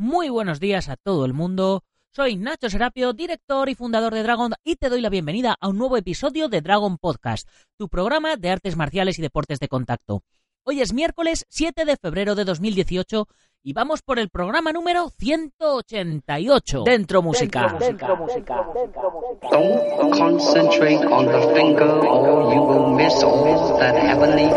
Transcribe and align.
muy 0.00 0.30
buenos 0.30 0.60
días 0.60 0.88
a 0.88 0.96
todo 0.96 1.26
el 1.26 1.34
mundo. 1.34 1.84
Soy 2.10 2.36
Nacho 2.36 2.70
Serapio, 2.70 3.12
director 3.12 3.68
y 3.68 3.74
fundador 3.74 4.14
de 4.14 4.22
Dragon, 4.22 4.54
y 4.64 4.76
te 4.76 4.88
doy 4.88 5.02
la 5.02 5.10
bienvenida 5.10 5.54
a 5.60 5.68
un 5.68 5.76
nuevo 5.76 5.98
episodio 5.98 6.48
de 6.48 6.62
Dragon 6.62 6.96
Podcast, 6.96 7.46
tu 7.76 7.90
programa 7.90 8.36
de 8.36 8.48
artes 8.48 8.76
marciales 8.76 9.18
y 9.18 9.22
deportes 9.22 9.60
de 9.60 9.68
contacto. 9.68 10.22
Hoy 10.64 10.80
es 10.80 10.94
miércoles 10.94 11.44
7 11.50 11.84
de 11.84 11.98
febrero 11.98 12.34
de 12.34 12.46
2018 12.46 13.28
y 13.62 13.74
vamos 13.74 14.00
por 14.00 14.18
el 14.18 14.30
programa 14.30 14.72
número 14.72 15.10
188. 15.18 16.84
Dentro 16.84 17.20
música. 17.20 17.76
Dentro 17.78 18.16
música. 18.16 18.66
Don't 19.52 20.16
concentrate 20.16 21.04
on 21.04 21.26
the 21.26 21.54
finger 21.54 21.90
or 22.08 22.54
you 22.54 22.62
will 22.62 22.96
miss 22.96 23.22
all 23.22 23.78
that 23.78 23.96
heavenly. 23.96 24.48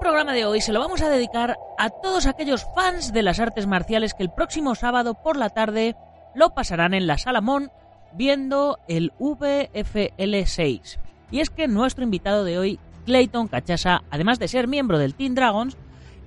Programa 0.00 0.32
de 0.32 0.46
hoy 0.46 0.62
se 0.62 0.72
lo 0.72 0.80
vamos 0.80 1.02
a 1.02 1.10
dedicar 1.10 1.58
a 1.78 1.90
todos 1.90 2.26
aquellos 2.26 2.66
fans 2.74 3.12
de 3.12 3.22
las 3.22 3.38
artes 3.38 3.66
marciales 3.66 4.14
que 4.14 4.22
el 4.22 4.30
próximo 4.30 4.74
sábado 4.74 5.14
por 5.14 5.36
la 5.36 5.50
tarde 5.50 5.94
lo 6.34 6.54
pasarán 6.54 6.94
en 6.94 7.06
la 7.06 7.18
Salamón 7.18 7.70
viendo 8.14 8.78
el 8.88 9.12
VFL 9.18 10.44
6. 10.46 10.98
Y 11.30 11.40
es 11.40 11.50
que 11.50 11.68
nuestro 11.68 12.02
invitado 12.02 12.44
de 12.44 12.58
hoy, 12.58 12.80
Clayton 13.04 13.48
Cachasa, 13.48 14.02
además 14.10 14.38
de 14.38 14.48
ser 14.48 14.68
miembro 14.68 14.98
del 14.98 15.14
Team 15.14 15.34
Dragons 15.34 15.76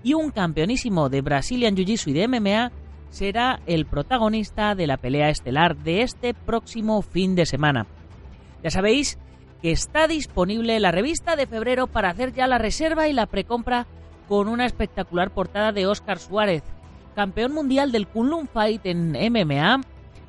y 0.03 0.13
un 0.13 0.29
campeonísimo 0.29 1.09
de 1.09 1.21
Brazilian 1.21 1.75
Jiu-Jitsu 1.75 2.11
y 2.11 2.13
de 2.13 2.27
MMA, 2.27 2.71
será 3.09 3.59
el 3.65 3.87
protagonista 3.87 4.75
de 4.75 4.85
la 4.85 4.97
pelea 4.97 5.29
estelar 5.29 5.77
de 5.77 6.03
este 6.03 6.35
próximo 6.35 7.01
fin 7.01 7.35
de 7.35 7.47
semana. 7.47 7.87
Ya 8.63 8.69
sabéis 8.69 9.17
que 9.63 9.71
está 9.71 10.09
disponible 10.09 10.77
la 10.81 10.91
revista 10.91 11.37
de 11.37 11.47
febrero 11.47 11.87
para 11.87 12.09
hacer 12.09 12.33
ya 12.33 12.47
la 12.47 12.57
reserva 12.57 13.07
y 13.07 13.13
la 13.13 13.27
precompra 13.27 13.87
con 14.27 14.49
una 14.49 14.65
espectacular 14.65 15.31
portada 15.31 15.71
de 15.71 15.87
Oscar 15.87 16.19
Suárez, 16.19 16.63
campeón 17.15 17.53
mundial 17.53 17.93
del 17.93 18.07
Kunlun 18.07 18.49
Fight 18.49 18.85
en 18.85 19.11
MMA, 19.11 19.81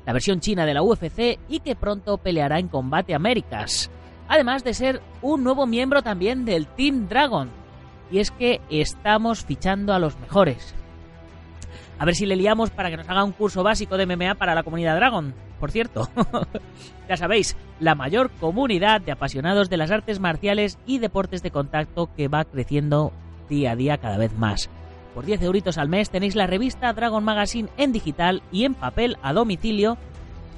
la 0.05 0.13
versión 0.13 0.39
china 0.39 0.65
de 0.65 0.73
la 0.73 0.81
UFC 0.81 1.37
y 1.49 1.59
que 1.59 1.75
pronto 1.75 2.17
peleará 2.17 2.59
en 2.59 2.69
Combate 2.69 3.13
Américas. 3.13 3.91
Además 4.29 4.63
de 4.63 4.73
ser 4.73 5.01
un 5.21 5.43
nuevo 5.43 5.67
miembro 5.67 6.01
también 6.01 6.45
del 6.45 6.65
Team 6.65 7.09
Dragon. 7.09 7.49
Y 8.09 8.19
es 8.19 8.31
que 8.31 8.61
estamos 8.69 9.43
fichando 9.43 9.91
a 9.91 9.99
los 9.99 10.17
mejores. 10.17 10.73
A 11.97 12.05
ver 12.05 12.15
si 12.15 12.25
le 12.25 12.35
liamos 12.35 12.71
para 12.71 12.89
que 12.89 12.97
nos 12.97 13.09
haga 13.09 13.23
un 13.23 13.31
curso 13.31 13.63
básico 13.63 13.97
de 13.97 14.05
MMA 14.05 14.35
para 14.35 14.55
la 14.55 14.63
comunidad 14.63 14.95
Dragon. 14.95 15.33
Por 15.59 15.71
cierto, 15.71 16.09
ya 17.09 17.15
sabéis, 17.15 17.55
la 17.79 17.95
mayor 17.95 18.29
comunidad 18.39 19.01
de 19.01 19.13
apasionados 19.13 19.69
de 19.69 19.77
las 19.77 19.91
artes 19.91 20.19
marciales 20.19 20.77
y 20.85 20.99
deportes 20.99 21.41
de 21.41 21.51
contacto 21.51 22.09
que 22.15 22.27
va 22.27 22.43
creciendo 22.43 23.13
día 23.49 23.71
a 23.71 23.75
día 23.75 23.97
cada 23.97 24.17
vez 24.17 24.37
más. 24.37 24.69
Por 25.13 25.25
10 25.25 25.43
euritos 25.43 25.77
al 25.77 25.87
mes 25.87 26.09
tenéis 26.09 26.35
la 26.35 26.47
revista 26.47 26.91
Dragon 26.91 27.23
Magazine 27.23 27.69
en 27.77 27.93
digital 27.93 28.43
y 28.51 28.65
en 28.65 28.73
papel 28.73 29.17
a 29.21 29.31
domicilio, 29.31 29.97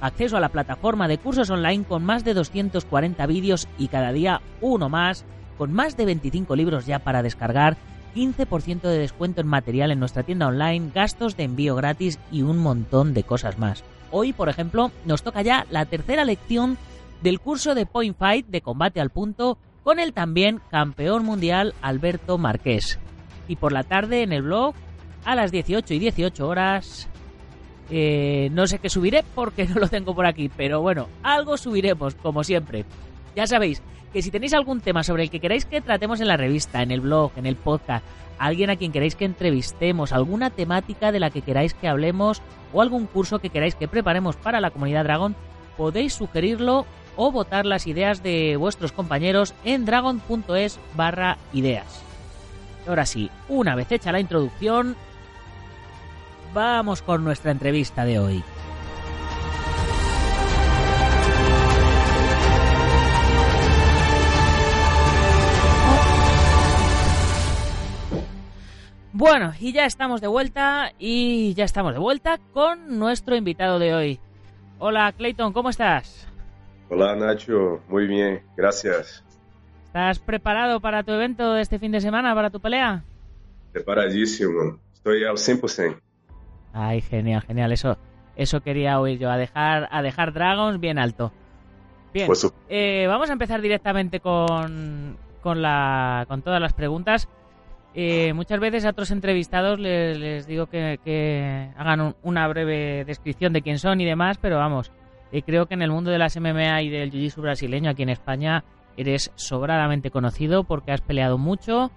acceso 0.02 0.36
a 0.36 0.40
la 0.40 0.50
plataforma 0.50 1.08
de 1.08 1.20
cursos 1.20 1.52
online 1.52 1.84
con 1.84 2.04
más 2.04 2.24
de 2.24 2.34
240 2.34 3.24
vídeos 3.28 3.68
y 3.78 3.88
cada 3.90 4.12
día 4.12 4.42
uno 4.60 4.90
más, 4.90 5.26
con 5.60 5.74
más 5.74 5.96
de 5.96 6.06
25 6.06 6.56
libros 6.56 6.88
ya 6.88 6.98
para 6.98 7.22
descargar, 7.22 7.78
15% 8.16 8.82
de 8.82 9.00
descuento 9.00 9.42
en 9.42 9.48
material 9.48 9.92
en 9.92 10.00
nuestra 10.00 10.24
tienda 10.24 10.48
online, 10.48 10.92
gastos 10.94 11.38
de 11.38 11.44
envío 11.44 11.76
gratis 11.76 12.20
y 12.32 12.42
un 12.42 12.58
montón 12.58 13.14
de 13.14 13.24
cosas 13.24 13.58
más. 13.58 13.84
Hoy, 14.12 14.34
por 14.34 14.50
ejemplo, 14.50 14.92
nos 15.06 15.24
toca 15.24 15.42
ya 15.42 15.66
la 15.70 15.86
tercera 15.86 16.26
lección 16.26 16.78
del 17.22 17.40
curso 17.40 17.76
de 17.76 17.86
Point 17.86 18.18
Fight 18.18 18.48
de 18.48 18.62
combate 18.62 19.02
al 19.02 19.10
punto 19.10 19.58
con 19.84 20.00
el 20.00 20.14
también 20.14 20.62
campeón 20.70 21.26
mundial 21.26 21.74
Alberto 21.82 22.38
Marqués. 22.38 23.00
Y 23.48 23.56
por 23.56 23.72
la 23.72 23.84
tarde 23.84 24.24
en 24.24 24.34
el 24.34 24.44
blog, 24.44 24.76
a 25.24 25.36
las 25.36 25.52
18 25.52 25.94
y 25.94 26.00
18 26.00 26.48
horas, 26.48 27.08
eh, 27.90 28.50
no 28.52 28.68
sé 28.68 28.80
qué 28.80 28.90
subiré 28.90 29.24
porque 29.36 29.66
no 29.70 29.76
lo 29.76 29.88
tengo 29.88 30.14
por 30.14 30.26
aquí, 30.26 30.50
pero 30.50 30.82
bueno, 30.82 31.08
algo 31.24 31.58
subiremos, 31.58 32.16
como 32.16 32.44
siempre. 32.44 32.86
Ya 33.38 33.46
sabéis 33.46 33.84
que 34.12 34.24
si 34.24 34.32
tenéis 34.32 34.56
algún 34.56 34.82
tema 34.82 35.04
sobre 35.04 35.22
el 35.22 35.30
que 35.30 35.40
queráis 35.40 35.64
que 35.64 35.80
tratemos 35.80 36.22
en 36.22 36.28
la 36.28 36.38
revista, 36.38 36.82
en 36.82 36.90
el 36.90 37.02
blog, 37.02 37.34
en 37.36 37.46
el 37.46 37.56
podcast, 37.56 38.04
alguien 38.40 38.72
a 38.72 38.78
quien 38.78 38.92
queráis 38.92 39.16
que 39.16 39.26
entrevistemos, 39.26 40.12
alguna 40.12 40.50
temática 40.50 41.12
de 41.12 41.20
la 41.20 41.30
que 41.30 41.44
queráis 41.44 41.76
que 41.76 41.88
hablemos 41.88 42.42
o 42.74 42.82
algún 42.82 43.06
curso 43.06 43.38
que 43.38 43.52
queráis 43.52 43.76
que 43.76 43.88
preparemos 43.88 44.38
para 44.38 44.60
la 44.60 44.72
comunidad 44.72 45.04
Dragon, 45.04 45.36
podéis 45.78 46.14
sugerirlo 46.16 46.88
o 47.16 47.32
votar 47.32 47.68
las 47.68 47.86
ideas 47.86 48.24
de 48.24 48.58
vuestros 48.58 48.92
compañeros 48.92 49.54
en 49.64 49.86
dragon.es 49.86 50.80
barra 50.96 51.38
ideas. 51.54 52.02
Ahora 52.88 53.06
sí, 53.06 53.30
una 53.50 53.76
vez 53.76 53.92
hecha 53.92 54.12
la 54.12 54.20
introducción, 54.20 54.96
vamos 56.56 57.04
con 57.04 57.24
nuestra 57.24 57.52
entrevista 57.52 58.04
de 58.04 58.18
hoy. 58.18 58.44
Bueno, 69.20 69.52
y 69.60 69.74
ya 69.74 69.88
estamos 69.88 70.22
de 70.22 70.28
vuelta 70.28 70.92
y 71.00 71.56
ya 71.56 71.64
estamos 71.66 71.92
de 71.92 71.98
vuelta 71.98 72.38
con 72.54 73.00
nuestro 73.00 73.36
invitado 73.36 73.80
de 73.80 73.96
hoy. 73.96 74.20
Hola 74.78 75.12
Clayton, 75.12 75.54
¿cómo 75.54 75.72
estás? 75.72 76.28
Hola 76.88 77.16
Nacho, 77.16 77.82
muy 77.88 78.06
bien, 78.06 78.44
gracias. 78.56 79.26
¿Estás 79.86 80.20
preparado 80.20 80.80
para 80.82 81.02
tu 81.02 81.14
evento 81.14 81.54
de 81.54 81.64
este 81.64 81.80
fin 81.80 81.92
de 81.92 82.00
semana, 82.00 82.36
para 82.36 82.52
tu 82.52 82.60
pelea? 82.60 83.06
Preparadísimo, 83.72 84.80
estoy 84.94 85.24
al 85.24 85.38
100%. 85.38 86.00
Ay, 86.74 87.02
genial, 87.02 87.42
genial, 87.42 87.72
eso 87.72 87.98
eso 88.36 88.62
quería 88.62 89.00
oír 89.00 89.18
yo, 89.18 89.32
a 89.32 89.38
dejar 89.38 89.90
a 89.90 90.04
dejar 90.04 90.32
Dragons 90.32 90.80
bien 90.80 91.00
alto. 91.00 91.32
Bien, 92.14 92.28
Pues, 92.28 92.48
eh, 92.70 93.08
vamos 93.08 93.32
a 93.32 93.34
empezar 93.34 93.64
directamente 93.64 94.20
con, 94.20 95.18
con, 95.42 95.64
la, 95.64 96.26
con 96.28 96.44
todas 96.44 96.62
las 96.62 96.74
preguntas. 96.74 97.28
Eh, 98.00 98.32
muchas 98.34 98.60
veces 98.60 98.86
a 98.86 98.92
otros 98.92 99.10
entrevistados 99.10 99.80
les, 99.80 100.46
digo 100.46 100.68
que, 100.68 101.72
hagan 101.76 102.00
un- 102.00 102.16
una 102.22 102.48
breve 102.48 103.04
descripción 103.06 103.54
de 103.54 103.64
quién 103.64 103.80
son 103.80 104.00
y 104.00 104.06
demás, 104.06 104.38
pero 104.40 104.58
vamos, 104.58 104.92
eh, 105.32 105.42
creo 105.42 105.66
que 105.66 105.74
en 105.74 105.82
el 105.82 105.90
mundo 105.90 106.12
de 106.12 106.20
las 106.20 106.38
MMA 106.38 106.84
y 106.84 106.90
del 106.90 107.12
Jiu-Jitsu 107.12 107.42
brasileño 107.42 107.90
aquí 107.90 108.04
en 108.04 108.10
España 108.10 108.64
eres 108.98 109.32
sobradamente 109.34 110.12
conocido 110.12 110.64
porque 110.64 110.92
has 110.92 111.02
peleado 111.02 111.40
mucho, 111.40 111.90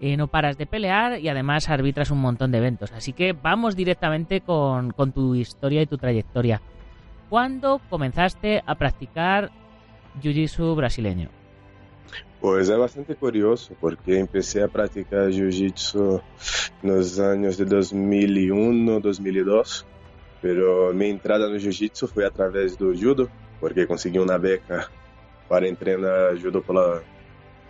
eh, 0.00 0.16
no 0.16 0.26
paras 0.26 0.58
de 0.58 0.66
pelear 0.66 1.20
y 1.20 1.28
además 1.28 1.68
arbitras 1.70 2.10
un 2.10 2.20
montón 2.20 2.50
de 2.50 2.58
eventos. 2.58 2.90
Así 2.90 3.12
que 3.12 3.32
vamos 3.32 3.76
directamente 3.76 4.40
con, 4.40 4.90
con 4.90 5.12
tu 5.12 5.36
historia 5.36 5.82
y 5.82 5.86
tu 5.86 5.98
trayectoria. 5.98 6.60
¿Cuándo 7.30 7.80
comenzaste 7.90 8.60
a 8.66 8.74
practicar 8.74 9.50
Jiu-Jitsu 10.20 10.74
brasileño? 10.74 11.28
Pues 12.44 12.68
é 12.68 12.76
bastante 12.76 13.14
curioso, 13.14 13.74
porque 13.80 14.18
empecé 14.18 14.62
a 14.62 14.68
praticar 14.68 15.32
jiu-jitsu 15.32 16.20
nos 16.82 17.18
anos 17.18 17.56
de 17.56 17.64
2001, 17.64 19.00
2002, 19.00 19.86
pero 20.42 20.92
minha 20.92 21.10
entrada 21.10 21.48
no 21.48 21.58
jiu-jitsu 21.58 22.06
foi 22.06 22.26
através 22.26 22.76
do 22.76 22.94
judo, 22.94 23.30
porque 23.58 23.86
consegui 23.86 24.18
uma 24.18 24.36
beca 24.36 24.90
para 25.48 25.74
treinar 25.74 26.36
judo 26.36 26.60
pela, 26.60 27.02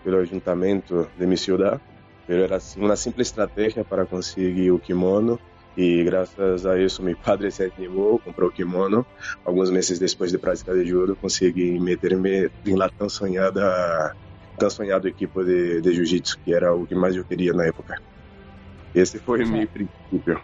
pelo 0.02 0.19
ajuntamento 0.19 1.08
de 1.16 1.25
minha 1.25 1.37
ciudad, 1.37 1.81
pero 2.26 2.43
era 2.43 2.58
uma 2.76 2.96
simples 2.96 3.28
estratégia 3.28 3.84
para 3.84 4.04
conseguir 4.04 4.72
o 4.72 4.81
kimono 4.81 5.38
e 5.76 6.02
graças 6.02 6.66
a 6.66 6.76
isso 6.81 7.00
meu 7.00 7.16
padre 7.16 7.52
se 7.52 7.62
animou, 7.62 8.19
comprou 8.19 8.49
o 8.49 8.52
kimono. 8.52 9.06
Alguns 9.44 9.70
meses 9.70 10.00
depois 10.00 10.32
de 10.32 10.38
praticar 10.38 10.75
de 10.75 10.84
judo, 10.84 11.14
consegui 11.14 11.78
meter-me 11.78 12.50
em 12.66 12.75
lá 12.75 12.88
tão 12.88 13.08
sonhada 13.08 14.16
tão 14.58 14.70
sonhado 14.70 15.08
equipe 15.08 15.44
de, 15.44 15.80
de 15.80 15.92
jiu-jitsu, 15.92 16.38
que 16.44 16.54
era 16.54 16.74
o 16.74 16.86
que 16.86 16.94
mais 16.94 17.16
eu 17.16 17.24
queria 17.24 17.52
na 17.52 17.64
época. 17.66 18.00
Esse 18.94 19.18
foi 19.18 19.44
o 19.44 19.48
meu 19.48 19.66
princípio. 19.66 20.40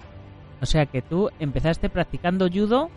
O 0.60 0.66
sea 0.66 0.86
que 0.86 1.00
tú 1.00 1.30
empezaste 1.38 1.88
practicando 1.88 2.48
judo 2.48 2.90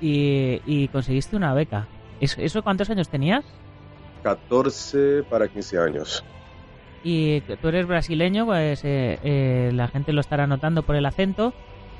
y, 0.00 0.60
y 0.66 0.88
conseguiste 0.88 1.36
una 1.36 1.54
beca. 1.54 1.86
¿Eso, 2.20 2.40
¿Eso 2.40 2.62
cuántos 2.62 2.90
años 2.90 3.08
tenías? 3.08 3.44
14 4.22 5.24
para 5.28 5.48
15 5.48 5.78
años. 5.78 6.24
Y 7.04 7.40
tú 7.40 7.68
eres 7.68 7.86
brasileño, 7.86 8.46
pues 8.46 8.84
eh, 8.84 9.18
eh, 9.24 9.70
la 9.74 9.88
gente 9.88 10.12
lo 10.12 10.20
estará 10.20 10.46
notando 10.46 10.82
por 10.82 10.96
el 10.96 11.04
acento. 11.04 11.52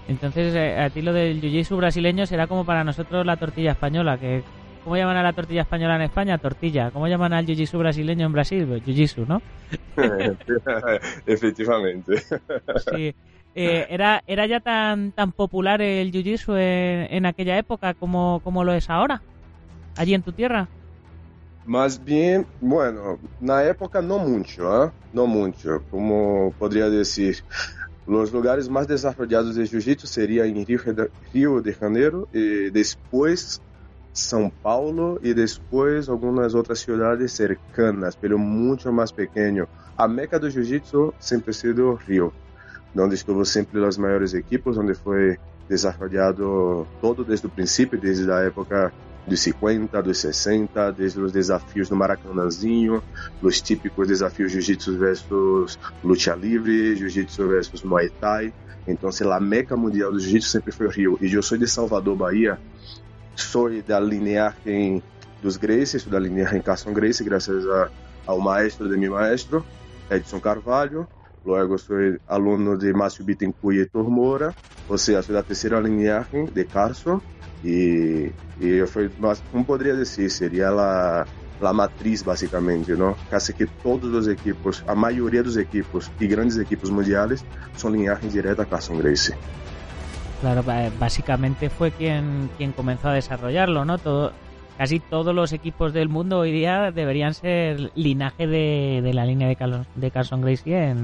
Entonces, 0.09 0.55
eh, 0.55 0.79
a 0.79 0.91
ti 0.91 1.03
lo 1.03 1.13
del 1.13 1.41
jiu-jitsu 1.41 1.77
brasileño 1.77 2.27
será 2.27 2.47
como 2.47 2.65
para 2.65 2.85
nosotros 2.85 3.27
la 3.27 3.37
tortilla 3.37 3.73
española, 3.73 4.19
que 4.19 4.43
¿Cómo 4.85 4.97
llaman 4.97 5.17
a 5.17 5.23
la 5.23 5.33
tortilla 5.33 5.63
española 5.63 5.95
en 5.97 6.03
España? 6.03 6.39
Tortilla. 6.39 6.91
¿Cómo 6.91 7.07
llaman 7.07 7.33
al 7.33 7.47
jiu-jitsu 7.47 7.79
brasileño 7.79 8.27
en 8.27 8.33
Brasil? 8.33 8.67
Pues 8.67 8.83
jiu-jitsu, 8.85 9.27
¿no? 9.27 9.41
Efectivamente. 11.27 12.23
Sí. 12.91 13.15
Eh, 13.55 13.87
¿era, 13.91 14.23
¿Era 14.27 14.47
ya 14.47 14.61
tan, 14.61 15.13
tan 15.13 15.31
popular 15.33 15.81
el 15.83 16.11
jiu-jitsu 16.11 16.57
en, 16.57 17.15
en, 17.15 17.27
aquella 17.27 17.59
época 17.59 17.95
como, 17.95 18.41
como 18.43 18.65
lo 18.65 18.73
es 18.73 18.91
ahora? 18.91 19.23
Allí 19.97 20.15
en 20.15 20.23
tu 20.23 20.33
tierra? 20.33 20.69
Más 21.65 22.03
bien, 22.03 22.45
bueno, 22.61 23.21
na 23.41 23.63
época 23.63 24.03
no 24.03 24.19
mucho, 24.19 24.87
¿eh? 24.87 24.91
no 25.13 25.27
mucho, 25.27 25.85
como 25.91 26.53
podría 26.59 26.91
decir. 26.91 27.45
Los 28.05 28.33
lugares 28.33 28.69
más 28.69 28.89
desarrollados 28.89 29.55
de 29.55 29.63
jiu-jitsu 29.63 30.07
serían 30.07 30.57
en 30.57 30.67
Río 31.33 31.61
de 31.63 31.73
Janeiro 31.73 32.27
y 32.33 32.71
después 32.71 33.63
São 34.13 34.51
Paulo 34.51 35.19
e 35.23 35.33
depois 35.33 36.09
algumas 36.09 36.55
outras 36.55 36.81
cidades 36.81 37.33
cercanas, 37.33 38.15
pelo 38.15 38.39
muito 38.39 38.93
mais 38.93 39.11
pequeno. 39.11 39.67
A 39.97 40.07
meca 40.07 40.39
do 40.39 40.51
jiu-jitsu 40.51 41.15
sempre 41.19 41.55
sido 41.55 41.95
Rio, 41.95 42.33
onde 42.97 43.15
estuvo 43.15 43.45
sempre 43.45 43.85
as 43.85 43.97
maiores 43.97 44.35
equipes, 44.35 44.77
onde 44.77 44.95
foi 44.95 45.39
desenvolvido 45.69 46.87
todo 47.01 47.25
desde 47.25 47.47
o 47.47 47.51
princípio, 47.51 47.99
desde 47.99 48.31
a 48.31 48.41
época 48.41 48.93
dos 49.27 49.41
50, 49.41 50.03
dos 50.03 50.19
60, 50.19 50.93
desde 50.93 51.21
os 51.21 51.33
desafios 51.33 51.89
no 51.89 51.97
Maracanãzinho, 51.97 53.03
os 53.41 53.61
típicos 53.61 54.09
desafios 54.09 54.53
jiu-jitsu 54.53 54.99
versus 54.99 55.79
luta 56.03 56.35
livre, 56.35 56.97
jiu-jitsu 56.97 57.49
versus 57.49 57.83
Muay 57.83 58.11
Thai. 58.21 58.53
Então, 58.87 59.13
sei 59.13 59.27
lá, 59.27 59.37
a 59.37 59.41
meca 59.41 59.77
mundial 59.77 60.11
do 60.11 60.19
jiu-jitsu 60.19 60.49
sempre 60.49 60.73
foi 60.73 60.87
o 60.87 60.91
Rio. 60.91 61.19
E 61.21 61.33
eu 61.33 61.43
sou 61.43 61.57
de 61.57 61.69
Salvador, 61.69 62.17
Bahia, 62.17 62.59
sou 63.35 63.71
da 63.83 63.99
linhagem 64.01 65.03
dos 65.43 65.57
Gracie, 65.57 65.99
sou 65.99 66.13
da 66.13 66.19
linhagem 66.19 66.63
Carson 66.63 66.93
Gracie, 66.93 67.25
graças 67.25 67.67
a, 67.69 67.91
ao 68.27 68.41
maestro 68.41 68.89
de 68.89 68.97
meu 68.97 69.13
maestro, 69.13 69.65
Edson 70.11 70.41
Carvalho. 70.41 71.07
Logo, 71.45 71.77
sou 71.77 71.97
aluno 72.29 72.79
de 72.79 72.93
Márcio 72.93 73.25
Bittencourt 73.25 73.75
e 73.75 73.81
Heitor 73.81 74.09
Moura, 74.09 74.55
ou 74.89 74.97
seja, 74.97 75.23
sou 75.23 75.35
da 75.35 75.43
terceira 75.43 75.81
linhagem 75.81 76.45
de 76.45 76.65
Carson. 76.65 77.21
E, 77.65 78.31
e 78.61 78.67
eu 78.69 78.87
fui, 78.87 79.11
como 79.51 79.65
poderia 79.65 79.97
dizer, 79.97 80.31
seria 80.31 80.71
a, 80.71 81.27
a 81.61 81.73
matriz, 81.73 82.23
basicamente, 82.23 82.93
não? 82.93 83.17
Casi 83.29 83.53
que 83.53 83.67
todos 83.67 84.13
os 84.15 84.29
equipos, 84.29 84.85
a 84.87 84.95
maioria 84.95 85.43
dos 85.43 85.57
equipos 85.57 86.11
e 86.21 86.27
grandes 86.27 86.59
equipos 86.59 86.91
mundiais 86.91 87.45
são 87.77 87.91
linhagens 87.91 88.33
diretas 88.33 88.61
a 88.61 88.69
Carson 88.69 88.97
Gracie. 88.97 89.35
Claro, 90.43 90.65
básicamente 90.99 91.71
fue 91.71 91.93
quien, 91.93 92.51
quien 92.59 92.73
comenzó 92.73 93.11
a 93.11 93.13
desarrollarlo, 93.13 93.85
¿no? 93.85 93.99
Todo, 93.99 94.33
casi 94.77 94.99
todos 94.99 95.33
los 95.33 95.53
equipos 95.53 95.93
del 95.93 96.09
mundo 96.09 96.41
hoy 96.41 96.51
día 96.51 96.91
deberían 96.91 97.33
ser 97.33 97.93
linaje 97.95 98.49
de, 98.49 99.03
de 99.05 99.15
la 99.15 99.25
línea 99.25 99.47
de, 99.47 99.55
Carlos, 99.55 99.87
Carson 100.13 100.41
Gracie 100.41 100.97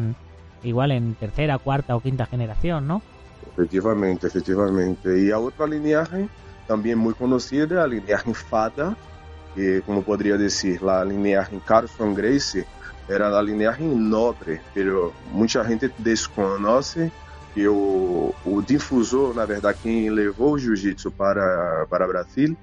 igual 0.64 0.90
en 0.90 1.14
tercera, 1.14 1.56
cuarta 1.58 1.94
o 1.94 2.00
quinta 2.00 2.26
generación, 2.26 2.88
¿no? 2.88 3.00
Efectivamente, 3.52 4.26
efectivamente. 4.26 5.23
Y 5.23 5.31
a 5.31 5.38
otra 5.38 5.69
linaje 5.69 6.29
también 6.67 6.99
muy 6.99 7.14
conocida, 7.14 7.76
la 7.76 7.87
linaje 7.87 8.35
Fada, 8.35 8.96
que 9.55 9.82
como 9.87 10.02
podría 10.02 10.37
decir, 10.37 10.82
la 10.82 11.05
linaje 11.05 11.61
Carson 11.64 12.12
Gracie 12.12 12.67
era 13.08 13.31
la 13.31 13.40
linaje 13.40 13.85
noble, 13.85 14.61
pero 14.75 15.12
mucha 15.31 15.64
gente 15.64 15.93
desconoce 15.99 17.12
que 17.55 17.67
o, 17.67 18.35
o 18.45 18.62
difusor, 18.62 19.35
na 19.35 19.45
verdade, 19.45 19.79
quem 19.83 20.11
levou 20.11 20.53
o 20.53 20.59
jiu-jitsu 20.59 21.11
para, 21.11 21.87
para 21.89 22.06
Brasil 22.06 22.56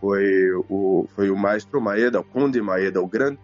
foi 0.00 0.52
o, 0.68 1.08
foi 1.14 1.30
o 1.30 1.36
maestro 1.36 1.80
Maeda, 1.80 2.20
o 2.20 2.24
Conde 2.24 2.60
Maeda, 2.60 3.00
o 3.00 3.06
grande, 3.06 3.38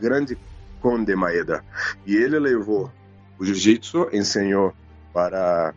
grande 0.00 0.38
Conde 0.80 1.14
Maeda. 1.16 1.64
E 2.06 2.14
ele 2.14 2.38
levou 2.38 2.90
o 3.38 3.44
jiu-jitsu, 3.44 4.08
ensinou 4.12 4.72
para 5.12 5.74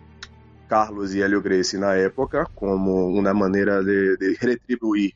Carlos 0.70 1.14
e 1.14 1.22
Hélio 1.22 1.42
Gracie 1.42 1.80
na 1.80 1.96
época 1.96 2.48
como 2.56 3.08
uma 3.08 3.34
maneira 3.34 3.84
de, 3.84 4.16
de 4.18 4.38
retribuir, 4.40 5.14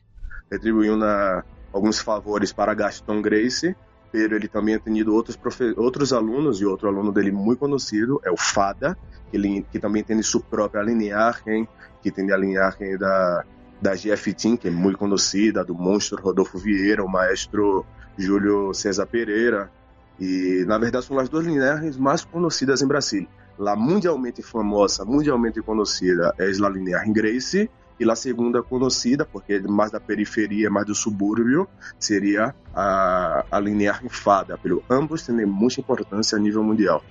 retribuir 0.50 0.92
uma, 0.92 1.44
alguns 1.72 1.98
favores 1.98 2.52
para 2.52 2.74
Gaston 2.74 3.22
Gracie, 3.22 3.76
pero 4.10 4.36
ele 4.36 4.48
também 4.48 4.78
tem 4.78 5.06
outros, 5.08 5.38
outros 5.76 6.12
alunos, 6.12 6.60
e 6.60 6.64
outro 6.64 6.88
aluno 6.88 7.12
dele 7.12 7.30
muito 7.30 7.58
conhecido 7.58 8.20
é 8.24 8.30
o 8.30 8.36
Fada, 8.36 8.96
que, 9.30 9.36
ele, 9.36 9.66
que 9.70 9.78
também 9.78 10.02
tem 10.02 10.20
sua 10.22 10.40
própria 10.40 10.82
linhagem, 10.82 11.68
que 12.02 12.10
tem 12.10 12.30
a 12.30 12.36
linhagem 12.36 12.96
da, 12.96 13.44
da 13.80 13.94
GF 13.94 14.32
Team, 14.34 14.56
que 14.56 14.68
é 14.68 14.70
muito 14.70 14.98
conhecida, 14.98 15.64
do 15.64 15.74
monstro 15.74 16.22
Rodolfo 16.22 16.58
Vieira, 16.58 17.04
o 17.04 17.08
maestro 17.08 17.84
Júlio 18.16 18.72
César 18.72 19.06
Pereira. 19.06 19.70
E, 20.18 20.64
na 20.66 20.78
verdade, 20.78 21.04
são 21.04 21.18
as 21.18 21.28
duas 21.28 21.44
linhagens 21.44 21.96
mais 21.96 22.24
conhecidas 22.24 22.80
em 22.80 22.86
Brasília. 22.86 23.28
La 23.58 23.74
mundialmente 23.76 24.42
famosa, 24.42 25.04
mundialmente 25.04 25.60
conhecida, 25.62 26.34
é 26.38 26.44
a 26.44 26.68
linhagem 26.68 27.12
Gracie, 27.12 27.70
e 27.98 28.10
a 28.10 28.14
segunda 28.14 28.62
conhecida, 28.62 29.24
porque 29.24 29.54
é 29.54 29.60
mais 29.60 29.90
da 29.90 30.00
periferia, 30.00 30.70
mais 30.70 30.86
do 30.86 30.94
subúrbio, 30.94 31.68
seria 31.98 32.54
a, 32.74 33.44
a 33.50 33.60
linhagem 33.60 34.08
Fada. 34.08 34.58
Pero 34.62 34.82
ambos 34.88 35.22
têm 35.22 35.46
muita 35.46 35.80
importância 35.80 36.36
a 36.36 36.40
nível 36.40 36.62
mundial. 36.62 37.02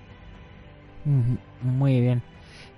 Muy 1.61 2.01
bien. 2.01 2.21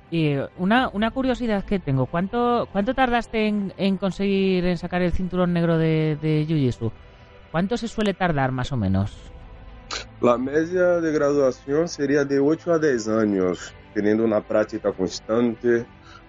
Y 0.09 0.37
una, 0.57 0.89
una 0.93 1.11
curiosidad 1.11 1.65
que 1.65 1.79
tengo, 1.79 2.05
¿cuánto, 2.05 2.69
cuánto 2.71 2.93
tardaste 2.93 3.47
en, 3.47 3.73
en 3.77 3.97
conseguir 3.97 4.65
en 4.65 4.77
sacar 4.77 5.01
el 5.01 5.11
cinturón 5.11 5.51
negro 5.51 5.77
de, 5.77 6.17
de 6.21 6.45
Jiu-Jitsu? 6.47 6.91
¿Cuánto 7.51 7.75
se 7.75 7.89
suele 7.89 8.13
tardar 8.13 8.51
más 8.51 8.71
o 8.71 8.77
menos? 8.77 9.17
La 10.21 10.37
media 10.37 11.01
de 11.01 11.11
graduación 11.11 11.87
sería 11.87 12.23
de 12.23 12.39
8 12.39 12.73
a 12.73 12.79
10 12.79 13.07
años, 13.09 13.73
teniendo 13.93 14.23
una 14.23 14.41
práctica 14.41 14.91
constante, 14.91 15.85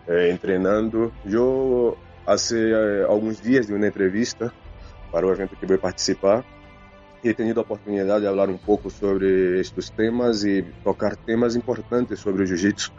eh, 0.09 0.31
entrenando. 0.31 1.13
Yo 1.25 1.97
hace 2.27 2.71
eh, 2.71 3.05
algunos 3.09 3.43
días 3.43 3.69
de 3.69 3.75
una 3.75 3.87
entrevista 3.87 4.53
para 5.13 5.27
o 5.27 5.33
evento 5.33 5.57
que 5.59 5.67
voy 5.67 5.77
a 5.77 5.81
participar, 5.81 6.45
e 7.23 7.35
tenido 7.35 7.61
a 7.61 7.63
oportunidade 7.63 8.21
de 8.21 8.29
falar 8.29 8.49
um 8.49 8.59
pouco 8.59 8.91
sobre 8.91 9.61
estes 9.61 9.91
temas 9.91 10.45
e 10.45 10.65
tocar 10.85 11.17
temas 11.17 11.57
importantes 11.57 12.21
sobre 12.21 12.43
o 12.43 12.47
jiu-jitsu, 12.47 12.93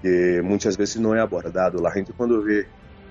que 0.00 0.40
muitas 0.42 0.76
vezes 0.76 0.96
não 0.96 1.14
é 1.14 1.20
abordado. 1.20 1.84
A 1.86 1.90
gente 1.90 2.12
quando 2.12 2.42
vê 2.42 2.68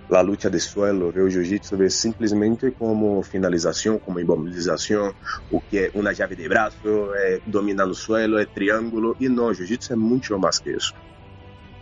a 0.10 0.22
luta 0.22 0.50
de 0.50 0.60
suelo, 0.60 1.12
vê 1.12 1.22
o 1.22 1.30
jiu-jitsu 1.30 1.76
vê 1.76 1.90
simplesmente 1.90 2.72
como 2.72 3.22
finalização, 3.24 4.00
como 4.00 4.20
imobilização, 4.20 5.14
o 5.52 5.60
que 5.60 5.80
é 5.80 5.92
uma 5.94 6.14
chave 6.14 6.36
de 6.36 6.48
braço, 6.48 7.14
é 7.16 7.42
dominar 7.46 7.88
no 7.88 7.96
suelo, 7.96 8.38
é 8.38 8.46
triângulo, 8.46 9.16
e 9.20 9.28
não, 9.28 9.54
jiu-jitsu 9.54 9.94
é 9.94 9.96
muito 9.96 10.38
mais 10.40 10.60
que 10.60 10.70
isso. 10.70 10.94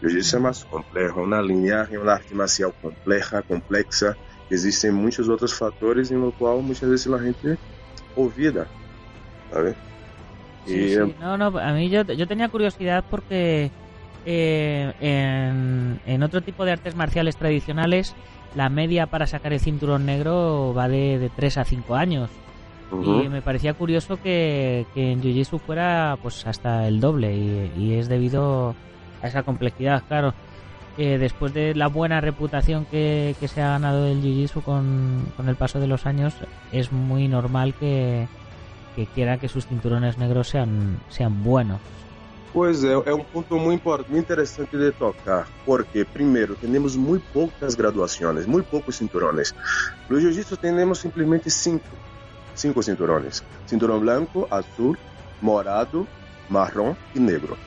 O 0.03 0.09
jiu-jitsu 0.09 0.35
é 0.35 0.39
mais 0.39 0.63
complexo, 0.63 1.21
uma 1.21 1.41
linhagem, 1.41 1.97
uma 1.97 2.11
arte 2.11 2.35
marcial 2.35 2.73
complexa, 2.81 3.41
complexa, 3.41 4.17
existem 4.51 4.91
muitos 4.91 5.29
outros 5.29 5.53
fatores 5.53 6.11
em 6.11 6.17
no 6.17 6.31
qual 6.33 6.61
muitas 6.61 6.89
vezes 6.89 7.07
a 7.07 7.17
gente 7.17 7.57
olvida, 8.13 8.67
¿sabes? 9.49 9.75
Sí, 10.65 10.95
sí. 10.95 11.15
No, 11.21 11.37
no, 11.37 11.57
a 11.57 11.71
mí 11.71 11.89
yo, 11.89 12.03
yo 12.03 12.27
tenía 12.27 12.49
curiosidad 12.49 13.05
porque 13.09 13.71
eh, 14.25 14.93
en, 14.99 16.01
en, 16.05 16.23
otro 16.23 16.41
tipo 16.41 16.65
de 16.65 16.71
artes 16.71 16.95
marciales 16.95 17.37
tradicionales 17.37 18.13
la 18.55 18.69
media 18.69 19.07
para 19.07 19.25
sacar 19.25 19.53
el 19.53 19.59
cinturón 19.59 20.05
negro 20.05 20.73
va 20.77 20.87
de, 20.87 21.17
de 21.17 21.29
3 21.29 21.57
a 21.59 21.63
5 21.63 21.95
años. 21.95 22.29
Uh 22.91 22.97
-huh. 22.97 23.25
Y 23.25 23.29
me 23.29 23.41
parecía 23.41 23.73
curioso 23.73 24.17
que, 24.21 24.85
que 24.93 25.11
en 25.11 25.21
Jiu-Jitsu 25.21 25.59
fuera 25.59 26.17
pues 26.21 26.45
hasta 26.45 26.87
el 26.87 26.99
doble 26.99 27.35
y, 27.35 27.71
y, 27.77 27.93
es 27.95 28.07
debido 28.07 28.75
esa 29.27 29.43
complejidad, 29.43 30.03
claro. 30.07 30.33
Eh, 30.97 31.17
después 31.17 31.53
de 31.53 31.73
la 31.73 31.87
buena 31.87 32.21
reputación 32.21 32.85
que, 32.85 33.35
que 33.39 33.47
se 33.47 33.61
ha 33.61 33.69
ganado 33.69 34.05
el 34.05 34.21
Jiu-Jitsu 34.21 34.61
con, 34.61 35.25
con, 35.35 35.49
el 35.49 35.55
paso 35.55 35.79
de 35.79 35.87
los 35.87 36.05
años, 36.05 36.35
es 36.71 36.91
muy 36.91 37.27
normal 37.27 37.73
que, 37.73 38.27
que 38.95 39.07
quiera 39.07 39.39
que 39.39 39.49
sus 39.49 39.65
cinturones 39.65 40.19
negros 40.19 40.49
sean, 40.49 40.99
sean 41.09 41.43
buenos. 41.43 41.79
Pois 42.53 42.83
é, 42.83 42.93
é 42.93 43.13
um 43.15 43.23
ponto 43.23 43.57
muito, 43.57 43.89
muito 43.89 44.15
interessante 44.15 44.77
de 44.77 44.91
tocar, 44.91 45.47
porque, 45.65 46.05
primeiro, 46.05 46.55
temos 46.55 46.95
muito 46.95 47.23
poucas 47.33 47.73
graduações, 47.73 48.45
muito 48.45 48.67
poucos 48.67 48.95
cinturones. 48.95 49.55
No 50.07 50.19
Jiu-Jitsu 50.19 50.57
temos 50.57 50.99
simplesmente 50.99 51.49
cinco, 51.49 51.87
cinco 52.53 52.83
cinturones: 52.83 53.43
cinturão 53.65 53.99
branco, 53.99 54.47
azul, 54.51 54.95
morado, 55.41 56.07
marrom 56.47 56.95
e 57.15 57.19
negro. 57.19 57.57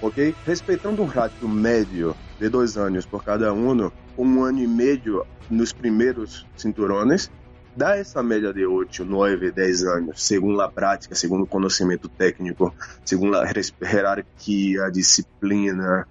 Ok? 0.00 0.34
Respeitando 0.44 1.02
um 1.02 1.06
rádio 1.06 1.48
médio 1.48 2.16
de 2.38 2.48
dois 2.48 2.76
anos 2.76 3.04
por 3.04 3.24
cada 3.24 3.52
um, 3.52 3.90
um 4.16 4.44
ano 4.44 4.60
e 4.60 4.66
meio 4.66 5.26
nos 5.50 5.72
primeiros 5.72 6.46
cinturones, 6.56 7.30
dá 7.76 7.96
essa 7.96 8.22
média 8.22 8.52
de 8.52 8.66
8, 8.66 9.04
9, 9.04 9.50
10 9.52 9.84
anos, 9.84 10.22
segundo 10.24 10.60
a 10.60 10.68
prática, 10.68 11.14
segundo 11.14 11.44
o 11.44 11.46
conhecimento 11.46 12.08
técnico, 12.08 12.74
segundo 13.04 13.36
a 13.36 13.44
hierarquia, 13.46 14.90
disciplina, 14.90 16.06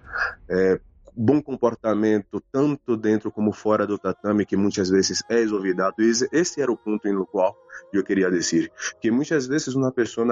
é, 0.49 0.79
bom 1.17 1.41
comportamento 1.41 2.41
tanto 2.51 2.95
dentro 2.95 3.31
como 3.31 3.51
fora 3.51 3.87
do 3.87 3.97
tatame 3.97 4.45
que 4.45 4.55
muitas 4.55 4.89
vezes 4.89 5.23
é 5.27 5.41
olvidado. 5.47 5.95
Esse, 5.99 6.29
esse 6.31 6.61
era 6.61 6.71
o 6.71 6.77
ponto 6.77 7.07
em 7.07 7.25
qual 7.25 7.57
eu 7.91 8.03
queria 8.03 8.29
dizer 8.29 8.71
que 9.01 9.09
muitas 9.09 9.47
vezes 9.47 9.75
uma 9.75 9.91
pessoa 9.91 10.25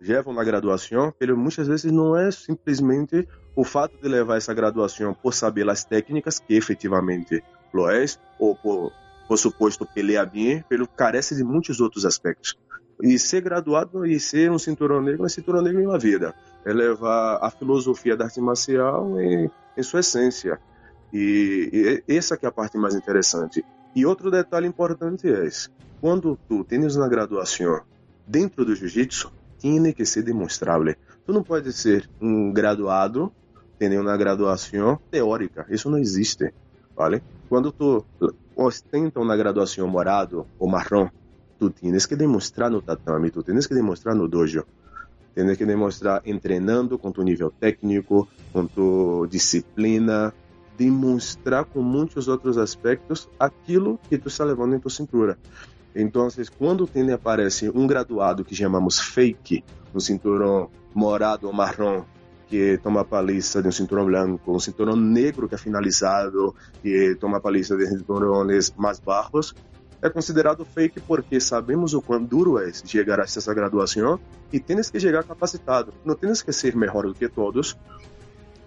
leva 0.00 0.30
uma 0.30 0.42
graduação, 0.42 1.12
mas 1.20 1.30
muitas 1.30 1.68
vezes 1.68 1.92
não 1.92 2.16
é 2.16 2.30
simplesmente 2.30 3.28
o 3.54 3.64
fato 3.64 3.96
de 4.00 4.08
levar 4.08 4.36
essa 4.36 4.54
graduação 4.54 5.12
por 5.12 5.34
saber 5.34 5.68
as 5.68 5.84
técnicas 5.84 6.38
que 6.38 6.54
efetivamente 6.54 7.42
lo 7.72 7.88
é, 7.90 8.04
ou 8.38 8.56
por, 8.56 8.92
por 9.28 9.38
suposto 9.38 9.86
pelear 9.86 10.28
bem, 10.30 10.64
pelo 10.68 10.86
carece 10.86 11.36
de 11.36 11.44
muitos 11.44 11.80
outros 11.80 12.04
aspectos. 12.04 12.56
E 13.02 13.18
ser 13.18 13.40
graduado 13.42 14.06
e 14.06 14.18
ser 14.20 14.50
um 14.50 14.58
cinturão 14.58 15.00
negro 15.00 15.24
é 15.24 15.28
cinturão 15.28 15.62
negro 15.62 15.80
em 15.80 15.86
uma 15.86 15.98
vida. 15.98 16.34
É 16.64 16.72
levar 16.72 17.38
a 17.40 17.50
filosofia 17.50 18.16
da 18.16 18.26
arte 18.26 18.40
marcial 18.40 19.20
em, 19.20 19.50
em 19.76 19.82
sua 19.82 20.00
essência. 20.00 20.60
E, 21.12 22.02
e, 22.08 22.16
essa 22.16 22.36
que 22.36 22.44
é 22.44 22.48
a 22.48 22.52
parte 22.52 22.76
mais 22.76 22.94
interessante. 22.94 23.64
E 23.94 24.04
outro 24.04 24.30
detalhe 24.30 24.66
importante 24.66 25.28
é 25.28 25.46
esse. 25.46 25.68
Quando 26.00 26.38
tu 26.48 26.62
tens 26.64 26.94
uma 26.96 27.08
graduação 27.08 27.82
dentro 28.26 28.64
do 28.64 28.74
jiu-jitsu, 28.74 29.32
tem 29.60 29.92
que 29.92 30.04
ser 30.04 30.22
demonstrável. 30.22 30.94
Tu 31.26 31.32
não 31.32 31.42
pode 31.42 31.72
ser 31.72 32.08
um 32.20 32.52
graduado, 32.52 33.32
ter 33.78 33.98
uma 33.98 34.16
graduação 34.16 34.98
teórica. 35.10 35.66
Isso 35.68 35.90
não 35.90 35.98
existe, 35.98 36.52
vale? 36.96 37.22
Quando 37.48 37.70
tu 37.70 38.04
ostenta 38.56 39.20
uma 39.20 39.36
graduação 39.36 39.86
morado 39.86 40.46
ou 40.58 40.68
marrom, 40.68 41.08
tu 41.58 41.70
tienes 41.70 42.06
que 42.06 42.16
demonstrar 42.16 42.70
no 42.70 42.80
tatame, 42.80 43.30
tu 43.30 43.42
tienes 43.42 43.66
que 43.66 43.74
demonstrar 43.74 44.14
no 44.14 44.26
dojo. 44.26 44.64
Tienes 45.34 45.56
que 45.56 45.64
demonstrar 45.64 46.22
treinando 46.42 46.98
com 46.98 47.12
tu 47.12 47.22
nível 47.22 47.52
técnico, 47.52 48.28
com 48.52 48.66
tu 48.66 49.28
disciplina, 49.30 50.34
demonstrar 50.76 51.64
com 51.64 51.82
muitos 51.82 52.26
outros 52.26 52.58
aspectos 52.58 53.28
aquilo 53.38 54.00
que 54.08 54.18
tu 54.18 54.28
está 54.28 54.44
levando 54.44 54.74
em 54.74 54.80
tua 54.80 54.90
cintura. 54.90 55.38
Então, 55.94 56.28
quando 56.58 56.86
tem 56.86 57.12
aparece 57.12 57.70
um 57.70 57.86
graduado 57.86 58.44
que 58.44 58.54
chamamos 58.54 59.00
fake, 59.00 59.64
um 59.94 60.00
cinturão 60.00 60.70
morado 60.94 61.46
ou 61.46 61.52
marrom, 61.52 62.04
que 62.46 62.78
toma 62.78 63.04
paliza 63.04 63.62
de 63.62 63.68
um 63.68 63.72
cinturão 63.72 64.06
branco, 64.06 64.52
um 64.52 64.58
cinturão 64.58 64.96
negro 64.96 65.48
que 65.48 65.54
é 65.54 65.58
finalizado, 65.58 66.54
que 66.82 67.14
toma 67.16 67.40
paliza 67.40 67.76
de 67.76 67.86
cinturões 67.86 68.72
mais 68.76 68.98
baixos, 68.98 69.54
é 70.02 70.08
considerado 70.08 70.64
fake 70.64 71.00
porque 71.00 71.38
sabemos 71.40 71.94
o 71.94 72.00
quão 72.00 72.22
duro 72.22 72.58
é 72.58 72.72
chegar 72.72 73.20
a 73.20 73.24
essa 73.24 73.54
graduação 73.54 74.18
e 74.52 74.58
tens 74.58 74.90
que 74.90 74.98
chegar 74.98 75.22
capacitado. 75.22 75.92
Não 76.04 76.14
tens 76.14 76.42
que 76.42 76.52
ser 76.52 76.74
melhor 76.74 77.06
do 77.06 77.14
que 77.14 77.28
todos, 77.28 77.76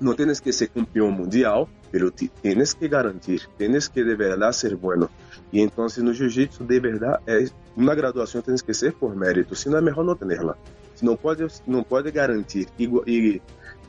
não 0.03 0.13
tens 0.13 0.39
que 0.39 0.51
ser 0.51 0.67
campeão 0.67 1.12
mundial, 1.12 1.69
mas 1.91 2.12
tens 2.41 2.74
que 2.74 2.88
garantir, 2.88 3.48
tens 3.57 3.88
que 3.88 4.03
de 4.03 4.15
verdade 4.15 4.55
ser 4.55 4.75
bueno. 4.75 5.10
E 5.51 5.62
então, 5.62 5.86
no 5.98 6.13
jiu-jitsu, 6.13 6.63
de 6.63 6.79
verdade, 6.79 7.22
é, 7.27 7.45
uma 7.75 7.95
graduação 7.95 8.41
tens 8.41 8.62
que 8.62 8.74
ser 8.74 8.93
por 8.93 9.15
mérito, 9.15 9.55
senão 9.55 9.77
é 9.77 9.81
melhor 9.81 10.03
não 10.03 10.15
tê-la. 10.15 10.57
Se 10.95 11.05
não 11.05 11.15
pode, 11.15 11.45
não 11.65 11.83
pode 11.83 12.12
garantir 12.12 12.67
e, 12.77 12.86
e, 13.07 13.41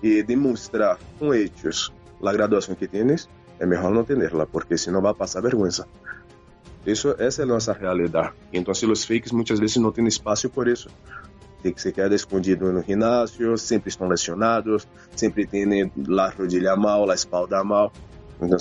e 0.03 0.23
demonstrar 0.23 0.99
com 1.19 1.35
hechos 1.35 1.93
a 2.23 2.33
graduação 2.33 2.75
que 2.75 2.87
tens, 2.87 3.29
é 3.59 3.67
melhor 3.67 3.91
não 3.91 4.05
tê-la, 4.05 4.47
porque 4.47 4.79
senão 4.79 5.03
vai 5.03 5.15
passar 5.15 5.41
vergonha. 5.41 5.71
Isso, 6.87 7.15
essa 7.19 7.43
é 7.43 7.45
a 7.45 7.47
nossa 7.47 7.73
realidade. 7.73 8.33
Então, 8.53 8.73
os 8.73 9.05
fakes 9.05 9.33
muitas 9.33 9.59
vezes 9.59 9.77
não 9.77 9.91
têm 9.91 10.07
espaço 10.07 10.51
por 10.51 10.69
isso. 10.69 10.91
Tem 11.65 11.73
que 11.73 11.81
se 11.81 11.93
queda 11.93 12.15
escondido 12.15 12.71
no 12.71 12.83
ginásio, 12.83 13.57
sempre 13.57 13.89
estão 13.89 14.07
lesionados, 14.07 14.87
sempre 15.17 15.47
têm 15.47 15.65
a 15.83 16.29
rodilha 16.29 16.77
mal, 16.77 17.11
a 17.11 17.15
espalda 17.15 17.65
mal. 17.65 17.91
Então, 18.39 18.59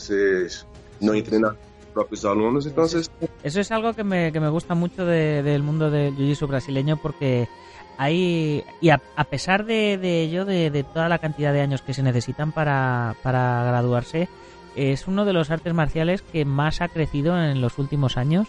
não 1.01 1.13
entrenan 1.13 1.57
propios 1.93 2.24
alumnos. 2.24 2.65
Entonces... 2.65 3.12
Eso 3.43 3.60
es 3.60 3.69
algo 3.74 3.93
que 3.93 4.05
me, 4.05 4.31
que 4.31 4.39
me 4.39 4.48
gusta 4.48 4.74
mucho 4.74 5.05
de, 5.05 5.43
del 5.43 5.63
mundo 5.63 5.91
del 5.91 6.15
jiu-jitsu 6.15 6.48
brasileño 6.48 6.95
porque 6.95 7.50
hay, 7.98 8.63
y 8.79 8.89
a, 8.89 9.01
a 9.17 9.25
pesar 9.25 9.65
de, 9.65 9.98
de 9.98 10.24
ello, 10.24 10.45
de, 10.45 10.72
de, 10.72 10.83
toda 10.83 11.10
la 11.10 11.19
cantidad 11.19 11.51
de 11.51 11.60
años 11.60 11.81
que 11.81 11.93
se 11.93 12.03
necesitan 12.03 12.53
para, 12.53 13.17
para 13.22 13.65
graduarse, 13.65 14.29
es 14.77 15.10
uno 15.10 15.25
de 15.25 15.33
los 15.33 15.51
artes 15.51 15.74
marciales 15.74 16.22
que 16.22 16.45
más 16.45 16.79
ha 16.79 16.88
crecido 16.88 17.38
en 17.38 17.60
los 17.60 17.77
últimos 17.79 18.15
años 18.15 18.48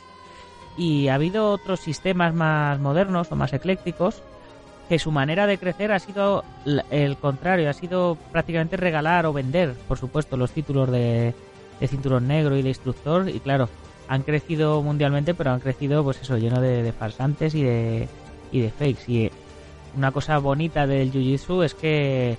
y 0.77 1.09
ha 1.09 1.17
habido 1.17 1.51
otros 1.51 1.81
sistemas 1.81 2.35
más 2.35 2.79
modernos 2.79 3.33
o 3.33 3.37
más 3.37 3.53
eclécticos 3.53 4.23
que 4.89 4.99
su 4.99 5.11
manera 5.11 5.47
de 5.47 5.59
crecer 5.59 5.93
ha 5.93 5.99
sido 5.99 6.45
el 6.91 7.17
contrario, 7.17 7.71
ha 7.71 7.73
sido 7.73 8.19
prácticamente 8.33 8.77
regalar 8.77 9.27
o 9.27 9.33
vender, 9.33 9.75
por 9.89 9.99
supuesto, 9.99 10.37
los 10.37 10.51
títulos 10.51 10.91
de, 10.91 11.35
cinturón 11.87 12.29
negro 12.29 12.57
y 12.57 12.63
de 12.63 12.69
instructor 12.71 13.29
y 13.29 13.41
claro, 13.41 13.69
han 14.09 14.23
crecido 14.23 14.81
mundialmente, 14.83 15.35
pero 15.35 15.51
han 15.51 15.61
crecido 15.61 16.03
pues 16.03 16.21
eso, 16.23 16.39
lleno 16.39 16.61
de, 16.61 16.83
de 16.83 16.93
farsantes 16.93 17.55
y 17.55 17.63
de, 17.63 18.09
y 18.53 18.61
de 18.61 18.71
fakes. 18.71 19.05
Y 19.07 19.31
una 19.97 20.13
cosa 20.13 20.39
bonita 20.39 20.87
del 20.87 21.13
Jiu-Jitsu 21.13 21.65
es 21.65 21.75
que 21.75 22.39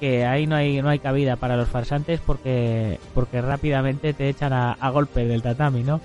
que 0.00 0.26
ahí 0.26 0.46
no 0.46 0.56
hay 0.56 0.82
no 0.82 0.88
hay 0.88 0.98
cabida 0.98 1.36
para 1.36 1.56
los 1.56 1.68
farsantes 1.68 2.20
porque 2.20 2.98
porque 3.14 3.40
rápidamente 3.40 4.12
te 4.12 4.28
echan 4.28 4.52
a, 4.52 4.72
a 4.72 4.90
golpe 4.90 5.24
del 5.24 5.40
tatami, 5.40 5.82
¿no? 5.82 6.00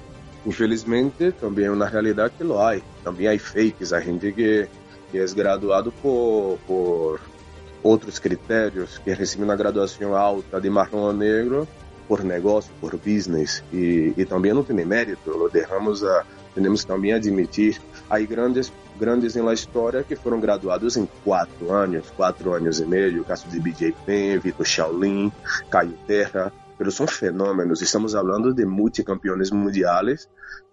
Infelizmente, 0.45 1.33
também 1.33 1.65
é 1.65 1.71
uma 1.71 1.85
realidade 1.85 2.33
que 2.37 2.43
lo 2.43 2.63
hay. 2.63 2.81
Também 3.03 3.27
há 3.27 3.37
fakes, 3.37 3.91
a 3.91 3.99
gente 3.99 4.31
que, 4.31 4.67
que 5.11 5.17
é 5.17 5.25
por, 6.01 6.59
por 6.67 7.19
outros 7.83 8.19
critérios, 8.19 8.97
que 8.97 9.13
recebe 9.13 9.43
uma 9.43 9.55
graduação 9.55 10.15
alta 10.15 10.59
de 10.59 10.69
marrom 10.69 11.13
negro 11.13 11.67
por 12.07 12.23
negócio, 12.23 12.71
por 12.81 12.97
business, 12.97 13.63
e, 13.71 14.13
e 14.17 14.25
também 14.25 14.51
não 14.51 14.63
tem 14.63 14.83
mérito, 14.83 15.49
derramos 15.53 16.03
a, 16.03 16.25
temos 16.55 16.83
também 16.83 17.13
admitir, 17.13 17.79
há 18.09 18.19
grandes 18.19 18.71
grandes 18.99 19.33
na 19.35 19.53
história 19.53 20.03
que 20.03 20.15
foram 20.15 20.41
graduados 20.41 20.97
em 20.97 21.07
quatro 21.23 21.71
anos, 21.71 22.09
quatro 22.17 22.53
anos 22.53 22.81
e 22.81 22.85
meio, 22.85 23.21
o 23.21 23.25
caso 23.25 23.47
de 23.47 23.59
BJ 23.59 23.95
Penn, 24.05 24.39
Vitor 24.39 24.65
Shaolin, 24.65 25.31
Caio 25.69 25.97
Terra, 26.05 26.51
pero 26.77 26.91
são 26.91 27.07
fenômenos, 27.07 27.81
estamos 27.81 28.11
falando 28.11 28.53
de 28.53 28.65
multicampeões 28.65 29.51
mundiais 29.51 30.27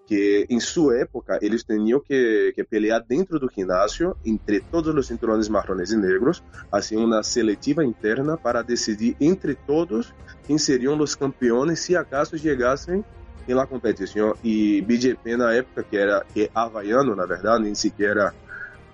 que 0.06 0.46
em 0.48 0.60
sua 0.60 0.98
época 0.98 1.38
eles 1.42 1.64
tinham 1.64 2.00
que, 2.00 2.52
que 2.54 2.62
pelear 2.62 3.04
dentro 3.06 3.38
do 3.40 3.50
ginásio 3.52 4.16
entre 4.24 4.60
todos 4.60 4.94
os 4.94 5.06
cinturões 5.06 5.48
marrones 5.48 5.90
e 5.90 5.96
negros, 5.96 6.42
assim 6.70 6.96
uma 6.96 7.22
seletiva 7.22 7.84
interna 7.84 8.36
para 8.36 8.62
decidir 8.62 9.16
entre 9.20 9.54
todos 9.54 10.14
quem 10.46 10.56
seriam 10.56 10.98
os 10.98 11.14
campeões 11.14 11.80
se 11.80 11.96
acaso 11.96 12.38
chegassem 12.38 13.04
em 13.48 13.54
la 13.54 13.66
competição. 13.66 14.34
E 14.44 14.80
BJP 14.82 15.36
na 15.36 15.52
época 15.52 15.82
que 15.82 15.96
era 15.96 16.24
que 16.32 16.44
é 16.44 16.50
havaiano 16.54 17.16
na 17.16 17.26
verdade 17.26 17.64
nem 17.64 17.74
sequer 17.74 18.32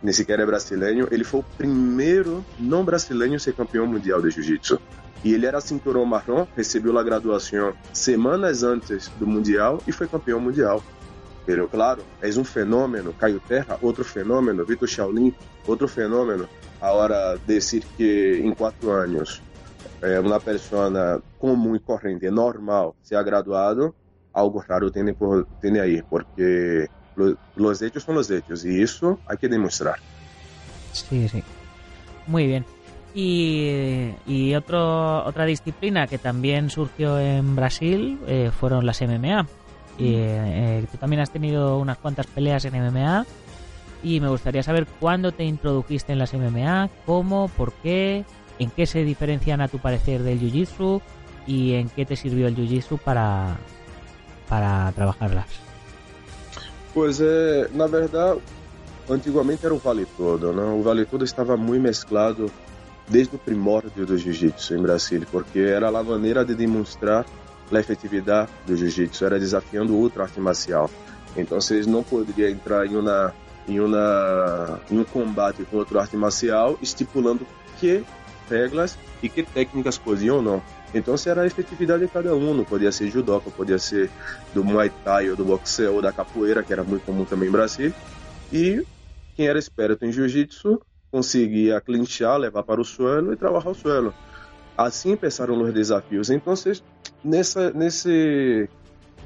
nem 0.02 0.12
sequer 0.12 0.40
é 0.40 0.46
brasileiro 0.46 1.08
ele 1.10 1.24
foi 1.24 1.40
o 1.40 1.44
primeiro 1.56 2.44
não 2.58 2.84
brasileiro 2.84 3.34
a 3.34 3.38
ser 3.38 3.54
campeão 3.54 3.86
mundial 3.86 4.20
de 4.22 4.30
jiu-jitsu. 4.30 4.80
E 5.24 5.32
ele 5.34 5.46
era 5.46 5.60
cinturão 5.60 6.04
marrom 6.04 6.46
recebeu 6.56 6.98
a 6.98 7.02
graduação 7.02 7.74
semanas 7.92 8.62
antes 8.62 9.08
do 9.20 9.26
mundial 9.26 9.80
e 9.86 9.92
foi 9.92 10.08
campeão 10.08 10.40
mundial 10.40 10.82
Pero 11.44 11.68
claro, 11.68 12.02
é 12.20 12.28
um 12.38 12.44
fenômeno 12.44 13.12
Caio 13.12 13.40
Terra, 13.40 13.78
outro 13.82 14.04
fenômeno 14.04 14.64
Vitor 14.64 14.88
Shaolin, 14.88 15.34
outro 15.66 15.88
fenômeno 15.88 16.48
agora 16.80 17.38
dizer 17.46 17.82
que 17.96 18.40
em 18.42 18.54
quatro 18.54 18.90
anos 18.90 19.42
é, 20.00 20.18
uma 20.18 20.40
pessoa 20.40 21.22
comum 21.38 21.74
e 21.76 21.80
corrente, 21.80 22.30
normal, 22.30 22.96
se 23.02 23.14
ha 23.14 23.22
graduado, 23.22 23.94
algo 24.32 24.62
raro 24.66 24.90
tiene, 24.90 25.14
por, 25.14 25.46
tiene 25.60 25.80
ahí, 25.80 26.02
porque 26.02 26.88
lo, 27.16 27.36
los 27.56 27.82
hechos 27.82 28.02
son 28.02 28.16
los 28.16 28.30
hechos 28.30 28.64
y 28.64 28.82
eso 28.82 29.18
hay 29.26 29.36
que 29.36 29.48
demostrar. 29.48 29.98
Sí, 30.92 31.28
sí. 31.28 31.42
Muy 32.26 32.46
bien. 32.46 32.64
Y, 33.14 34.14
y 34.26 34.54
otro, 34.54 35.24
otra 35.24 35.44
disciplina 35.44 36.06
que 36.06 36.18
también 36.18 36.70
surgió 36.70 37.18
en 37.18 37.54
Brasil 37.54 38.18
eh, 38.26 38.50
fueron 38.58 38.86
las 38.86 39.02
MMA. 39.02 39.46
Y, 39.98 40.14
eh, 40.16 40.86
tú 40.90 40.98
también 40.98 41.20
has 41.20 41.30
tenido 41.30 41.78
unas 41.78 41.98
cuantas 41.98 42.26
peleas 42.26 42.64
en 42.64 42.74
MMA 42.74 43.26
y 44.02 44.20
me 44.20 44.28
gustaría 44.28 44.62
saber 44.62 44.86
cuándo 44.98 45.32
te 45.32 45.44
introdujiste 45.44 46.12
en 46.12 46.18
las 46.18 46.34
MMA, 46.34 46.90
cómo, 47.06 47.48
por 47.56 47.72
qué, 47.72 48.24
en 48.58 48.70
qué 48.70 48.86
se 48.86 49.04
diferencian 49.04 49.60
a 49.60 49.68
tu 49.68 49.78
parecer 49.78 50.22
del 50.22 50.40
Jiu-Jitsu 50.40 51.00
y 51.46 51.74
en 51.74 51.88
qué 51.88 52.04
te 52.04 52.16
sirvió 52.16 52.48
el 52.48 52.56
Jiu-Jitsu 52.56 52.98
para, 52.98 53.56
para 54.48 54.90
trabajarlas? 54.92 55.46
Pois 56.94 57.20
é, 57.20 57.70
na 57.72 57.86
verdade, 57.86 58.38
antigamente 59.08 59.64
era 59.64 59.74
o 59.74 59.78
Vale 59.78 60.06
Todo, 60.16 60.52
né? 60.52 60.62
O 60.62 60.82
Vale 60.82 61.06
Todo 61.06 61.24
estava 61.24 61.56
muito 61.56 61.82
mesclado 61.82 62.50
desde 63.08 63.36
o 63.36 63.38
primórdio 63.38 64.04
do 64.04 64.18
Jiu-Jitsu 64.18 64.74
em 64.74 64.82
Brasília, 64.82 65.26
porque 65.30 65.60
era 65.60 65.88
a 65.88 66.02
maneira 66.02 66.44
de 66.44 66.54
demonstrar 66.54 67.24
a 67.78 67.80
efetividade 67.80 68.50
do 68.66 68.76
Jiu-Jitsu, 68.76 69.24
era 69.24 69.38
desafiando 69.38 69.96
outra 69.96 70.24
arte 70.24 70.40
marcial. 70.40 70.90
Então, 71.36 71.60
vocês 71.60 71.86
não 71.86 72.02
poderiam 72.02 72.50
entrar 72.50 72.86
em 72.86 72.96
uma 72.96 73.34
em, 73.66 73.80
uma, 73.80 74.80
em 74.90 74.98
um 74.98 75.04
combate 75.04 75.64
com 75.64 75.76
outra 75.76 76.00
arte 76.00 76.16
marcial, 76.16 76.78
estipulando 76.82 77.46
que 77.78 78.04
regras 78.50 78.98
e 79.22 79.28
que 79.28 79.42
técnicas 79.42 79.98
podiam 79.98 80.36
ou 80.36 80.42
não. 80.42 80.62
Então 80.94 81.14
era 81.26 81.42
a 81.42 81.46
efetividade 81.46 82.04
de 82.04 82.12
cada 82.12 82.34
um, 82.34 82.52
não 82.52 82.64
podia 82.64 82.92
ser 82.92 83.10
judoca, 83.10 83.50
podia 83.50 83.78
ser 83.78 84.10
do 84.52 84.62
Muay 84.62 84.90
Thai 85.04 85.30
ou 85.30 85.36
do 85.36 85.44
boxeo 85.44 85.94
ou 85.94 86.02
da 86.02 86.12
capoeira, 86.12 86.62
que 86.62 86.72
era 86.72 86.84
muito 86.84 87.04
comum 87.06 87.24
também 87.24 87.48
em 87.48 87.52
Brasil. 87.52 87.92
E 88.52 88.84
quem 89.34 89.46
era 89.46 89.58
esperto 89.58 90.04
em 90.04 90.12
jiu-jitsu 90.12 90.80
conseguia 91.10 91.80
clinchar, 91.80 92.36
levar 92.36 92.62
para 92.62 92.80
o 92.80 92.84
suelo 92.84 93.32
e 93.32 93.36
trabalhar 93.36 93.70
o 93.70 93.74
suelo. 93.74 94.14
Assim 94.76 95.16
começaram 95.16 95.60
os 95.62 95.72
desafios. 95.72 96.28
Então, 96.28 96.54
nessa, 97.24 97.70
nesse, 97.70 98.68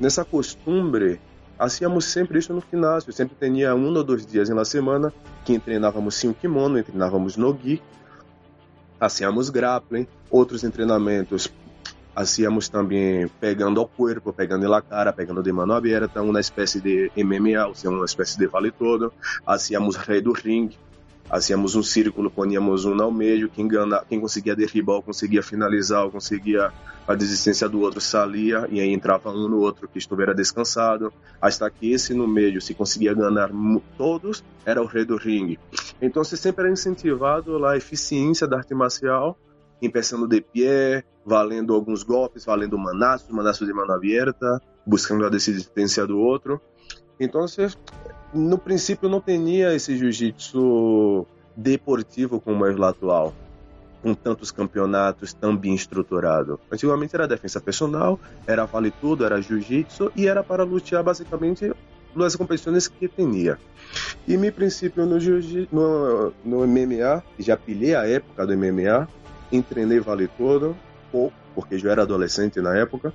nessa 0.00 0.24
costumbre, 0.24 1.20
hacíamos 1.58 2.04
sempre 2.06 2.38
isso 2.38 2.52
no 2.52 2.62
ginásio. 2.70 3.12
Sempre 3.12 3.36
tinha 3.40 3.74
um 3.74 3.94
ou 3.94 4.04
dois 4.04 4.26
dias 4.26 4.48
na 4.48 4.64
semana 4.64 5.12
que 5.44 5.58
treinávamos 5.58 6.14
sem 6.14 6.30
o 6.30 6.34
kimono, 6.34 6.82
treinávamos 6.82 7.36
no 7.36 7.56
gi, 7.56 7.82
hacíamos 9.00 9.50
grappling, 9.50 10.06
outros 10.30 10.62
treinamentos 10.62 11.50
hacíamos 12.16 12.70
também 12.70 13.28
pegando 13.38 13.78
ao 13.78 13.86
corpo, 13.86 14.32
pegando 14.32 14.66
na 14.66 14.80
cara, 14.80 15.12
pegando 15.12 15.42
de 15.42 15.52
mano 15.52 15.74
aberta, 15.74 16.22
uma 16.22 16.40
espécie 16.40 16.80
de 16.80 17.12
MMA, 17.14 17.66
ou 17.66 17.74
seja, 17.74 17.90
uma 17.90 18.06
espécie 18.06 18.38
de 18.38 18.46
vale 18.46 18.70
todo. 18.70 19.12
Hacíamos 19.46 19.96
rei 19.96 20.22
do 20.22 20.32
ringue, 20.32 20.78
hacíamos 21.30 21.74
um 21.74 21.82
círculo, 21.82 22.30
poníamos 22.30 22.84
um 22.84 23.00
ao 23.00 23.12
meio, 23.12 23.48
quem, 23.48 23.66
gana, 23.66 24.02
quem 24.08 24.20
conseguia 24.20 24.54
derribar, 24.54 24.94
ou 24.94 25.02
conseguia 25.02 25.42
finalizar, 25.42 26.04
ou 26.04 26.10
conseguia 26.10 26.72
a 27.06 27.14
desistência 27.14 27.68
do 27.68 27.80
outro 27.80 28.00
salia, 28.00 28.66
e 28.70 28.80
aí 28.80 28.92
entrava 28.92 29.30
um 29.30 29.48
no 29.48 29.58
outro 29.58 29.88
que 29.88 29.98
estivera 29.98 30.34
descansado, 30.34 31.12
hasta 31.40 31.70
que 31.70 31.92
esse 31.92 32.14
no 32.14 32.26
meio, 32.26 32.60
se 32.60 32.74
conseguia 32.74 33.14
ganhar 33.14 33.50
todos, 33.96 34.42
era 34.64 34.82
o 34.82 34.86
rei 34.86 35.04
do 35.04 35.16
ringue. 35.16 35.58
Então, 36.00 36.24
você 36.24 36.36
sempre 36.36 36.64
era 36.64 36.72
incentivado 36.72 37.64
a 37.64 37.76
eficiência 37.76 38.46
da 38.46 38.58
arte 38.58 38.74
marcial, 38.74 39.38
empezando 39.80 40.26
de 40.26 40.40
pé, 40.40 41.04
valendo 41.24 41.74
alguns 41.74 42.02
golpes, 42.02 42.44
valendo 42.44 42.78
manazos, 42.78 43.28
manazos 43.28 43.66
de 43.66 43.74
mano 43.74 43.92
aberta, 43.92 44.60
buscando 44.86 45.24
a 45.24 45.28
desistência 45.28 46.06
do 46.06 46.18
outro. 46.18 46.60
Então, 47.18 47.46
no 48.36 48.58
princípio, 48.58 49.08
não 49.08 49.20
tinha 49.20 49.74
esse 49.74 49.96
jiu-jitsu 49.96 51.26
deportivo 51.56 52.40
como 52.40 52.66
é 52.66 52.72
o 52.72 52.84
atual, 52.84 53.34
com 54.02 54.14
tantos 54.14 54.50
campeonatos 54.50 55.32
tão 55.32 55.56
bem 55.56 55.74
estruturado. 55.74 56.60
Antigamente 56.70 57.14
era 57.16 57.26
defesa 57.26 57.60
personal, 57.60 58.20
era 58.46 58.64
vale 58.66 58.90
tudo, 58.90 59.24
era 59.24 59.40
jiu-jitsu 59.40 60.12
e 60.14 60.28
era 60.28 60.44
para 60.44 60.64
lutar 60.64 61.02
basicamente 61.02 61.72
nas 62.14 62.36
competições 62.36 62.88
que 62.88 63.08
tinha. 63.08 63.58
E 64.26 64.36
meu 64.36 64.52
princípio 64.52 65.06
no, 65.06 65.18
no, 65.72 66.32
no 66.44 66.66
MMA, 66.66 67.22
já 67.38 67.56
pilhei 67.56 67.94
a 67.94 68.06
época 68.06 68.46
do 68.46 68.56
MMA, 68.56 69.08
treinei 69.68 70.00
vale 70.00 70.28
tudo, 70.28 70.76
pouco, 71.10 71.34
porque 71.54 71.78
já 71.78 71.92
era 71.92 72.02
adolescente 72.02 72.60
na 72.60 72.76
época, 72.76 73.12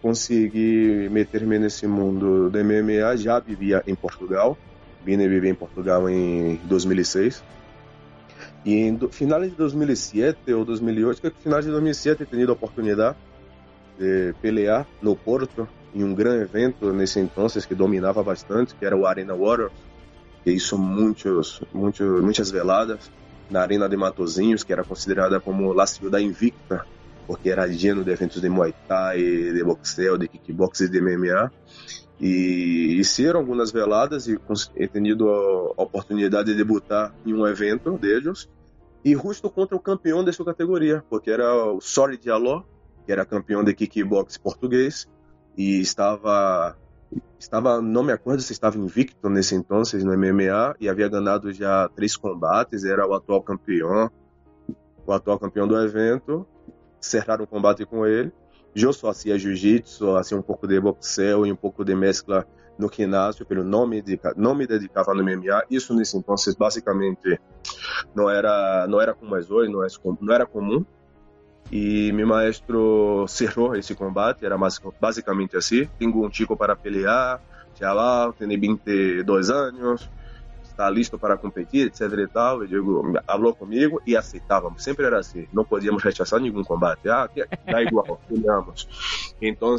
consegui 0.00 1.08
meter-me 1.10 1.58
nesse 1.58 1.86
mundo 1.86 2.50
do 2.50 2.64
MMA, 2.64 3.16
já 3.16 3.38
vivia 3.38 3.82
em 3.86 3.94
Portugal, 3.94 4.56
vim 5.04 5.16
viver 5.16 5.50
em 5.50 5.54
Portugal 5.54 6.08
em 6.08 6.56
2006, 6.64 7.42
e 8.64 8.74
em 8.74 8.94
do, 8.94 9.08
finais 9.08 9.50
de 9.50 9.56
2007 9.56 10.52
ou 10.52 10.64
2008, 10.64 11.20
que 11.20 11.30
finais 11.30 11.64
de 11.64 11.70
2007 11.70 12.22
eu 12.22 12.26
tido 12.26 12.50
a 12.50 12.52
oportunidade 12.52 13.16
de 13.98 14.34
pelear 14.40 14.86
no 15.00 15.14
Porto, 15.14 15.68
em 15.94 16.04
um 16.04 16.14
grande 16.14 16.44
evento 16.44 16.92
nesse 16.92 17.18
então 17.20 17.46
que 17.46 17.74
dominava 17.74 18.22
bastante, 18.22 18.74
que 18.74 18.84
era 18.84 18.96
o 18.96 19.06
Arena 19.06 19.34
Warriors, 19.34 19.72
que 20.44 20.50
isso 20.50 20.78
muitos, 20.78 21.60
muitos, 21.72 22.22
muitas 22.22 22.50
veladas, 22.50 23.10
na 23.50 23.62
Arena 23.62 23.88
de 23.88 23.96
Matozinhos, 23.96 24.62
que 24.62 24.72
era 24.72 24.84
considerada 24.84 25.40
como 25.40 25.78
a 25.78 25.86
ciudad 25.86 26.22
invicta, 26.22 26.86
porque 27.30 27.48
era 27.48 27.64
lleno 27.64 28.02
de 28.02 28.10
eventos 28.10 28.42
de 28.42 28.50
Muay 28.50 28.74
Thai, 28.88 29.22
de 29.22 29.62
boxeo, 29.62 30.18
de 30.18 30.26
kickbox 30.26 30.80
e 30.80 30.88
de 30.88 31.00
MMA. 31.00 31.52
E 32.18 32.98
hicieron 32.98 33.38
algumas 33.38 33.70
veladas 33.70 34.26
e 34.26 34.36
he 34.74 34.88
tenido 34.88 35.28
a 35.78 35.80
oportunidade 35.80 36.50
de 36.50 36.56
debutar 36.56 37.14
em 37.24 37.32
um 37.32 37.46
evento 37.46 37.96
deles 37.96 38.48
e 39.04 39.14
justo 39.14 39.48
contra 39.48 39.76
o 39.76 39.80
campeão 39.80 40.24
de 40.24 40.32
sua 40.32 40.44
categoria, 40.44 41.04
porque 41.08 41.30
era 41.30 41.54
o 41.54 41.80
Sorry 41.80 42.18
Diallo, 42.18 42.66
que 43.06 43.12
era 43.12 43.24
campeão 43.24 43.62
de 43.62 43.74
kickbox 43.74 44.36
português 44.36 45.08
e 45.56 45.80
estava 45.80 46.76
estava, 47.38 47.80
não 47.80 48.02
me 48.02 48.12
acordo 48.12 48.42
se 48.42 48.52
estava 48.52 48.76
invicto 48.76 49.30
nesse 49.30 49.54
então 49.54 49.82
no 50.02 50.18
MMA 50.18 50.74
e 50.80 50.88
havia 50.88 51.08
ganhado 51.08 51.52
já 51.52 51.88
três 51.94 52.16
combates, 52.16 52.82
era 52.82 53.06
o 53.06 53.14
atual 53.14 53.40
campeão, 53.40 54.10
o 55.06 55.12
atual 55.12 55.38
campeão 55.38 55.68
do 55.68 55.80
evento. 55.80 56.44
Cerraram 57.00 57.44
o 57.44 57.46
combate 57.46 57.84
com 57.84 58.06
ele. 58.06 58.32
Eu 58.74 58.92
só 58.92 59.08
fazia 59.08 59.38
jiu-jitsu, 59.38 60.16
assim 60.16 60.34
um 60.34 60.42
pouco 60.42 60.66
de 60.66 60.80
boxeo 60.80 61.44
e 61.46 61.52
um 61.52 61.56
pouco 61.56 61.84
de 61.84 61.94
mescla 61.94 62.46
no 62.78 62.90
ginásio, 62.90 63.44
pelo 63.44 63.64
não 63.64 63.86
me, 63.86 64.00
dedica, 64.00 64.32
não 64.36 64.54
me 64.54 64.66
dedicava 64.66 65.12
no 65.12 65.22
MMA. 65.22 65.64
Isso 65.70 65.94
nesse 65.94 66.16
então 66.16 66.34
basicamente 66.58 67.38
não 68.14 68.30
era 68.30 68.86
não 68.88 69.00
era 69.00 69.12
como 69.12 69.36
é 69.36 69.40
hoje, 69.40 69.70
não, 69.70 69.84
é, 69.84 69.88
não 70.20 70.34
era 70.34 70.46
comum 70.46 70.84
e 71.70 72.10
meu 72.12 72.26
maestro 72.26 73.26
cerrou 73.28 73.76
esse 73.76 73.94
combate, 73.94 74.44
era 74.44 74.56
basicamente 75.00 75.56
assim, 75.56 75.88
tenho 75.98 76.24
um 76.24 76.32
chico 76.32 76.56
para 76.56 76.74
pelear, 76.74 77.40
chaval, 77.78 78.32
tem 78.32 78.48
22 78.58 79.50
anos, 79.50 80.08
está 80.80 80.88
listo 80.88 81.18
para 81.18 81.36
competir, 81.36 81.88
etc 81.88 82.00
e 82.18 82.26
tal, 82.26 82.62
eu 82.62 82.66
digo, 82.66 83.12
falou 83.26 83.54
comigo 83.54 84.00
e 84.06 84.16
aceitávamos, 84.16 84.82
sempre 84.82 85.04
era 85.04 85.18
assim, 85.18 85.46
não 85.52 85.62
podíamos 85.62 86.02
rechazar 86.02 86.40
nenhum 86.40 86.64
combate, 86.64 87.10
ah, 87.10 87.28
dá 87.66 87.82
igual, 87.82 88.18
peleamos. 88.26 88.88
Então, 89.42 89.76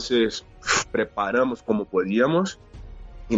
preparamos 0.92 1.60
como 1.62 1.86
podíamos, 1.88 2.60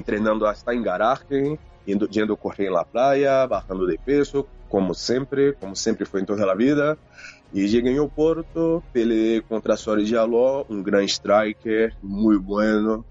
treinando 0.06 0.46
hasta 0.46 0.76
em 0.76 0.82
garagem, 0.82 1.58
indo, 1.88 2.10
indo 2.12 2.36
correr 2.36 2.70
na 2.70 2.84
praia, 2.84 3.48
bajando 3.48 3.88
de 3.88 3.98
peso, 3.98 4.46
como 4.68 4.94
sempre, 4.94 5.54
como 5.54 5.76
sempre 5.76 6.04
foi 6.04 6.22
em 6.22 6.26
toda 6.26 6.52
a 6.52 6.56
vida, 6.56 6.98
e 7.54 7.68
llegué 7.68 7.96
ao 7.98 8.10
Porto, 8.10 8.84
peleé 8.92 9.40
contra 9.42 9.78
Soares 9.78 10.08
Diallo, 10.08 10.66
um 10.68 10.82
grande 10.82 11.12
striker, 11.12 11.96
muito 12.02 12.42
bueno, 12.42 13.06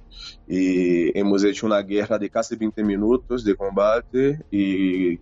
e 0.48 1.12
hemos 1.14 1.44
hecho 1.44 1.66
uma 1.66 1.80
guerra 1.80 2.18
de 2.18 2.28
quase 2.28 2.56
20 2.56 2.82
minutos 2.82 3.44
de 3.44 3.54
combate 3.54 4.40
e 4.52 5.20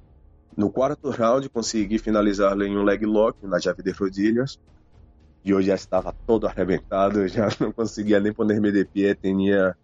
no 0.57 0.71
quarto 0.71 1.11
round 1.11 1.49
consegui 1.51 1.99
finalizar 1.99 2.59
em 2.63 2.77
um 2.77 2.83
leg 2.83 3.05
lock, 3.05 3.47
na 3.47 3.61
chave 3.61 3.83
de 3.83 3.91
rodilhas, 3.91 4.59
e 5.45 5.51
eu 5.51 5.61
já 5.61 5.75
estava 5.75 6.15
todo 6.27 6.47
arrebentado, 6.47 7.29
já 7.29 7.49
não 7.61 7.73
conseguia 7.73 8.21
nem 8.21 8.33
poner-me 8.33 8.73
de 8.73 8.87
pé, 8.87 9.15
tinha 9.15 9.77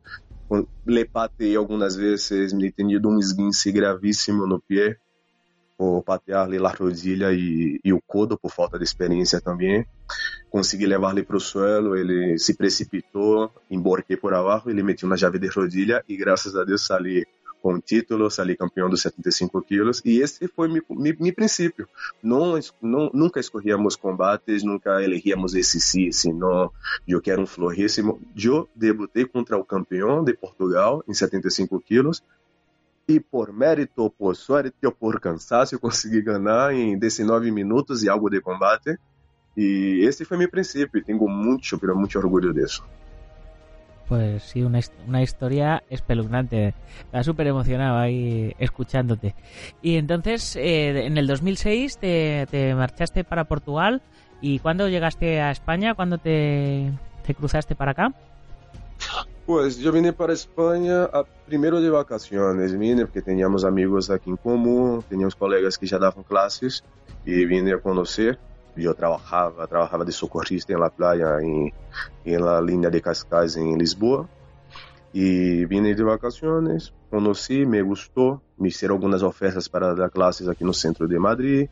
le 0.87 1.05
patei 1.05 1.57
algumas 1.57 1.94
vezes, 1.94 2.53
me 2.53 2.72
tenido 2.72 3.09
um 3.09 3.18
esguince 3.18 3.70
gravíssimo 3.70 4.46
no 4.46 4.62
pé, 4.62 4.96
por 5.77 6.03
patear-lhe 6.03 6.59
a 6.59 7.33
e, 7.33 7.81
e, 7.85 7.93
o 7.93 8.01
codo 8.01 8.39
por 8.39 8.51
falta 8.51 8.79
de 8.79 8.85
experiência 8.85 9.41
também. 9.41 9.87
Consegui 10.51 10.87
levar-lhe 10.87 11.23
para 11.23 11.37
o 11.37 11.41
suelo, 11.41 11.97
ele 11.97 12.39
se 12.39 12.55
precipitou, 12.55 13.53
emborquei 13.71 14.17
por 14.17 14.33
abaixo, 14.33 14.71
ele 14.71 14.83
meteu 14.83 15.09
na 15.09 15.17
chave 15.17 15.39
de 15.39 15.49
rodilha 15.49 16.03
e 16.09 16.17
graças 16.17 16.57
a 16.57 16.65
Deus 16.65 16.87
saí 16.87 17.27
com 17.61 17.75
o 17.75 17.81
título, 17.81 18.31
saí 18.31 18.57
campeão 18.57 18.89
dos 18.89 19.03
75 19.03 19.61
quilos 19.62 20.01
e 20.05 20.21
esse 20.21 20.47
foi 20.47 20.69
meu, 20.69 20.83
meu, 20.89 21.35
princípio. 21.35 21.89
Não, 22.23 22.59
não, 22.81 23.11
nunca 23.12 23.41
escorríamos 23.41 23.97
combates, 23.97 24.62
nunca 24.62 25.03
elegíamos 25.03 25.55
esse 25.55 25.81
sim, 25.81 26.12
senão 26.12 26.71
eu 27.09 27.21
quero 27.21 27.43
um 27.43 27.47
floríssimo. 27.47 28.21
Eu 28.37 28.69
debutei 28.75 29.25
contra 29.27 29.59
o 29.59 29.65
campeão 29.65 30.23
de 30.23 30.33
Portugal 30.33 31.03
em 31.09 31.12
75 31.12 31.81
quilos 31.81 32.23
e 33.09 33.21
por 33.21 33.53
mérito, 33.53 34.11
por 34.11 34.35
sorte 34.35 34.85
ou 34.85 34.92
por 34.92 35.21
cansaço, 35.21 35.79
consegui 35.79 36.23
ganhar 36.23 36.75
em 36.75 36.99
19 36.99 37.51
minutos 37.53 38.03
e 38.03 38.09
algo 38.09 38.29
de 38.29 38.40
combate. 38.40 38.99
E 39.57 40.05
esse 40.05 40.25
foi 40.25 40.37
meu 40.37 40.51
princípio 40.51 40.99
e 40.99 41.05
tenho 41.05 41.29
muito, 41.29 41.79
pero 41.79 41.97
muito 41.97 42.19
orgulho 42.19 42.53
disso. 42.53 42.85
Pues 44.09 44.42
sí, 44.45 44.62
una, 44.62 44.81
una 45.07 45.23
historia 45.23 45.83
espeluznante. 45.90 46.75
Estaba 46.99 47.25
súper 47.25 47.47
emocionado 47.49 47.99
ahí 47.99 48.55
escuchándote. 48.59 49.35
Y 49.83 49.97
entonces, 49.97 50.57
eh, 50.57 51.07
en 51.07 51.16
el 51.19 51.27
2006 51.27 51.99
te, 51.99 52.47
te, 52.51 52.75
marchaste 52.75 53.25
para 53.25 53.45
Portugal. 53.45 54.03
¿Y 54.40 54.59
cuándo 54.59 54.88
llegaste 54.88 55.40
a 55.40 55.51
España? 55.51 55.95
¿Cuándo 55.95 56.19
te, 56.19 56.92
te 57.25 57.35
cruzaste 57.35 57.75
para 57.75 57.92
acá? 57.92 58.12
Pues 59.47 59.79
yo 59.79 59.93
vine 59.93 60.13
para 60.13 60.33
España 60.33 61.05
a 61.05 61.23
primero 61.23 61.81
de 61.81 61.89
vacaciones, 61.89 62.77
vine 62.77 63.07
porque 63.07 63.23
teníamos 63.23 63.65
amigos 63.65 64.11
aquí 64.11 64.29
en 64.29 64.37
común, 64.37 65.05
teníamos 65.09 65.37
colegas 65.37 65.79
que 65.79 65.87
ya 65.87 65.99
daban 65.99 66.25
clases 66.25 66.83
y 67.25 67.45
vine 67.45 67.75
a 67.75 67.79
conocer. 67.79 68.41
Yo 68.75 68.93
trabajaba, 68.93 69.69
trabajaba 69.69 70.05
de 70.05 70.11
socorrista 70.11 70.73
en 70.73 70.81
la 70.81 70.91
playa, 70.91 71.39
en, 71.41 71.73
en 72.25 72.45
la 72.45 72.61
línea 72.61 72.91
de 72.91 73.01
Cascais 73.01 73.57
en 73.57 73.79
Lisboa. 73.79 74.29
Y 75.13 75.65
vine 75.65 75.95
de 75.95 76.03
vacaciones, 76.03 76.93
conocí, 77.09 77.65
me 77.65 77.83
gustó, 77.83 78.43
me 78.57 78.69
hicieron 78.69 78.97
algunas 78.97 79.23
ofertas 79.23 79.69
para 79.69 79.95
dar 79.95 80.11
clases 80.11 80.49
aquí 80.49 80.65
no 80.65 80.73
centro 80.73 81.07
de 81.07 81.21
Madrid. 81.21 81.69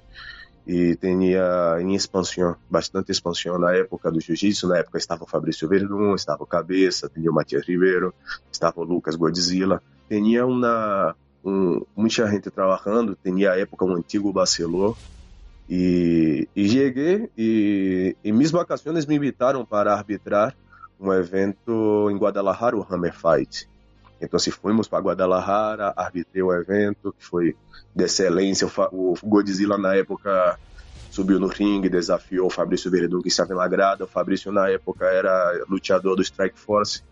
E 0.66 0.96
tinha 0.96 1.76
em 1.80 1.94
expansão, 1.94 2.56
bastante 2.70 3.12
expansão 3.12 3.58
na 3.58 3.74
época 3.74 4.10
do 4.10 4.20
jiu-jitsu. 4.20 4.66
Na 4.68 4.78
época 4.78 4.98
estava 4.98 5.24
o 5.24 5.26
Fabrício 5.26 5.68
Verdun, 5.68 6.14
estava 6.14 6.42
o 6.42 6.46
Cabeça, 6.46 7.10
tinha 7.12 7.30
o 7.30 7.34
Matias 7.34 7.66
Ribeiro, 7.66 8.14
estava 8.50 8.80
o 8.80 8.84
Lucas 8.84 9.14
Godzilla. 9.14 9.82
Tinha 10.08 10.46
uma, 10.46 11.14
um, 11.44 11.82
muita 11.94 12.26
gente 12.30 12.50
trabalhando, 12.50 13.16
tinha 13.22 13.52
a 13.52 13.58
época 13.58 13.84
um 13.84 13.94
antigo 13.94 14.32
Barcelona. 14.32 14.94
E, 15.68 16.46
e 16.54 16.68
cheguei 16.68 17.30
e 17.38 18.14
em 18.22 18.32
minhas 18.32 18.50
vacações 18.50 19.06
me 19.06 19.16
invitaram 19.16 19.64
para 19.64 19.94
arbitrar 19.94 20.54
um 21.00 21.12
evento 21.12 22.10
em 22.10 22.16
Guadalajara, 22.16 22.76
o 22.76 22.86
Hammer 22.88 23.14
Fight. 23.14 23.68
Então, 24.20 24.38
se 24.38 24.50
fomos 24.50 24.88
para 24.88 25.02
Guadalajara, 25.02 25.92
arbitrei 25.96 26.42
o 26.42 26.52
evento, 26.52 27.14
que 27.18 27.24
foi 27.24 27.56
de 27.94 28.04
excelência. 28.04 28.68
O 28.92 29.14
Godzilla, 29.22 29.76
na 29.76 29.94
época, 29.94 30.58
subiu 31.10 31.38
no 31.38 31.46
ringue, 31.46 31.88
desafiou 31.88 32.46
o 32.46 32.50
Fabrício 32.50 32.90
Verdun, 32.90 33.20
que 33.20 33.28
estava 33.28 33.54
na 33.54 33.68
grada. 33.68 34.04
O 34.04 34.08
Fabrício, 34.08 34.50
na 34.50 34.68
época, 34.68 35.06
era 35.06 35.64
lutador 35.68 36.16
do 36.16 36.22
Strike 36.22 36.58
Force. 36.58 37.02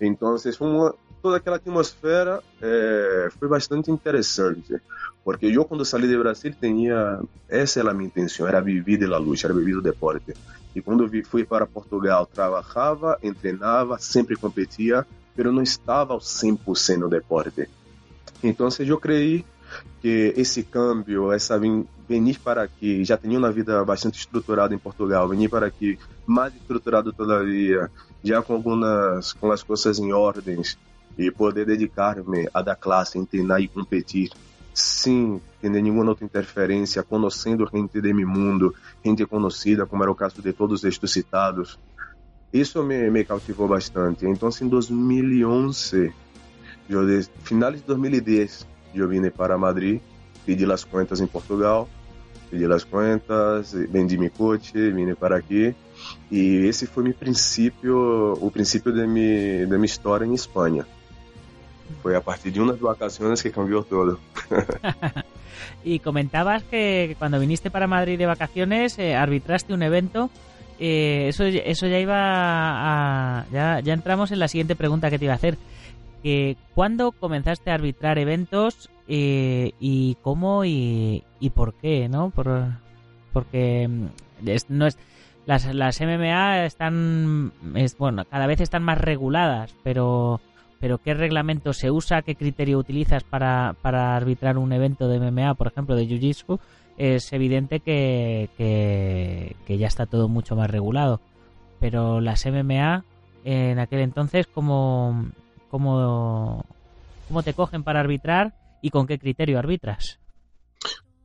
Então, 0.00 0.36
foi 0.38 0.68
uma, 0.68 0.94
toda 1.24 1.38
aquela 1.38 1.56
atmosfera 1.56 2.42
é, 2.60 3.28
foi 3.38 3.48
bastante 3.48 3.90
interessante. 3.90 4.78
Porque 5.24 5.46
eu, 5.46 5.64
quando 5.64 5.82
saí 5.82 6.06
do 6.06 6.18
Brasil, 6.18 6.54
tinha. 6.60 7.18
Essa 7.48 7.80
era 7.80 7.92
a 7.92 7.94
minha 7.94 8.08
intenção, 8.08 8.46
era 8.46 8.60
viver 8.60 8.98
da 8.98 9.16
luta, 9.16 9.46
era 9.46 9.54
viver 9.54 9.72
do 9.72 9.80
deporte. 9.80 10.34
E 10.76 10.82
quando 10.82 11.08
fui 11.24 11.44
para 11.44 11.66
Portugal, 11.66 12.26
trabalhava, 12.26 13.18
treinava, 13.40 13.98
sempre 13.98 14.36
competia, 14.36 15.06
mas 15.36 15.46
não 15.46 15.62
estava 15.62 16.12
ao 16.12 16.20
100% 16.20 16.98
no 16.98 17.08
deporte. 17.08 17.68
Então, 18.42 18.68
eu 18.78 18.98
creio 18.98 19.44
que 20.00 20.34
esse 20.36 20.62
câmbio, 20.62 21.32
essa 21.32 21.58
venir 22.08 22.38
para 22.38 22.62
aqui, 22.62 23.04
já 23.04 23.16
tinha 23.16 23.38
uma 23.38 23.50
vida 23.50 23.84
bastante 23.84 24.18
estruturada 24.18 24.74
em 24.74 24.78
Portugal, 24.78 25.28
venir 25.28 25.48
para 25.48 25.66
aqui 25.66 25.98
mais 26.26 26.54
estruturado 26.54 27.12
todavia, 27.12 27.90
já 28.22 28.42
com 28.42 28.54
algumas 28.54 29.32
com 29.32 29.50
as 29.50 29.62
coisas 29.62 29.98
em 29.98 30.12
ordens 30.12 30.78
e 31.16 31.30
poder 31.30 31.66
dedicar-me 31.66 32.48
a 32.52 32.60
dar 32.60 32.76
classe, 32.76 33.24
treinar 33.26 33.60
e 33.60 33.68
competir 33.68 34.30
sem 34.74 35.40
ter 35.60 35.70
nenhuma 35.70 36.04
outra 36.08 36.24
interferência, 36.24 37.02
conhecendo 37.02 37.68
gente 37.72 38.00
de 38.00 38.12
meu 38.12 38.28
mundo, 38.28 38.74
gente 39.04 39.24
conhecida, 39.24 39.86
como 39.86 40.02
era 40.02 40.10
o 40.10 40.14
caso 40.14 40.42
de 40.42 40.52
todos 40.52 40.82
estes 40.82 41.12
citados. 41.12 41.78
Isso 42.54 42.84
me, 42.84 43.10
me 43.10 43.24
cautivou 43.24 43.66
bastante. 43.66 44.24
Então, 44.24 44.48
em 44.62 44.68
2011, 44.68 46.14
eu, 46.88 47.04
de, 47.04 47.28
finais 47.42 47.80
de 47.80 47.82
2010, 47.82 48.64
eu 48.94 49.08
vim 49.08 49.28
para 49.28 49.58
Madrid, 49.58 50.00
pedi 50.46 50.64
as 50.70 50.84
contas 50.84 51.20
em 51.20 51.26
Portugal, 51.26 51.88
pedi 52.48 52.64
as 52.72 52.84
contas, 52.84 53.72
vendi 53.72 54.16
meu 54.16 54.30
coche, 54.30 54.92
vim 54.92 55.12
para 55.16 55.36
aqui. 55.36 55.74
E 56.30 56.64
esse 56.66 56.86
foi 56.86 57.02
meu 57.02 57.12
princípio, 57.14 58.34
o 58.40 58.48
princípio 58.52 58.94
da 58.94 59.04
minha, 59.04 59.66
minha 59.66 59.84
história 59.84 60.24
em 60.24 60.32
Espanha. 60.32 60.86
Foi 62.02 62.14
a 62.14 62.20
partir 62.20 62.52
de 62.52 62.60
unas 62.60 62.78
vacaciones 62.78 63.42
que 63.42 63.50
cambió 63.50 63.82
todo. 63.82 64.20
y 65.84 65.98
comentabas 66.06 66.62
que 66.62 67.16
cuando 67.18 67.40
viniste 67.40 67.68
para 67.68 67.88
Madrid 67.88 68.16
de 68.16 68.26
vacaciones 68.26 68.96
eh, 68.96 69.16
arbitraste 69.16 69.72
un 69.72 69.82
evento. 69.82 70.30
Eh, 70.78 71.26
eso, 71.28 71.44
eso 71.44 71.86
ya 71.86 71.98
iba 71.98 72.16
a. 72.16 73.46
Ya, 73.52 73.80
ya 73.80 73.92
entramos 73.92 74.32
en 74.32 74.38
la 74.38 74.48
siguiente 74.48 74.76
pregunta 74.76 75.10
que 75.10 75.18
te 75.18 75.26
iba 75.26 75.34
a 75.34 75.36
hacer. 75.36 75.56
Eh, 76.22 76.56
¿Cuándo 76.74 77.12
comenzaste 77.12 77.70
a 77.70 77.74
arbitrar 77.74 78.18
eventos 78.18 78.88
eh, 79.08 79.72
y 79.78 80.16
cómo 80.22 80.64
y, 80.64 81.22
por 81.54 81.74
qué? 81.74 82.08
¿no? 82.08 82.30
Por, 82.30 82.68
porque 83.32 83.86
mm, 83.88 84.06
no 84.68 84.86
es, 84.86 84.98
las, 85.46 85.72
las 85.74 86.00
MMA 86.00 86.64
están. 86.64 87.52
Es, 87.74 87.96
bueno, 87.98 88.24
cada 88.24 88.46
vez 88.46 88.60
están 88.60 88.82
más 88.82 88.98
reguladas, 88.98 89.74
pero 89.82 90.40
pero 90.80 90.98
¿qué 90.98 91.14
reglamento 91.14 91.72
se 91.72 91.90
usa? 91.90 92.20
¿Qué 92.20 92.34
criterio 92.34 92.78
utilizas 92.78 93.24
para, 93.24 93.74
para 93.80 94.16
arbitrar 94.16 94.58
un 94.58 94.70
evento 94.70 95.08
de 95.08 95.18
MMA, 95.18 95.54
por 95.54 95.68
ejemplo, 95.68 95.96
de 95.96 96.06
Jiu-Jitsu? 96.06 96.58
Es 96.96 97.32
evidente 97.32 97.80
que, 97.80 98.48
que, 98.56 99.78
ya 99.78 99.86
está 99.86 100.06
todo 100.06 100.28
mucho 100.28 100.56
más 100.56 100.70
regulado. 100.70 101.20
Pero 101.80 102.20
las 102.20 102.46
MMA 102.46 103.04
en 103.44 103.78
aquel 103.78 104.00
entonces, 104.00 104.46
¿cómo, 104.46 105.26
cómo, 105.70 106.64
cómo 107.28 107.42
te 107.42 107.54
cogen 107.54 107.82
para 107.82 108.00
arbitrar 108.00 108.54
y 108.80 108.90
con 108.90 109.06
qué 109.06 109.18
criterio 109.18 109.58
arbitras? 109.58 110.18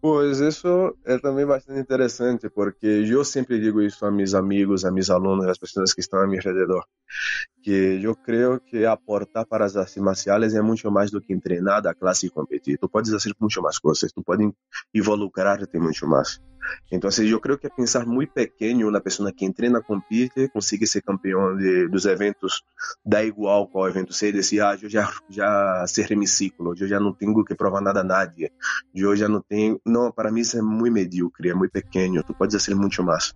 Pois 0.01 0.39
isso 0.39 0.95
é 1.03 1.17
também 1.17 1.45
bastante 1.45 1.77
interessante, 1.81 2.49
porque 2.49 2.87
eu 2.87 3.25
sempre 3.25 3.59
digo 3.59 3.81
isso 3.81 4.05
a 4.05 4.11
meus 4.11 4.33
amigos, 4.33 4.85
a 4.85 4.91
meus 4.91 5.09
alunos, 5.09 5.45
às 5.45 5.57
pessoas 5.57 5.93
que 5.93 5.99
estão 5.99 6.21
a 6.21 6.27
meu 6.27 6.39
redor, 6.41 6.85
que 7.61 7.99
eu 8.01 8.15
creio 8.15 8.61
que 8.61 8.85
aportar 8.85 9.45
para 9.45 9.65
as 9.65 9.75
artes 9.75 9.97
marciais 9.97 10.55
é 10.55 10.61
muito 10.61 10.89
mais 10.89 11.11
do 11.11 11.21
que 11.21 11.37
treinar 11.41 11.81
da 11.81 11.93
classe 11.93 12.27
e 12.27 12.29
competir. 12.29 12.77
Tu 12.77 12.87
podes 12.87 13.11
fazer 13.11 13.35
muito 13.37 13.61
mais 13.61 13.77
coisas, 13.77 14.09
tu 14.13 14.23
pode 14.23 14.49
involucrar-te 14.93 15.77
muito 15.77 16.07
mais. 16.07 16.39
Então, 16.91 17.09
eu 17.23 17.39
creio 17.39 17.57
que 17.57 17.67
é 17.67 17.69
pensar 17.69 18.05
muito 18.05 18.33
pequeno 18.33 18.89
na 18.91 18.99
pessoa 18.99 19.31
que 19.31 19.51
treina, 19.53 19.81
compete, 19.81 20.47
consegue 20.49 20.85
ser 20.87 21.01
campeão 21.01 21.55
de, 21.55 21.87
dos 21.87 22.05
eventos 22.05 22.63
da 23.05 23.23
igual 23.23 23.67
qual 23.67 23.87
evento 23.87 24.13
ser, 24.13 24.33
desse, 24.33 24.59
ah, 24.59 24.77
eu 24.81 24.89
já, 24.89 25.09
meu 26.15 26.27
ciclo, 26.27 26.73
eu 26.79 26.87
já 26.87 26.99
não 26.99 27.13
tenho 27.13 27.43
que 27.43 27.55
provar 27.55 27.81
nada 27.81 28.01
a 28.01 28.03
nadie, 28.03 28.51
eu 28.93 29.15
já 29.15 29.27
não 29.27 29.41
tenho... 29.41 29.79
Não, 29.85 30.11
para 30.11 30.31
mim 30.31 30.41
isso 30.41 30.57
é 30.57 30.61
muito 30.61 30.93
medíocre, 30.93 31.49
é 31.49 31.53
muito 31.53 31.71
pequeno, 31.71 32.23
tu 32.23 32.33
pode 32.33 32.53
fazer 32.57 32.75
muito 32.75 33.03
mais. 33.03 33.33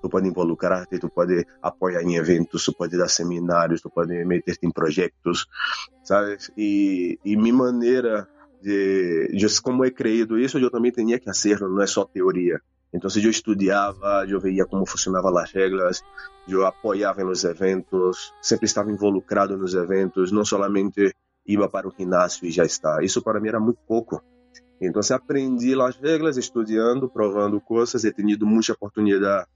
Tu 0.00 0.08
pode 0.08 0.26
involucrar-te, 0.26 0.98
tu 0.98 1.08
pode 1.08 1.46
apoiar 1.62 2.02
em 2.02 2.16
eventos, 2.16 2.64
tu 2.64 2.72
pode 2.72 2.98
dar 2.98 3.08
seminários, 3.08 3.80
tu 3.80 3.88
pode 3.88 4.24
meter-te 4.24 4.66
em 4.66 4.70
projetos, 4.72 5.46
sabe? 6.02 6.38
E, 6.56 7.20
e 7.24 7.36
minha 7.36 7.54
maneira 7.54 8.28
de, 8.62 9.28
de 9.34 9.60
como 9.60 9.84
é 9.84 9.90
creído 9.90 10.38
isso, 10.38 10.58
eu 10.58 10.70
também 10.70 10.92
tinha 10.92 11.18
que 11.18 11.26
fazer, 11.26 11.60
não 11.60 11.82
é 11.82 11.86
só 11.86 12.04
teoria. 12.04 12.60
Então, 12.94 13.10
eu 13.16 13.30
estudava, 13.30 14.26
eu 14.28 14.38
via 14.38 14.66
como 14.66 14.86
funcionavam 14.86 15.36
as 15.38 15.50
regras, 15.50 16.02
eu 16.46 16.66
apoiava 16.66 17.24
nos 17.24 17.42
eventos, 17.42 18.32
sempre 18.40 18.66
estava 18.66 18.92
involucrado 18.92 19.56
nos 19.56 19.74
eventos, 19.74 20.30
não 20.30 20.44
somente 20.44 21.14
ia 21.46 21.68
para 21.68 21.88
o 21.88 21.94
ginásio 21.98 22.46
e 22.46 22.50
já 22.50 22.64
está. 22.64 23.02
Isso 23.02 23.22
para 23.22 23.40
mim 23.40 23.48
era 23.48 23.58
muito 23.58 23.78
pouco. 23.88 24.22
Então, 24.80 25.02
se 25.02 25.14
aprendi 25.14 25.80
as 25.80 25.96
regras, 25.96 26.36
estudando, 26.36 27.08
provando 27.08 27.60
coisas, 27.60 28.04
e 28.04 28.12
tenido 28.12 28.46
muita 28.46 28.72
oportunidade. 28.72 29.46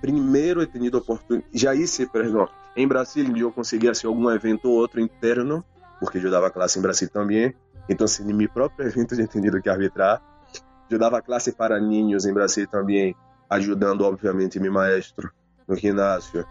Primeiro, 0.00 0.62
eu 0.62 0.66
tenido 0.66 0.96
oportunidade, 0.96 1.50
já 1.52 1.74
isso, 1.74 2.08
perdão, 2.10 2.48
em 2.74 2.88
Brasília 2.88 3.42
eu 3.42 3.52
conseguia 3.52 3.92
ser 3.92 4.06
algum 4.06 4.30
evento 4.30 4.70
ou 4.70 4.76
outro 4.76 5.00
interno, 5.00 5.62
porque 5.98 6.18
eu 6.18 6.30
dava 6.30 6.50
classe 6.50 6.78
em 6.78 6.82
Brasília 6.82 7.12
também. 7.12 7.54
Então, 7.88 8.06
se 8.06 8.22
em 8.22 8.32
meu 8.32 8.48
próprio 8.48 8.86
evento 8.86 9.14
eu 9.14 9.24
entendido 9.24 9.60
que 9.60 9.68
arbitrar, 9.68 10.22
eu 10.88 10.98
dava 10.98 11.22
classe 11.22 11.52
para 11.52 11.80
ninhos 11.80 12.24
em 12.24 12.32
Brasil 12.32 12.66
também, 12.66 13.14
ajudando, 13.48 14.02
obviamente, 14.02 14.58
meu 14.58 14.72
maestro 14.72 15.30
no 15.66 15.76
ginásio. 15.76 16.44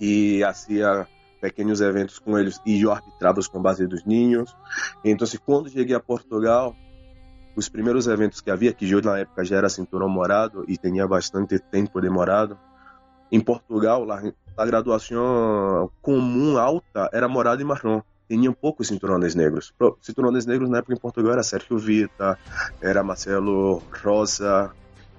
E 0.00 0.40
fazia 0.42 1.06
pequenos 1.40 1.80
eventos 1.80 2.18
com 2.18 2.38
eles 2.38 2.60
e 2.64 2.82
eu 2.82 2.92
arbitrava 2.92 3.40
os 3.40 3.48
combates 3.48 3.88
dos 3.88 4.04
ninhos. 4.04 4.56
Então, 5.04 5.26
quando 5.44 5.68
cheguei 5.68 5.94
a 5.94 6.00
Portugal, 6.00 6.74
os 7.56 7.68
primeiros 7.68 8.06
eventos 8.06 8.40
que 8.40 8.50
havia, 8.50 8.72
que 8.72 8.88
eu 8.90 9.02
na 9.02 9.18
época 9.18 9.44
já 9.44 9.56
era 9.56 9.68
cinturão 9.68 10.08
morado 10.08 10.64
e 10.68 10.76
tinha 10.76 11.06
bastante 11.06 11.58
tempo 11.58 12.00
demorado, 12.00 12.58
em 13.30 13.40
Portugal, 13.40 14.04
lá, 14.04 14.22
a 14.56 14.66
graduação 14.66 15.90
comum 16.00 16.58
alta 16.58 17.08
era 17.12 17.28
morado 17.28 17.62
e 17.62 17.64
marrom 17.64 18.02
tinham 18.32 18.54
poucos 18.54 18.88
cinturões 18.88 19.34
negros. 19.34 19.74
Cinturões 20.00 20.46
negros 20.46 20.70
na 20.70 20.78
época 20.78 20.94
em 20.94 20.98
Portugal 20.98 21.32
era 21.32 21.42
Sérgio 21.42 21.76
Vita, 21.76 22.38
era 22.80 23.02
Marcelo 23.02 23.82
Rosa 24.02 24.70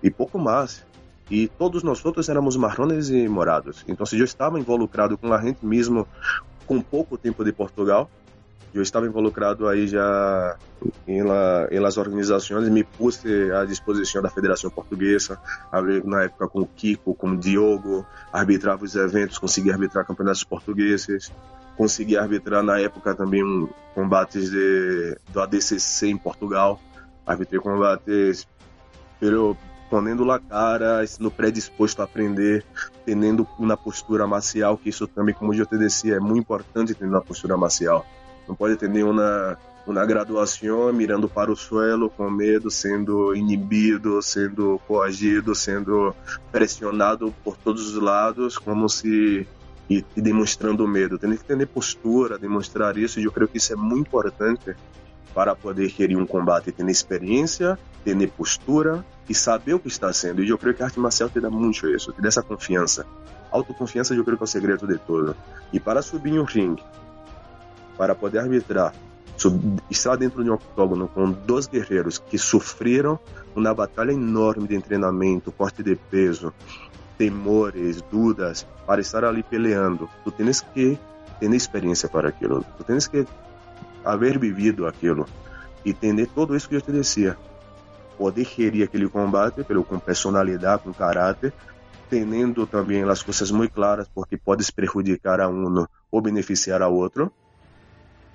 e 0.02 0.10
pouco 0.10 0.40
mais. 0.40 0.84
E 1.30 1.48
todos 1.48 1.84
nós 1.84 2.04
outros 2.04 2.28
éramos 2.28 2.58
marrones 2.58 3.10
e 3.10 3.28
morados. 3.28 3.86
Então, 3.88 4.04
se 4.04 4.18
eu 4.18 4.26
estava 4.26 4.60
involucrado 4.60 5.16
com 5.16 5.32
a 5.32 5.40
gente 5.40 5.64
mesmo 5.64 6.08
com 6.66 6.82
pouco 6.82 7.16
tempo 7.16 7.46
de 7.46 7.52
Portugal, 7.52 8.10
eu 8.74 8.82
estava 8.82 9.06
involucrado 9.06 9.68
aí 9.68 9.88
já 9.88 10.58
em, 11.08 11.22
la, 11.22 11.68
em 11.70 11.80
las 11.80 11.98
organizações, 11.98 12.68
me 12.70 12.84
pus 12.84 13.22
à 13.56 13.64
disposição 13.64 14.24
da 14.24 14.30
Federação 14.30 14.72
Portuguesa, 14.72 15.40
na 16.04 16.24
época 16.24 16.48
com 16.48 16.62
o 16.62 16.66
Kiko, 16.68 17.14
com 17.14 17.30
o 17.30 17.38
Diogo, 17.38 18.04
arbitrava 18.32 18.84
os 18.84 18.96
eventos, 18.96 19.38
conseguia 19.38 19.74
arbitrar 19.74 20.04
campeonatos 20.04 20.44
portugueses, 20.44 21.32
consegui 21.78 22.18
arbitrar 22.18 22.64
na 22.64 22.80
época 22.80 23.16
também 23.16 23.44
um 23.44 23.68
combates 23.94 24.50
de, 24.50 25.18
do 25.30 25.42
ADCC 25.42 26.08
em 26.08 26.18
Portugal. 26.18 26.80
Arbitrei 27.26 27.60
combates 27.60 28.48
pero 29.20 29.56
ponendo 29.90 30.26
la 30.26 30.38
cara, 30.38 31.06
no 31.20 31.32
predisposto 31.32 32.02
a 32.02 32.06
aprender, 32.06 32.66
tendo 33.06 33.48
uma 33.58 33.78
postura 33.78 34.28
marcial, 34.28 34.78
que 34.78 34.90
isso 34.90 35.08
também, 35.08 35.34
como 35.34 35.54
eu 35.54 35.66
te 35.66 36.12
é 36.12 36.20
muito 36.20 36.40
importante 36.40 36.94
ter 36.94 37.06
uma 37.06 37.22
postura 37.22 37.56
marcial. 37.56 38.06
Não 38.48 38.54
pode 38.54 38.76
ter 38.76 38.90
nenhuma 38.90 39.58
uma 39.86 40.06
graduação 40.06 40.92
mirando 40.92 41.30
para 41.30 41.52
o 41.52 41.56
suelo 41.56 42.10
com 42.10 42.30
medo, 42.30 42.72
sendo 42.72 43.36
inibido, 43.36 44.22
sendo 44.22 44.80
coagido, 44.88 45.54
sendo 45.54 46.14
pressionado 46.52 47.34
por 47.44 47.56
todos 47.56 47.94
os 47.94 48.02
lados, 48.02 48.58
como 48.58 48.90
se 48.90 49.48
e, 49.90 50.04
e 50.16 50.22
demonstrando 50.22 50.88
medo. 50.88 51.18
Tem 51.18 51.36
que 51.36 51.44
ter 51.44 51.68
postura, 51.68 52.38
demonstrar 52.38 52.98
isso, 52.98 53.20
e 53.20 53.24
eu 53.24 53.32
creio 53.32 53.48
que 53.48 53.58
isso 53.58 53.74
é 53.74 53.76
muito 53.76 54.08
importante 54.08 54.76
para 55.34 55.56
poder 55.56 55.92
querer 55.92 56.16
um 56.16 56.26
combate, 56.26 56.72
ter 56.72 56.88
experiência, 56.90 57.78
ter 58.04 58.30
postura 58.32 59.04
e 59.28 59.34
saber 59.34 59.74
o 59.74 59.80
que 59.80 59.88
está 59.88 60.12
sendo. 60.14 60.44
E 60.44 60.50
eu 60.50 60.58
creio 60.58 60.76
que 60.76 60.84
a 60.84 60.86
arte 60.86 61.00
marcial 61.00 61.30
te 61.30 61.40
dá 61.40 61.50
muito 61.50 61.88
isso, 61.88 62.12
te 62.12 62.22
dá 62.22 62.28
essa 62.28 62.44
confiança. 62.44 63.06
Autoconfiança 63.52 64.14
eu 64.14 64.24
creio 64.24 64.38
que 64.38 64.44
é 64.44 64.46
o 64.46 64.48
segredo 64.48 64.88
de 64.88 64.98
tudo. 64.98 65.36
E 65.72 65.80
para 65.80 66.02
subir 66.02 66.34
em 66.34 66.40
um 66.40 66.44
ringue, 66.44 66.84
para 67.98 68.16
poder 68.16 68.40
arbitrar, 68.40 68.94
estar 69.90 70.16
dentro 70.16 70.44
de 70.44 70.50
um 70.50 70.54
octógono 70.54 71.08
com 71.08 71.32
dois 71.32 71.68
guerreiros 71.68 72.18
que 72.18 72.38
sofreram 72.38 73.20
uma 73.56 73.74
batalha 73.74 74.12
enorme 74.12 74.68
de 74.68 74.80
treinamento, 74.82 75.52
corte 75.52 75.84
de 75.84 75.96
peso, 75.96 76.54
temores, 77.24 78.02
dúvidas, 78.12 78.68
para 78.86 79.00
estar 79.00 79.24
ali 79.24 79.42
peleando. 79.44 80.10
Tu 80.26 80.32
tens 80.32 80.60
que 80.60 81.00
ter 81.40 81.54
experiência 81.54 82.10
para 82.10 82.28
aquilo. 82.28 82.66
Tu 82.78 82.84
tens 82.84 83.08
que 83.08 83.26
haver 84.04 84.38
vivido 84.38 84.86
aquilo 84.86 85.26
e 85.86 85.92
entender 85.92 86.28
tudo 86.28 86.54
isso 86.54 86.68
que 86.68 86.76
eu 86.76 86.82
te 86.82 86.92
dizia. 86.92 87.38
Poder 88.18 88.46
gerir 88.46 88.84
aquele 88.84 89.08
combate 89.08 89.64
pelo, 89.64 89.86
com 89.86 89.98
personalidade, 89.98 90.84
com 90.84 90.94
caráter, 90.94 91.54
tendo 92.10 92.68
também 92.68 93.04
as 93.04 93.24
coisas 93.24 93.50
muito 93.52 93.72
claras, 93.72 94.10
porque 94.14 94.36
podes 94.36 94.70
prejudicar 94.70 95.40
a 95.40 95.48
um 95.48 95.86
ou 96.12 96.22
beneficiar 96.22 96.82
a 96.82 96.90
outro. 96.90 97.32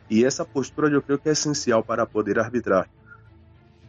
E 0.08 0.24
essa 0.24 0.46
postura 0.46 0.88
eu 0.88 1.02
creio 1.02 1.18
que 1.18 1.28
é 1.28 1.32
essencial 1.32 1.84
para 1.84 2.06
poder 2.06 2.38
arbitrar. 2.38 2.88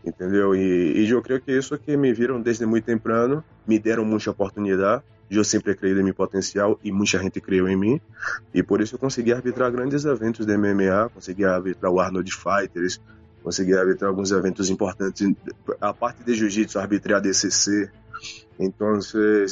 Entendeu? 0.05 0.55
E, 0.55 1.05
e 1.05 1.09
eu 1.09 1.21
creio 1.21 1.41
que 1.41 1.51
isso 1.51 1.77
que 1.77 1.95
me 1.97 2.13
viram 2.13 2.41
desde 2.41 2.65
muito 2.65 2.85
temprano, 2.85 3.43
me 3.67 3.77
deram 3.77 4.05
muita 4.05 4.31
oportunidade 4.31 5.03
eu 5.29 5.43
sempre 5.43 5.75
creio 5.75 5.99
em 5.99 6.03
meu 6.03 6.13
potencial 6.13 6.79
e 6.83 6.91
muita 6.91 7.19
gente 7.19 7.39
creu 7.39 7.69
em 7.69 7.75
mim. 7.75 8.01
E 8.53 8.63
por 8.63 8.81
isso 8.81 8.95
eu 8.95 8.99
consegui 8.99 9.31
arbitrar 9.31 9.71
grandes 9.71 10.05
eventos 10.05 10.45
de 10.45 10.57
MMA, 10.57 11.09
consegui 11.13 11.45
arbitrar 11.45 11.91
o 11.91 11.99
Arnold 11.99 12.31
Fighters, 12.33 12.99
consegui 13.43 13.75
arbitrar 13.75 14.09
alguns 14.09 14.31
eventos 14.31 14.69
importantes. 14.69 15.31
A 15.79 15.93
parte 15.93 16.23
de 16.23 16.33
jiu-jitsu, 16.33 16.79
arbitrei 16.79 17.15
a 17.15 17.19
DCC. 17.19 17.89
Então, 18.59 18.99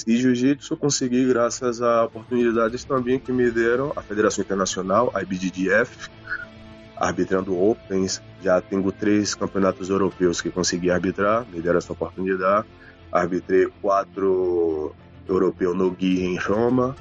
e 0.06 0.18
jiu-jitsu 0.18 0.76
consegui 0.76 1.26
graças 1.26 1.82
a 1.82 2.04
oportunidades 2.06 2.84
também 2.84 3.20
que 3.20 3.32
me 3.32 3.50
deram 3.50 3.94
a 3.96 4.02
Federação 4.02 4.44
Internacional, 4.44 5.12
a 5.14 5.22
IBJJF, 5.22 6.10
arbitrando 6.98 7.58
Opens. 7.58 8.22
Já 8.48 8.62
tenho 8.62 8.90
três 8.94 9.36
campeonatos 9.36 9.90
europeus 9.90 10.40
que 10.40 10.50
consegui 10.50 10.90
arbitrar, 10.90 11.46
me 11.52 11.60
deram 11.60 11.80
essa 11.80 11.92
oportunidade. 11.92 12.66
Arbitrei 13.12 13.68
quatro 13.82 14.96
europeu 15.28 15.76
no 15.76 15.92
Gui 15.92 16.24
em 16.24 16.38
Roma 16.38 16.96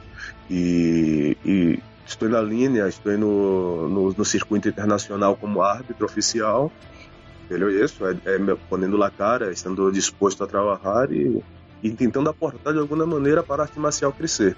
e, 0.51 1.37
e 1.45 1.79
estou 2.05 2.29
na 2.29 2.43
linha, 2.43 2.89
estou 2.89 3.17
no, 3.17 3.89
no, 3.89 4.13
no, 4.13 4.25
circuito 4.25 4.69
internacional 4.69 5.37
como 5.37 5.63
árbitro 5.63 6.05
oficial. 6.05 6.73
Entendeu? 7.45 7.71
Isso 7.71 8.05
é, 8.05 8.17
é 8.25 8.39
me 8.41 8.57
ponendo 8.69 9.01
a 9.01 9.09
cara, 9.09 9.53
estando 9.53 9.93
disposto 9.93 10.43
a 10.43 10.49
trabalhar 10.49 11.13
e, 11.13 11.41
e 11.81 11.93
tentando 11.93 12.29
aportar 12.29 12.73
de 12.73 12.81
alguma 12.81 13.07
maneira 13.07 13.41
para 13.41 13.63
a 13.63 13.67
arte 13.67 13.79
marcial 13.79 14.13
crescer. 14.13 14.57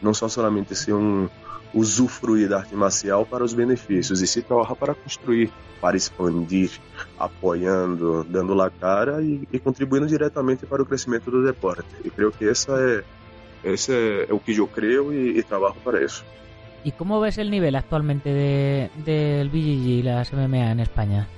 Não 0.00 0.14
só 0.14 0.26
somente 0.26 0.74
ser 0.74 0.94
um 0.94 1.28
usufruir 1.72 2.48
da 2.48 2.58
arte 2.58 2.74
marcial 2.74 3.24
para 3.24 3.44
os 3.44 3.54
benefícios, 3.54 4.20
e 4.20 4.26
se 4.26 4.42
trabalhar 4.42 4.74
para 4.74 4.94
construir, 4.94 5.50
para 5.80 5.96
expandir, 5.96 6.70
apoiando, 7.18 8.24
dando 8.24 8.54
la 8.54 8.70
cara 8.70 9.22
e, 9.22 9.48
e, 9.52 9.58
contribuindo 9.58 10.06
diretamente 10.06 10.66
para 10.66 10.82
o 10.82 10.86
crescimento 10.86 11.30
do 11.30 11.44
deporte. 11.44 11.88
E 12.04 12.10
creio 12.10 12.32
que 12.32 12.48
essa 12.48 12.72
é, 12.72 13.04
esse 13.64 13.92
é, 13.92 14.26
é 14.28 14.32
o 14.32 14.38
que 14.38 14.56
eu 14.56 14.66
creio 14.66 15.12
e, 15.12 15.38
e 15.38 15.42
trabalho 15.42 15.76
para 15.84 16.02
isso. 16.04 16.24
¿Y 16.82 16.92
cómo 16.92 17.20
ves 17.20 17.36
el 17.36 17.50
nivel 17.50 17.76
actualmente 17.76 18.30
de, 18.30 18.90
del 19.04 19.50
BJJ 19.50 19.86
y 19.86 20.02
las 20.02 20.32
MMA 20.32 20.70
en 20.70 20.80
España? 20.80 21.28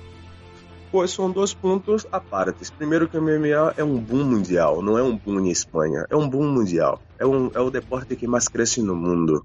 Pois 0.89 1.11
são 1.11 1.29
dois 1.31 1.53
pontos 1.53 2.07
a 2.11 2.19
partes. 2.19 2.69
Primeiro 2.69 3.09
que 3.09 3.17
o 3.17 3.21
MMA 3.21 3.73
é 3.75 3.83
um 3.83 3.97
boom 3.97 4.23
mundial, 4.23 4.81
não 4.81 4.97
é 4.97 5.03
um 5.03 5.17
boom 5.17 5.39
em 5.39 5.49
Espanha, 5.49 6.05
é 6.09 6.15
um 6.15 6.29
boom 6.29 6.47
mundial. 6.47 7.01
É, 7.19 7.25
um, 7.25 7.49
é 7.53 7.59
o 7.59 7.71
deporte 7.71 8.15
que 8.15 8.27
mais 8.27 8.47
cresce 8.47 8.81
no 8.81 8.95
mundo 8.95 9.43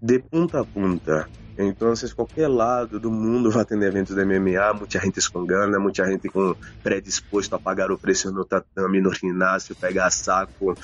de 0.00 0.18
ponta 0.18 0.60
a 0.60 0.64
ponta. 0.64 1.28
Então, 1.56 1.92
qualquer 2.16 2.48
lado 2.48 2.98
do 2.98 3.10
mundo 3.10 3.50
vai 3.50 3.64
ter 3.64 3.80
eventos 3.80 4.16
de 4.16 4.24
MMA, 4.24 4.74
muita 4.74 4.98
gente 4.98 5.30
com 5.30 5.46
gana, 5.46 5.78
muita 5.78 6.04
gente 6.04 6.28
com 6.28 6.54
predisposto 6.82 7.54
a 7.54 7.60
pagar 7.60 7.92
o 7.92 7.98
preço 7.98 8.32
no 8.32 8.44
tatame, 8.44 9.00
no 9.00 9.14
ginásio, 9.14 9.76
pegar 9.76 10.10
saco, 10.10 10.74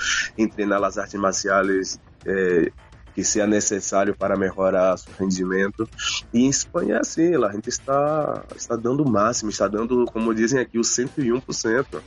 treinar 0.55 0.83
as 0.85 0.96
artes 0.96 1.20
marciais 1.20 1.99
é, 2.25 2.70
que 3.14 3.25
seja 3.25 3.46
necessário 3.46 4.14
para 4.14 4.37
melhorar 4.37 4.96
seu 4.96 5.12
rendimento. 5.18 5.88
E 6.33 6.44
em 6.44 6.49
Espanha 6.49 6.96
é 6.96 7.01
assim, 7.01 7.35
a 7.35 7.53
gente 7.53 7.68
está, 7.68 8.44
está 8.57 8.77
dando 8.77 9.03
o 9.03 9.11
máximo, 9.11 9.51
está 9.51 9.66
dando, 9.66 10.05
como 10.07 10.35
dizem 10.35 10.61
aqui, 10.61 10.79
o 10.79 10.83
101%. 10.83 12.01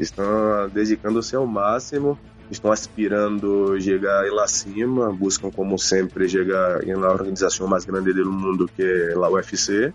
Estão 0.00 0.68
dedicando-se 0.72 1.36
ao 1.36 1.46
máximo 1.46 2.18
estão 2.50 2.70
aspirando 2.70 3.80
chegar 3.80 4.30
lá 4.32 4.46
cima, 4.46 5.12
buscam 5.12 5.50
como 5.50 5.78
sempre 5.78 6.28
chegar 6.28 6.84
na 6.84 7.08
organização 7.08 7.66
mais 7.66 7.84
grande 7.84 8.12
do 8.12 8.30
mundo 8.30 8.68
que 8.74 8.82
é 8.82 9.14
a 9.14 9.28
UFC. 9.28 9.92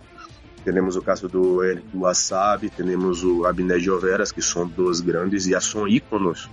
Temos 0.64 0.96
o 0.96 1.02
caso 1.02 1.28
do 1.28 1.64
Eric 1.64 1.88
Wasabi, 1.96 2.70
temos 2.70 3.24
o 3.24 3.46
Abner 3.46 3.80
Joveras, 3.80 4.32
que 4.32 4.42
são 4.42 4.68
dois 4.68 5.02
grandes 5.02 5.48
e 5.48 5.60
são 5.60 5.88
íconos 5.88 6.50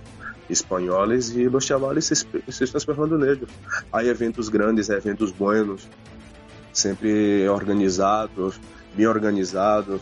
espanhóis 0.49 1.29
e 1.35 1.47
os 1.47 1.63
chavales 1.63 2.05
se, 2.05 2.15
se 2.15 2.63
esperando 2.63 3.17
neles. 3.17 3.47
Há 3.91 4.03
eventos 4.03 4.49
grandes, 4.49 4.89
eventos 4.89 5.31
buenos, 5.31 5.87
sempre 6.73 7.47
organizados, 7.47 8.59
bem 8.95 9.05
organizados, 9.05 10.01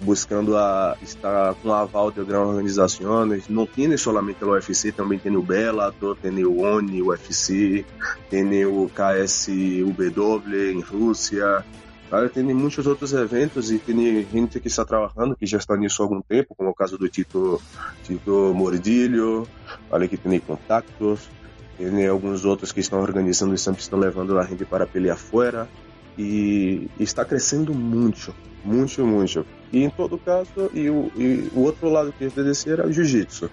buscando 0.00 0.56
a, 0.56 0.96
estar 1.02 1.54
com 1.56 1.72
a 1.72 1.80
aval 1.80 2.10
de 2.10 2.22
grandes 2.24 2.48
organizações. 2.48 3.48
Não 3.48 3.66
tem 3.66 3.96
somente 3.96 4.44
o 4.44 4.50
UFC, 4.50 4.92
também 4.92 5.18
tem 5.18 5.36
o 5.36 5.42
Bellator, 5.42 6.16
tem 6.16 6.44
o 6.44 6.60
ONI, 6.60 7.02
o 7.02 7.08
UFC, 7.08 7.84
tem 8.30 8.64
o 8.64 8.90
KSUW 8.90 10.72
em 10.72 10.80
Rússia. 10.80 11.64
Claro, 12.08 12.30
tem 12.30 12.42
muitos 12.42 12.86
outros 12.86 13.12
eventos 13.12 13.70
e 13.70 13.78
tem 13.78 14.26
gente 14.32 14.58
que 14.60 14.68
está 14.68 14.82
trabalhando, 14.82 15.36
que 15.36 15.44
já 15.44 15.58
está 15.58 15.76
nisso 15.76 16.02
há 16.02 16.06
algum 16.06 16.22
tempo, 16.22 16.54
como 16.54 16.70
o 16.70 16.74
caso 16.74 16.96
do 16.96 17.06
Tito, 17.06 17.60
Tito 18.02 18.54
Mordilho, 18.54 19.46
olha 19.90 20.08
que 20.08 20.16
tem 20.16 20.40
contatos, 20.40 21.28
tem 21.76 22.06
alguns 22.06 22.46
outros 22.46 22.72
que 22.72 22.80
estão 22.80 23.00
organizando 23.00 23.54
e 23.54 23.58
sempre 23.58 23.82
estão 23.82 23.98
levando 23.98 24.38
a 24.38 24.44
gente 24.44 24.64
para 24.64 24.86
pelear 24.86 25.18
fora 25.18 25.68
e 26.18 26.90
está 26.98 27.24
crescendo 27.24 27.72
muito, 27.72 28.34
muito, 28.64 29.06
muito. 29.06 29.46
E 29.72 29.84
em 29.84 29.90
todo 29.90 30.18
caso, 30.18 30.70
e 30.74 30.90
o, 30.90 31.10
e 31.16 31.48
o 31.54 31.60
outro 31.60 31.88
lado 31.88 32.12
que 32.12 32.24
eu 32.24 32.32
ia 32.36 32.44
dizer 32.44 32.72
era 32.72 32.86
o 32.86 32.92
jiu-jitsu. 32.92 33.48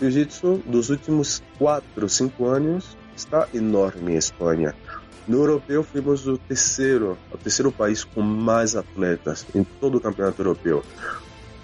Jiu-jitsu 0.00 0.62
dos 0.66 0.90
últimos 0.90 1.42
4, 1.58 2.08
5 2.08 2.46
anos 2.46 2.96
está 3.16 3.48
enorme 3.52 4.12
em 4.12 4.16
Espanha. 4.16 4.74
No 5.26 5.38
europeu 5.38 5.82
fomos 5.82 6.26
o 6.26 6.36
terceiro, 6.36 7.16
o 7.32 7.38
terceiro 7.38 7.72
país 7.72 8.04
com 8.04 8.20
mais 8.20 8.76
atletas 8.76 9.46
em 9.54 9.64
todo 9.64 9.96
o 9.96 10.00
campeonato 10.00 10.40
europeu. 10.40 10.84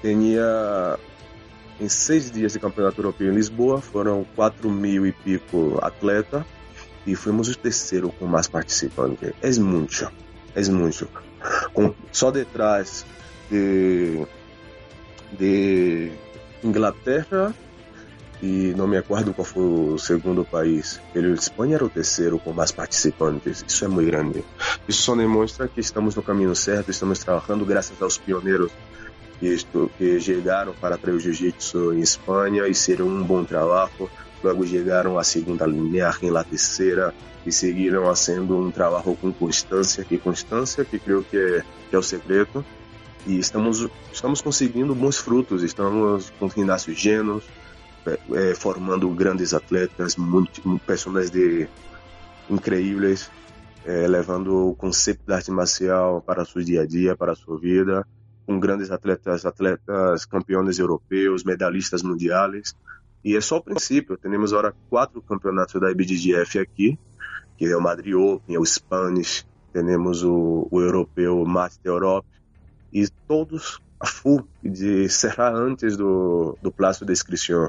Tinha 0.00 0.98
em 1.78 1.88
seis 1.88 2.30
dias 2.30 2.54
de 2.54 2.58
campeonato 2.58 3.00
europeu 3.00 3.30
em 3.30 3.34
Lisboa 3.34 3.80
foram 3.80 4.26
4 4.34 4.70
mil 4.70 5.06
e 5.06 5.12
pico 5.12 5.78
atletas 5.82 6.42
e 7.06 7.14
fomos 7.14 7.48
o 7.48 7.56
terceiro 7.56 8.10
com 8.18 8.26
mais 8.26 8.46
participantes. 8.46 9.32
É 9.42 9.50
muito, 9.60 10.10
é 10.54 10.62
muito. 10.70 11.08
Com, 11.72 11.94
só 12.12 12.30
detrás 12.30 13.04
de, 13.50 14.26
de 15.38 16.12
Inglaterra 16.62 17.54
e 18.42 18.72
não 18.76 18.86
me 18.86 18.96
acordo 18.96 19.34
qual 19.34 19.44
foi 19.44 19.62
o 19.62 19.98
segundo 19.98 20.44
país. 20.44 21.00
Ele, 21.14 21.32
Espanha 21.32 21.76
era 21.76 21.84
o 21.84 21.90
terceiro 21.90 22.38
com 22.38 22.52
mais 22.52 22.72
participantes. 22.72 23.64
Isso 23.66 23.84
é 23.84 23.88
muito 23.88 24.10
grande. 24.10 24.44
Isso 24.88 25.02
só 25.02 25.14
demonstra 25.14 25.68
que 25.68 25.80
estamos 25.80 26.14
no 26.14 26.22
caminho 26.22 26.54
certo, 26.54 26.90
estamos 26.90 27.18
trabalhando 27.18 27.64
graças 27.66 28.00
aos 28.00 28.16
pioneiros 28.16 28.72
que, 29.38 29.56
que 29.98 30.20
chegaram 30.20 30.72
para 30.74 30.98
o 31.10 31.18
jiu-jitsu 31.18 31.94
em 31.94 32.00
Espanha 32.00 32.66
e 32.66 32.74
ser 32.74 33.02
um 33.02 33.22
bom 33.22 33.44
trabalho. 33.44 34.10
Logo 34.42 34.66
chegaram 34.66 35.18
a 35.18 35.24
segunda 35.24 35.66
linha, 35.66 36.11
em 36.22 36.33
terceira 36.44 37.14
e 37.44 37.53
seguiram 37.53 38.05
fazendo 38.05 38.57
um 38.59 38.70
trabalho 38.70 39.16
com 39.16 39.33
constância, 39.33 40.05
que 40.05 40.18
constância 40.18 40.85
que 40.85 40.98
creio 40.98 41.22
que 41.22 41.37
é, 41.37 41.64
que 41.88 41.96
é 41.96 41.98
o 41.98 42.03
segredo 42.03 42.64
e 43.26 43.38
estamos, 43.38 43.87
estamos 44.12 44.40
conseguindo 44.40 44.94
bons 44.94 45.18
frutos, 45.18 45.62
estamos 45.62 46.31
com 46.38 46.48
ginásios 46.48 46.98
genos, 46.98 47.44
é, 48.07 48.50
é, 48.50 48.55
formando 48.55 49.09
grandes 49.11 49.53
atletas, 49.53 50.16
personagens 50.87 51.31
de, 51.31 51.68
incríveis, 52.48 53.31
é, 53.85 54.07
levando 54.07 54.70
o 54.70 54.74
conceito 54.74 55.20
da 55.26 55.37
arte 55.37 55.50
marcial 55.50 56.22
para 56.22 56.42
o 56.42 56.46
seu 56.46 56.62
dia 56.62 56.83
a 56.83 56.87
dia, 56.87 57.16
para 57.16 57.33
a 57.33 57.37
sua 57.37 57.59
vida, 57.59 58.07
com 58.46 58.59
grandes 58.59 58.90
atletas, 58.90 59.44
atletas 59.44 60.24
campeões 60.24 60.79
europeus, 60.79 61.44
medalhistas 61.44 62.03
mundiais. 62.03 62.74
E 63.24 63.37
é 63.37 63.40
só 63.40 63.59
o 63.59 63.62
princípio. 63.62 64.16
Temos 64.16 64.52
agora 64.52 64.74
quatro 64.88 65.20
campeonatos 65.22 65.80
da 65.80 65.90
IBGF 65.90 66.59
aqui, 66.59 66.98
que 67.56 67.66
é 67.66 67.76
o 67.76 67.80
Madrid 67.80 68.14
Open, 68.14 68.56
é 68.56 68.59
o 68.59 68.64
Spanish, 68.64 69.46
temos 69.72 70.22
o, 70.22 70.66
o 70.70 70.80
europeu 70.80 71.44
Master 71.44 71.92
Europe, 71.92 72.26
e 72.92 73.06
todos 73.28 73.78
a 74.00 74.06
full 74.06 74.48
de 74.62 75.09
cerrar 75.09 75.54
antes 75.54 75.96
do, 75.96 76.56
do 76.62 76.72
prazo 76.72 77.04
de 77.04 77.12
inscrição. 77.12 77.68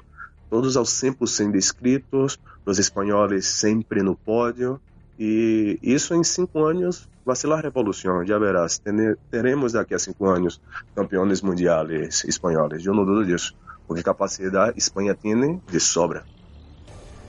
Todos 0.50 0.78
aos 0.78 0.90
100% 0.90 1.56
inscritos, 1.56 2.40
os 2.66 2.80
espanhóis 2.80 3.46
sempre 3.46 4.02
no 4.02 4.16
pódio, 4.16 4.80
e 5.20 5.78
isso 5.84 6.16
em 6.16 6.24
cinco 6.24 6.64
anos 6.64 7.08
vai 7.26 7.36
ser 7.36 7.52
a 7.52 7.60
revolução, 7.60 8.26
já 8.26 8.40
verás. 8.40 8.82
Teremos 9.30 9.74
daqui 9.74 9.94
a 9.94 10.00
cinco 10.00 10.26
anos 10.26 10.62
campeões 10.96 11.42
mundiais 11.42 12.24
espanhóis, 12.24 12.86
eu 12.86 12.94
não 12.94 13.06
dudo 13.06 13.26
disso, 13.26 13.56
porque 13.91 14.04
capacidade 14.04 14.71
Espanha 14.77 15.13
tem 15.13 15.60
de 15.69 15.80
sobra. 15.82 16.23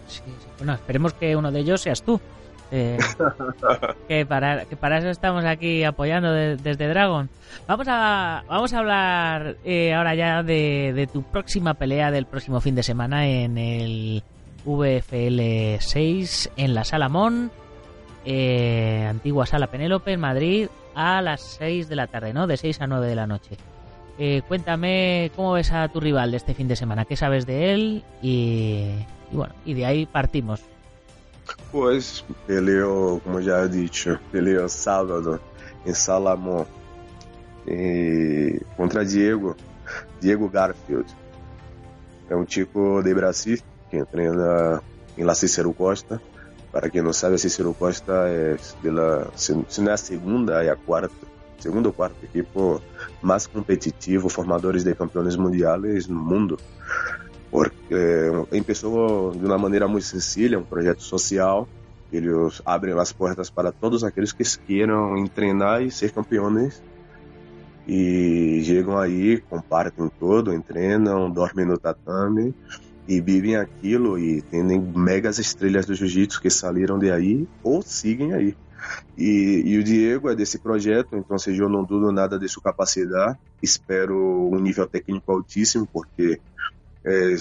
Sí, 0.07 0.23
sí. 0.25 0.49
Bueno, 0.59 0.75
esperemos 0.75 1.13
que 1.13 1.35
uno 1.35 1.51
de 1.51 1.59
ellos 1.59 1.81
seas 1.81 2.05
tú. 2.05 2.21
Eh, 2.71 2.97
que, 4.09 4.25
para, 4.25 4.65
que 4.67 4.77
para 4.77 4.99
eso 4.99 5.09
estamos 5.09 5.45
aquí 5.45 5.83
apoyando 5.83 6.31
de, 6.31 6.57
desde 6.57 6.87
Dragon. 6.87 7.29
Vamos 7.67 7.89
a, 7.91 8.45
vamos 8.47 8.73
a 8.73 8.79
hablar 8.79 9.57
eh, 9.65 9.93
ahora 9.93 10.15
ya 10.15 10.45
de, 10.45 10.93
de, 10.95 11.09
tu 11.09 11.25
próxima 11.25 11.75
pelea 11.75 12.13
del 12.13 12.27
próximo 12.27 12.61
fin 12.61 12.77
de 12.77 12.85
semana 12.85 13.27
en 13.27 13.59
el 13.59 14.23
VFL 14.65 15.81
6 15.81 16.51
en 16.59 16.75
la 16.75 16.85
Sala 16.85 17.09
Mon, 17.09 17.51
eh, 18.25 19.05
antigua 19.11 19.47
Sala 19.47 19.67
Penélope 19.67 20.13
en 20.13 20.21
Madrid, 20.21 20.69
a 20.95 21.23
las 21.23 21.41
6 21.59 21.89
de 21.89 21.97
la 21.97 22.07
tarde, 22.07 22.33
¿no? 22.33 22.47
De 22.47 22.57
6 22.57 22.83
a 22.83 22.87
9 22.87 23.09
de 23.09 23.17
la 23.17 23.27
noche. 23.27 23.57
Eh, 24.19 24.43
cuéntame 24.47 25.31
cómo 25.35 25.53
ves 25.53 25.73
a 25.73 25.89
tu 25.89 26.01
rival 26.01 26.31
de 26.31 26.37
este 26.37 26.55
fin 26.55 26.69
de 26.69 26.77
semana, 26.77 27.05
qué 27.05 27.17
sabes 27.17 27.47
de 27.47 27.73
él 27.73 28.05
y, 28.21 29.07
y 29.31 29.37
bueno, 29.37 29.55
y 29.65 29.75
de 29.75 29.87
ahí 29.87 30.07
partimos. 30.07 30.61
Pois, 31.71 32.25
peleou, 32.47 33.21
como 33.21 33.41
já 33.41 33.67
disse, 33.67 34.19
peleou 34.31 34.69
sábado 34.69 35.41
em 35.85 35.95
Salamon 35.95 36.67
e 37.67 38.61
contra 38.77 39.05
Diego, 39.05 39.57
Diego 40.21 40.49
Garfield. 40.49 41.07
É 42.29 42.37
um 42.37 42.45
tipo 42.45 43.03
de 43.03 43.15
Brasil 43.15 43.59
que 43.91 44.05
treina 44.05 44.83
em 45.17 45.25
La 45.25 45.35
Cícero 45.35 45.73
Costa. 45.73 46.21
Para 46.71 46.89
quem 46.89 47.03
não 47.03 47.13
sabe, 47.13 47.35
a 47.35 47.39
Cícero 47.39 47.75
Costa 47.75 48.13
é, 48.29 48.57
pela, 48.81 49.31
se 49.37 49.55
segunda, 49.99 50.65
é 50.65 50.71
a 50.71 50.77
quarta, 50.77 51.27
segundo 51.63 51.87
ou 51.87 51.93
quarto 51.93 52.17
equipo 52.25 52.83
mais 53.23 53.47
competitivo, 53.47 54.29
formadores 54.29 54.85
de 54.85 54.95
campeões 54.95 55.37
mundiais 55.37 56.07
no 56.07 56.21
mundo 56.21 56.59
porque 57.53 58.31
começou 58.49 59.33
de 59.33 59.45
uma 59.45 59.59
maneira 59.59 59.87
muito 59.87 60.07
sencilla, 60.07 60.59
um 60.59 60.65
projeto 60.65 61.03
social. 61.03 61.69
Eles 62.11 62.63
abrem 62.65 62.99
as 62.99 63.13
portas 63.13 63.51
para 63.51 63.71
todos 63.71 64.03
aqueles 64.03 64.33
que 64.33 64.43
queiram 64.67 65.23
treinar 65.29 65.83
e 65.83 65.91
ser 65.91 66.13
campeões. 66.13 66.83
E 67.87 68.63
chegam 68.65 68.97
aí, 68.97 69.39
compartem 69.39 70.11
tudo, 70.19 70.59
treinam, 70.63 71.31
dormem 71.31 71.67
no 71.67 71.77
tatame 71.77 72.55
e 73.07 73.21
vivem 73.21 73.57
aquilo 73.57 74.19
e 74.19 74.41
tem 74.41 74.63
megas 74.81 75.39
estrelas 75.39 75.85
do 75.85 75.95
jiu-jitsu 75.95 76.41
que 76.41 76.49
saíram 76.49 76.99
de 76.99 77.11
aí 77.11 77.47
ou 77.63 77.83
seguem 77.83 78.33
aí. 78.33 78.57
E, 79.17 79.63
e, 79.67 79.79
o 79.79 79.85
Diego 79.85 80.31
é 80.31 80.35
desse 80.35 80.59
projeto, 80.59 81.17
então 81.17 81.39
seja, 81.39 81.63
eu 81.63 81.69
não 81.69 81.85
dudo 81.85 82.11
nada 82.11 82.39
de 82.39 82.49
sua 82.49 82.63
capacidade. 82.63 83.39
Espero 83.63 84.17
um 84.51 84.59
nível 84.59 84.87
técnico 84.87 85.31
altíssimo, 85.33 85.87
porque 85.87 86.41
é, 87.05 87.35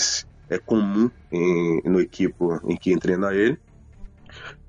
é 0.49 0.57
comum 0.59 1.09
em, 1.31 1.81
no 1.85 1.99
equipo 1.99 2.59
em 2.65 2.75
que 2.75 2.97
treina 2.97 3.33
ele. 3.33 3.57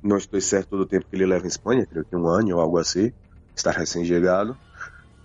Não 0.02 0.16
estou 0.16 0.40
certo 0.40 0.76
do 0.76 0.87
tempo 0.87 1.06
que 1.08 1.16
ele 1.16 1.26
leva 1.26 1.44
em 1.44 1.48
Espanha, 1.48 1.87
creio 1.87 2.04
que 2.04 2.16
um 2.16 2.26
ano 2.26 2.54
ou 2.54 2.61
algo 2.61 2.78
assim. 2.78 3.12
Está 3.54 3.70
recém-chegado. 3.70 4.56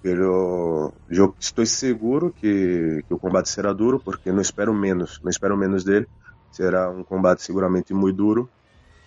Eu 0.03 0.93
estou 1.39 1.65
seguro 1.65 2.31
que, 2.31 3.03
que, 3.07 3.13
o 3.13 3.19
combate 3.19 3.49
será 3.49 3.73
duro, 3.73 3.99
porque 3.99 4.31
não 4.31 4.41
espero 4.41 4.73
menos, 4.73 5.19
não 5.23 5.29
espero 5.29 5.57
menos 5.57 5.83
dele. 5.83 6.07
Será 6.51 6.89
um 6.89 7.03
combate 7.03 7.41
seguramente 7.43 7.93
muito 7.93 8.15
duro 8.15 8.49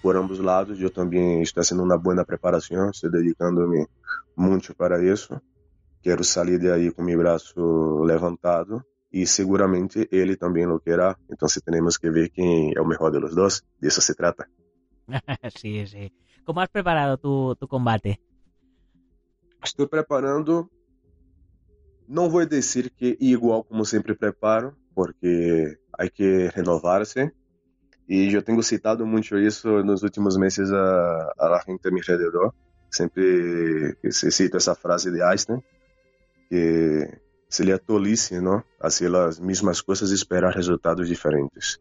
por 0.03 0.17
ambos 0.17 0.39
lados. 0.39 0.81
Eu 0.81 0.91
também 0.91 1.43
estou 1.43 1.63
sendo 1.63 1.83
uma 1.83 1.99
boa 1.99 2.25
preparação, 2.25 2.91
estou 2.91 3.11
dedicando-me 3.11 3.87
muito 4.37 4.75
para 4.75 5.03
isso. 5.03 5.41
Quero 6.03 6.25
sair 6.25 6.59
de 6.59 6.71
aí 6.71 6.91
com 6.91 7.03
meu 7.03 7.19
braço 7.19 8.03
levantado 8.03 8.85
y 9.11 9.27
seguramente 9.27 10.09
él 10.11 10.39
también 10.39 10.69
lo 10.69 10.81
querrá. 10.81 11.19
Entonces 11.29 11.63
tenemos 11.63 11.99
que 11.99 12.11
ver 12.11 12.31
el 12.37 12.87
mejor 12.87 13.13
de 13.13 13.21
los 13.21 13.35
dos. 13.35 13.65
De 13.79 13.89
eso 13.89 14.01
se 14.01 14.15
trata. 14.15 14.49
sí, 15.57 15.87
sí. 15.87 16.13
¿Cómo 16.45 16.61
has 16.61 16.69
preparado 16.69 17.19
tu, 17.19 17.55
tu 17.57 17.69
combate? 17.69 18.21
Estou 19.63 19.87
preparando. 19.87 20.71
Não 22.09 22.29
vou 22.29 22.45
dizer 22.47 22.91
que 22.91 23.17
igual 23.21 23.63
como 23.63 23.85
sempre 23.85 24.15
preparo, 24.17 24.77
porque 24.95 25.79
há 25.93 26.09
que 26.09 26.49
renovar-se. 26.49 27.31
E 28.11 28.35
eu 28.35 28.43
tenho 28.43 28.61
citado 28.61 29.07
muito 29.07 29.39
isso 29.39 29.69
nos 29.85 30.03
últimos 30.03 30.37
meses 30.37 30.69
a, 30.73 31.33
a 31.39 31.63
gente 31.65 31.87
a 31.87 31.91
meu 31.93 32.03
redor. 32.03 32.53
Sempre 32.91 33.97
se 34.11 34.33
cita 34.33 34.57
essa 34.57 34.75
frase 34.75 35.13
de 35.13 35.23
Einstein, 35.23 35.63
que 36.49 37.09
seria 37.49 37.79
tolice, 37.79 38.41
não? 38.41 38.65
Fazer 38.81 39.15
as 39.15 39.39
mesmas 39.39 39.81
coisas 39.81 40.11
e 40.11 40.15
esperar 40.17 40.53
resultados 40.53 41.07
diferentes. 41.07 41.79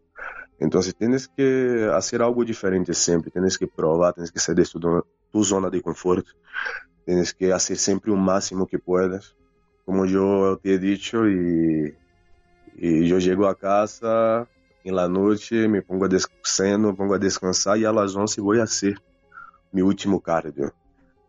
Então, 0.61 0.81
tens 0.99 1.25
que 1.25 1.87
fazer 1.89 2.21
algo 2.21 2.45
diferente 2.45 2.93
sempre, 2.93 3.31
tens 3.31 3.57
que 3.57 3.65
provar, 3.65 4.13
tens 4.13 4.29
que 4.29 4.39
sair 4.39 4.53
de 4.53 4.69
tua 4.71 5.03
zona 5.43 5.67
de 5.71 5.81
conforto, 5.81 6.31
tens 7.07 7.31
que 7.31 7.49
fazer 7.49 7.75
sempre 7.75 8.11
o 8.11 8.15
máximo 8.15 8.67
que 8.67 8.77
puedas. 8.77 9.35
Como 9.83 10.05
eu 10.05 10.57
te 10.57 10.69
he 10.69 10.77
dicho, 10.77 11.27
e, 11.27 11.95
e 12.77 13.09
eu 13.09 13.19
chego 13.19 13.47
a 13.47 13.55
casa 13.55 14.47
la 14.91 15.07
noite, 15.07 15.67
me 15.67 15.81
pongo 15.81 16.05
a 16.05 16.07
descansar, 16.07 16.79
pongo 16.95 17.13
a 17.13 17.17
descansar 17.17 17.79
e 17.79 17.85
às 17.85 18.15
11 18.15 18.41
vou 18.41 18.61
a 18.61 18.67
ser 18.67 18.99
meu 19.71 19.85
último 19.85 20.19
cardio. 20.19 20.71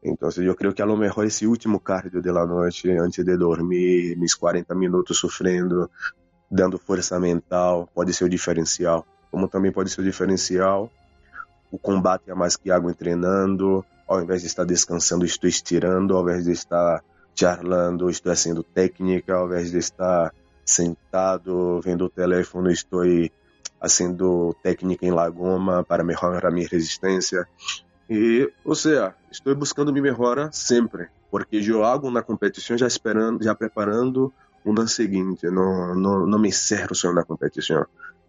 Então, 0.02 0.30
eu 0.38 0.54
creio 0.54 0.72
que 0.72 0.80
a 0.80 0.86
lo 0.86 0.96
mejor 0.96 1.26
esse 1.26 1.46
último 1.46 1.78
cardio 1.78 2.22
de 2.22 2.32
la 2.32 2.46
noite, 2.46 2.90
antes 2.90 3.24
de 3.24 3.36
dormir, 3.36 4.16
mis 4.16 4.34
40 4.34 4.74
minutos 4.74 5.18
sofrendo, 5.18 5.90
dando 6.50 6.78
força 6.78 7.20
mental, 7.20 7.88
pode 7.94 8.14
ser 8.14 8.24
o 8.24 8.28
diferencial. 8.28 9.06
Como 9.30 9.46
também 9.46 9.70
pode 9.70 9.90
ser 9.90 10.00
o 10.00 10.04
diferencial 10.04 10.90
o 11.70 11.78
combate 11.78 12.30
a 12.30 12.34
mais 12.34 12.56
que 12.56 12.70
água 12.70 12.92
treinando, 12.92 13.84
ao 14.06 14.20
invés 14.20 14.40
de 14.40 14.48
estar 14.48 14.64
descansando, 14.64 15.24
estou 15.24 15.48
estirando, 15.48 16.16
ao 16.16 16.22
invés 16.22 16.44
de 16.44 16.52
estar 16.52 17.02
charlando, 17.34 18.10
estou 18.10 18.32
fazendo 18.32 18.62
técnica, 18.62 19.34
ao 19.34 19.46
invés 19.46 19.70
de 19.70 19.78
estar 19.78 20.34
sentado 20.64 21.80
vendo 21.80 22.06
o 22.06 22.10
telefone, 22.10 22.72
estou 22.72 23.04
fazendo 23.80 24.54
técnica 24.62 25.06
em 25.06 25.10
lagoma 25.10 25.82
para 25.82 26.04
melhorar 26.04 26.50
minha 26.50 26.68
resistência. 26.68 27.48
E, 28.08 28.52
ou 28.64 28.74
seja, 28.74 29.14
estou 29.30 29.54
buscando 29.54 29.92
me 29.92 30.00
melhorar 30.00 30.52
sempre, 30.52 31.08
porque 31.30 31.56
eu 31.56 31.84
hago 31.84 32.10
na 32.10 32.22
competição 32.22 32.76
já 32.76 32.86
esperando, 32.86 33.42
já 33.42 33.54
preparando 33.54 34.32
uma 34.64 34.86
seguinte, 34.86 35.46
não, 35.48 35.94
não, 35.94 36.26
não 36.26 36.38
me 36.38 36.48
encerro 36.48 36.94
só 36.94 37.12
na 37.12 37.24
competição. 37.24 37.86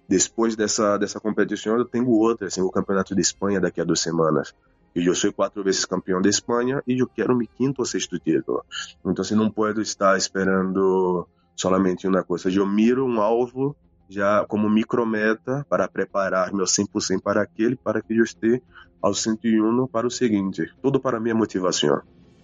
Depois 0.07 0.55
dessa, 0.55 0.97
dessa 0.97 1.19
competição, 1.19 1.77
eu 1.77 1.85
tenho 1.85 2.09
outra, 2.09 2.47
assim, 2.47 2.61
o 2.61 2.69
Campeonato 2.69 3.15
de 3.15 3.21
Espanha 3.21 3.59
daqui 3.59 3.81
a 3.81 3.83
duas 3.83 3.99
semanas. 3.99 4.53
E 4.95 5.05
eu 5.05 5.15
sou 5.15 5.31
quatro 5.31 5.63
vezes 5.63 5.85
campeão 5.85 6.21
da 6.21 6.29
Espanha 6.29 6.83
e 6.85 6.99
eu 6.99 7.07
quero 7.07 7.35
meu 7.35 7.47
quinto 7.47 7.81
ou 7.81 7.85
sexto 7.85 8.19
título. 8.19 8.63
Então, 9.05 9.21
assim, 9.21 9.35
não 9.35 9.49
posso 9.49 9.81
estar 9.81 10.17
esperando 10.17 11.25
somente 11.55 12.07
uma 12.07 12.23
coisa. 12.23 12.49
Eu 12.49 12.65
miro 12.65 13.05
um 13.05 13.21
alvo 13.21 13.75
já 14.11 14.45
como 14.45 14.69
micrometa 14.69 15.65
para 15.69 15.87
preparar 15.87 16.53
meu 16.53 16.65
100% 16.65 17.21
para 17.21 17.41
aquele, 17.41 17.77
para 17.77 18.01
que 18.01 18.17
eu 18.17 18.23
esteja 18.23 18.61
ao 19.01 19.13
101 19.13 19.87
para 19.87 20.05
o 20.05 20.11
seguinte: 20.11 20.67
tudo 20.81 20.99
para 20.99 21.19
minha 21.19 21.33
motivação, 21.33 22.01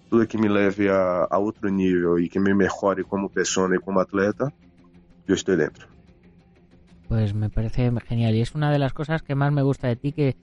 tudo 0.09 0.25
que 0.25 0.37
me 0.37 0.47
leve 0.47 0.89
a, 0.89 1.27
a 1.29 1.37
outro 1.37 1.69
nível 1.69 2.17
e 2.19 2.29
que 2.29 2.39
me 2.39 2.53
melhore 2.53 3.03
como 3.03 3.29
pessoa 3.29 3.75
e 3.75 3.79
como 3.79 3.99
atleta, 3.99 4.51
yo 5.27 5.35
estoy 5.35 5.57
dentro. 5.57 5.87
Pues 7.09 7.33
me 7.33 7.49
parece 7.49 7.91
genial. 8.07 8.35
Y 8.35 8.41
es 8.41 8.55
una 8.55 8.71
de 8.71 8.79
las 8.79 8.93
cosas 8.93 9.21
que 9.21 9.35
más 9.35 9.51
me 9.51 9.61
gusta 9.61 9.87
de 9.87 9.95
ti 9.95 10.11
que, 10.11 10.35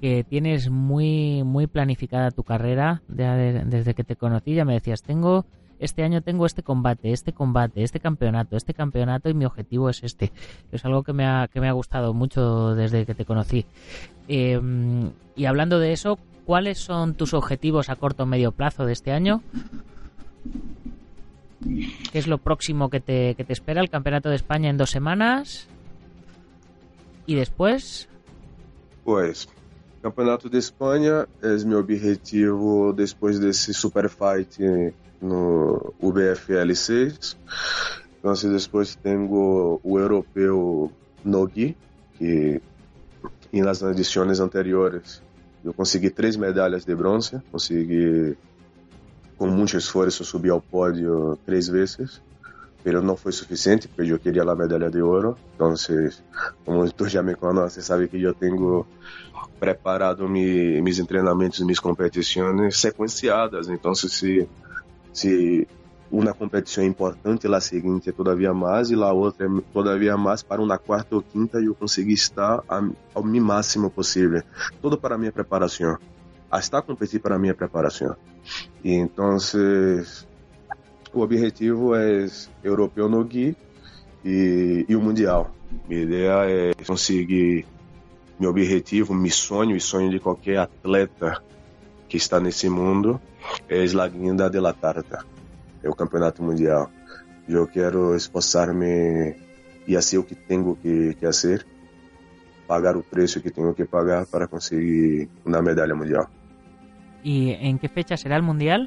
que 0.00 0.24
tienes 0.24 0.70
muy 0.70 1.42
muy 1.44 1.66
planificada 1.66 2.30
tu 2.30 2.42
carrera 2.42 3.02
de, 3.06 3.64
desde 3.66 3.94
que 3.94 4.04
te 4.04 4.16
conocí 4.16 4.54
ya 4.54 4.64
me 4.64 4.74
decías 4.74 5.02
tengo 5.02 5.46
este 5.80 6.02
año 6.02 6.20
tengo 6.20 6.46
este 6.46 6.62
combate, 6.62 7.12
este 7.12 7.32
combate, 7.32 7.82
este 7.82 7.98
campeonato, 7.98 8.56
este 8.56 8.74
campeonato 8.74 9.28
y 9.28 9.34
mi 9.34 9.46
objetivo 9.46 9.90
es 9.90 10.04
este. 10.04 10.30
Es 10.70 10.84
algo 10.84 11.02
que 11.02 11.12
me 11.12 11.26
ha, 11.26 11.48
que 11.52 11.60
me 11.60 11.68
ha 11.68 11.72
gustado 11.72 12.14
mucho 12.14 12.74
desde 12.74 13.06
que 13.06 13.14
te 13.14 13.24
conocí. 13.24 13.64
Eh, 14.28 14.60
y 15.34 15.44
hablando 15.46 15.78
de 15.78 15.92
eso, 15.92 16.18
¿cuáles 16.44 16.78
son 16.78 17.14
tus 17.14 17.34
objetivos 17.34 17.88
a 17.88 17.96
corto 17.96 18.24
o 18.24 18.26
medio 18.26 18.52
plazo 18.52 18.84
de 18.84 18.92
este 18.92 19.10
año? 19.10 19.42
¿Qué 22.12 22.18
es 22.18 22.26
lo 22.26 22.38
próximo 22.38 22.90
que 22.90 23.00
te, 23.00 23.34
que 23.34 23.44
te 23.44 23.52
espera? 23.52 23.80
El 23.80 23.90
Campeonato 23.90 24.28
de 24.28 24.36
España 24.36 24.70
en 24.70 24.76
dos 24.76 24.90
semanas. 24.90 25.66
¿Y 27.26 27.34
después? 27.34 28.08
Pues, 29.04 29.48
Campeonato 30.02 30.48
de 30.48 30.56
Espanha 30.56 31.28
é 31.42 31.64
meu 31.64 31.78
objetivo 31.78 32.92
depois 32.94 33.38
desse 33.38 33.74
super 33.74 34.08
fight 34.08 34.56
no 35.20 35.94
UBFL 36.00 36.74
6. 36.74 37.36
Então, 38.18 38.32
depois 38.34 38.94
tenho 38.94 39.80
o 39.82 39.98
europeu 39.98 40.92
Nogi, 41.24 41.76
que 42.18 42.60
nas 43.52 43.82
edições 43.82 44.40
anteriores 44.40 45.22
eu 45.64 45.74
consegui 45.74 46.10
três 46.10 46.36
medalhas 46.36 46.84
de 46.84 46.94
bronze, 46.94 47.40
consegui 47.50 48.36
com 49.36 49.46
muito 49.46 49.76
esforço 49.76 50.24
subir 50.24 50.50
ao 50.50 50.60
pódio 50.60 51.38
três 51.46 51.68
vezes, 51.68 52.20
mas 52.84 53.02
não 53.02 53.16
foi 53.16 53.32
suficiente, 53.32 53.88
porque 53.88 54.12
eu 54.12 54.18
queria 54.18 54.42
a 54.42 54.54
medalha 54.54 54.90
de 54.90 55.02
ouro. 55.02 55.36
Então, 55.54 55.74
como 56.64 56.90
tu 56.92 57.08
já 57.08 57.22
me 57.22 57.34
conhece, 57.34 57.82
sabe 57.82 58.08
que 58.08 58.22
eu 58.22 58.34
tenho 58.34 58.86
preparado 59.58 60.28
mi, 60.28 60.80
mis 60.80 60.98
entrenamientos, 60.98 61.60
mis 61.60 61.78
competições 61.78 62.76
sequenciadas. 62.78 63.68
Então, 63.68 63.94
se, 63.94 64.48
se 65.12 65.66
uma 66.10 66.34
competição 66.34 66.82
é 66.82 66.86
importante, 66.86 67.46
a 67.46 67.60
seguinte 67.60 68.08
é 68.08 68.12
todavia 68.12 68.52
mais, 68.52 68.90
e 68.90 68.94
a 68.94 69.12
outra 69.12 69.46
é 69.46 69.50
todavia 69.72 70.16
mais, 70.16 70.42
para 70.42 70.60
uma 70.60 70.76
quarta 70.76 71.14
ou 71.14 71.22
quinta 71.22 71.58
eu 71.58 71.74
consegui 71.74 72.14
estar 72.14 72.64
ao 73.14 73.22
máximo 73.22 73.90
possível. 73.90 74.42
Tudo 74.82 74.98
para 74.98 75.16
minha 75.16 75.30
preparação. 75.30 75.96
Hasta 76.50 76.82
competir 76.82 77.20
para 77.20 77.38
minha 77.38 77.54
preparação. 77.54 78.16
E 78.82 78.92
então, 78.92 79.36
o 81.12 81.20
objetivo 81.20 81.94
é 81.94 82.26
europeu 82.64 83.08
no 83.08 83.22
Gui 83.24 83.56
e, 84.24 84.84
e 84.88 84.96
o 84.96 85.00
Mundial. 85.00 85.54
Minha 85.88 86.02
ideia 86.02 86.32
é 86.50 86.84
conseguir 86.84 87.66
meu 88.38 88.50
objetivo, 88.50 89.14
meu 89.14 89.30
sonho 89.30 89.76
e 89.76 89.80
sonho 89.80 90.10
de 90.10 90.18
qualquer 90.18 90.58
atleta 90.58 91.40
que 92.10 92.16
está 92.16 92.40
nesse 92.40 92.68
mundo 92.68 93.20
é 93.68 93.84
a 93.84 94.08
guinda 94.08 94.50
de 94.50 94.58
la 94.58 94.72
tarta, 94.72 95.24
é 95.82 95.88
o 95.88 95.94
campeonato 95.94 96.42
mundial. 96.42 96.90
Eu 97.48 97.66
quero 97.66 98.16
esforçar-me 98.16 99.36
e 99.86 99.94
fazer 99.94 100.18
o 100.18 100.24
que 100.24 100.34
tenho 100.34 100.76
que, 100.76 101.14
que 101.14 101.24
fazer, 101.24 101.64
pagar 102.66 102.96
o 102.96 103.02
preço 103.02 103.40
que 103.40 103.50
tenho 103.50 103.72
que 103.74 103.84
pagar 103.84 104.26
para 104.26 104.48
conseguir 104.48 105.28
uma 105.44 105.62
medalha 105.62 105.94
mundial. 105.94 106.28
E 107.22 107.52
em 107.52 107.76
que 107.78 107.88
fecha 107.88 108.16
será 108.16 108.40
o 108.40 108.42
mundial? 108.42 108.80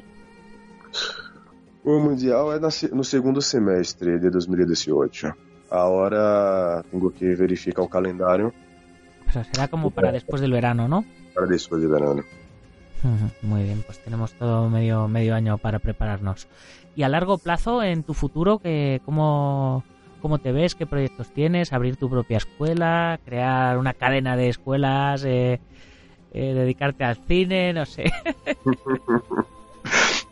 O 1.82 1.98
mundial 1.98 2.52
é 2.52 2.58
no 2.60 3.04
segundo 3.04 3.40
semestre 3.40 4.18
de 4.18 4.28
2018. 4.30 5.32
Agora 5.70 6.84
tenho 6.90 7.10
que 7.10 7.34
verificar 7.34 7.82
o 7.82 7.88
calendário 7.88 8.52
será 9.42 9.66
como 9.66 9.90
para 9.90 10.12
después 10.12 10.40
del 10.40 10.52
verano, 10.52 10.86
¿no? 10.86 11.04
Para 11.34 11.46
después 11.46 11.80
del 11.82 11.90
verano. 11.90 12.22
Muy 13.42 13.64
bien, 13.64 13.82
pues 13.84 13.98
tenemos 14.02 14.32
todo 14.32 14.70
medio, 14.70 15.08
medio 15.08 15.34
año 15.34 15.58
para 15.58 15.78
prepararnos. 15.78 16.48
Y 16.96 17.02
a 17.02 17.08
largo 17.08 17.38
plazo, 17.38 17.82
en 17.82 18.02
tu 18.02 18.14
futuro, 18.14 18.58
que, 18.58 19.00
¿cómo, 19.04 19.84
¿cómo 20.22 20.38
te 20.38 20.52
ves? 20.52 20.74
¿Qué 20.74 20.86
proyectos 20.86 21.30
tienes? 21.32 21.72
¿Abrir 21.72 21.96
tu 21.96 22.08
propia 22.08 22.38
escuela? 22.38 23.20
¿Crear 23.24 23.78
una 23.78 23.94
cadena 23.94 24.36
de 24.36 24.48
escuelas? 24.48 25.24
Eh, 25.24 25.60
eh, 26.32 26.54
¿Dedicarte 26.54 27.04
al 27.04 27.16
cine? 27.26 27.72
No 27.72 27.84
sé. 27.84 28.12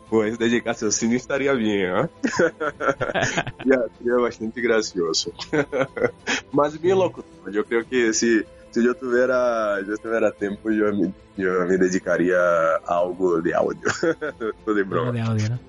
Pues 0.09 0.37
dedicarse 0.37 0.85
al 0.85 0.91
cine 0.91 1.15
estaría 1.15 1.53
bien, 1.53 1.97
¿eh? 1.97 2.09
ya, 3.65 3.79
sería 3.97 4.13
bastante 4.21 4.61
gracioso. 4.61 5.33
Más 6.51 6.79
bien 6.79 6.99
loco. 6.99 7.25
Yo 7.51 7.65
creo 7.65 7.83
que 7.83 8.13
si 8.13 8.43
se 8.73 8.83
eu 8.83 8.95
tivera, 8.95 9.83
eu 9.87 9.97
tivera 9.99 10.31
tempo, 10.31 10.71
eu 10.71 10.95
me, 10.95 11.13
eu 11.37 11.67
me 11.67 11.77
dedicaria 11.77 12.39
a 12.39 12.95
algo 12.95 13.39
de 13.39 13.53
áudio. 13.53 13.83
Tô 14.65 14.73
de 14.73 14.83
broma. 14.83 15.11
De 15.11 15.19
áudio, 15.19 15.49
né? 15.51 15.59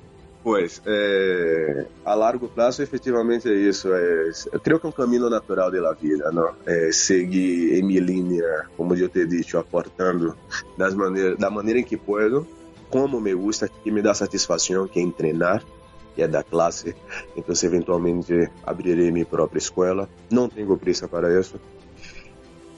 Pois, 0.42 0.80
é, 0.86 1.86
a 2.05 2.14
largo 2.14 2.48
prazo, 2.48 2.82
efetivamente 2.82 3.46
é 3.48 3.52
isso. 3.52 3.92
É, 3.92 4.30
eu 4.52 4.59
creio 4.59 4.80
que 4.80 4.86
é 4.86 4.88
um 4.88 4.92
caminho 4.92 5.28
natural 5.28 5.70
da 5.70 5.92
vida, 5.92 6.32
não? 6.32 6.55
É 6.64 6.92
seguir 6.92 7.78
em 7.78 7.82
minha 7.82 8.00
linha, 8.00 8.66
como 8.74 8.94
eu 8.94 9.09
te 9.09 9.26
disse, 9.26 9.55
aportando 9.57 10.34
das 10.76 10.94
maneiras, 10.94 11.38
da 11.38 11.50
maneira 11.50 11.80
em 11.80 11.84
que 11.84 11.98
puedo, 11.98 12.46
como 12.90 13.20
me 13.20 13.34
gusta, 13.34 13.68
que 13.68 13.90
me 13.90 14.00
dá 14.00 14.14
satisfação, 14.14 14.88
que 14.88 15.00
é 15.00 15.11
treinar, 15.11 15.62
que 16.14 16.22
é 16.22 16.28
da 16.28 16.42
classe. 16.42 16.96
Então, 17.36 17.55
eventualmente, 17.62 18.50
abrirei 18.64 19.11
minha 19.11 19.26
própria 19.26 19.59
escola. 19.59 20.09
Não 20.30 20.48
tenho 20.48 20.76
pressa 20.78 21.07
para 21.07 21.38
isso 21.38 21.59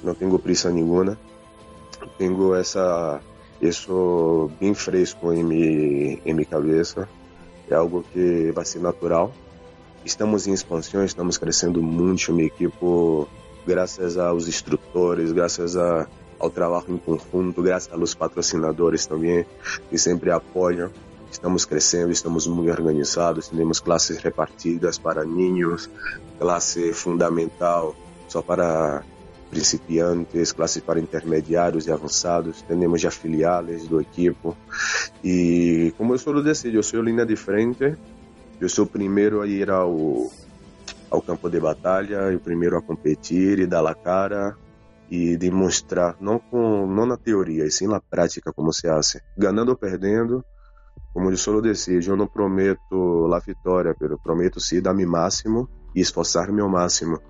não 0.02 0.14
tenho 0.14 0.38
prisa 0.38 0.70
nenhuma. 0.70 1.18
Tenho 2.18 2.54
essa 2.54 3.20
isso 3.60 4.50
bem 4.60 4.74
fresco 4.74 5.32
em 5.32 5.42
minha, 5.42 6.20
em 6.24 6.34
minha 6.34 6.46
cabeça. 6.46 7.08
É 7.68 7.74
algo 7.74 8.04
que 8.12 8.52
vai 8.52 8.64
ser 8.64 8.80
natural. 8.80 9.32
Estamos 10.04 10.46
em 10.46 10.52
expansão, 10.52 11.04
estamos 11.04 11.38
crescendo 11.38 11.82
muito. 11.82 12.32
Minha 12.32 12.46
equipe, 12.46 12.76
graças 13.66 14.16
aos 14.16 14.46
instrutores, 14.46 15.32
graças 15.32 15.76
a, 15.76 16.06
ao 16.38 16.50
trabalho 16.50 16.84
em 16.88 16.98
conjunto, 16.98 17.62
graças 17.62 17.92
aos 17.92 18.14
patrocinadores 18.14 19.06
também, 19.06 19.44
que 19.90 19.98
sempre 19.98 20.30
apoiam. 20.30 20.90
Estamos 21.30 21.64
crescendo, 21.64 22.12
estamos 22.12 22.46
muito 22.46 22.70
organizados, 22.70 23.48
temos 23.48 23.80
classes 23.80 24.18
repartidas 24.18 24.96
para 24.96 25.24
ninhos, 25.24 25.90
classe 26.38 26.92
fundamental 26.92 27.96
só 28.28 28.40
para 28.40 29.02
principiantes, 29.50 30.52
classes 30.52 30.82
para 30.82 31.00
intermediários 31.00 31.86
e 31.86 31.92
avançados, 31.92 32.62
temos 32.62 33.00
já 33.00 33.10
filiales 33.10 33.86
do 33.86 34.00
equipo. 34.00 34.56
E 35.22 35.92
como 35.96 36.14
eu 36.14 36.18
sou 36.18 36.42
disse, 36.42 36.74
eu 36.74 36.82
sou 36.82 37.02
linha 37.02 37.24
de 37.24 37.36
frente, 37.36 37.96
eu 38.60 38.68
sou 38.68 38.84
o 38.84 38.88
primeiro 38.88 39.40
a 39.40 39.46
ir 39.46 39.70
ao, 39.70 40.30
ao 41.10 41.22
campo 41.22 41.48
de 41.48 41.60
batalha, 41.60 42.34
o 42.34 42.40
primeiro 42.40 42.76
a 42.76 42.82
competir 42.82 43.58
e 43.58 43.66
dar 43.66 43.86
a 43.86 43.94
cara 43.94 44.56
e 45.10 45.36
demonstrar, 45.36 46.16
não, 46.20 46.38
com, 46.38 46.86
não 46.86 47.06
na 47.06 47.16
teoria, 47.16 47.64
e 47.64 47.70
sim 47.70 47.86
na 47.86 48.00
prática 48.00 48.52
como 48.52 48.72
se 48.72 48.88
faz, 48.88 49.18
ganhando 49.38 49.68
ou 49.68 49.76
perdendo, 49.76 50.44
como 51.12 51.30
eu 51.30 51.36
sou 51.36 51.62
decido, 51.62 52.10
eu 52.10 52.16
não 52.16 52.26
prometo 52.26 53.32
a 53.32 53.38
vitória, 53.38 53.94
pero 53.98 54.18
prometo 54.18 54.60
sim 54.60 54.82
dar 54.82 54.92
meu 54.92 55.08
máximo 55.08 55.68
e 55.94 56.00
esforçar-me 56.00 56.60
ao 56.60 56.68
máximo. 56.68 57.20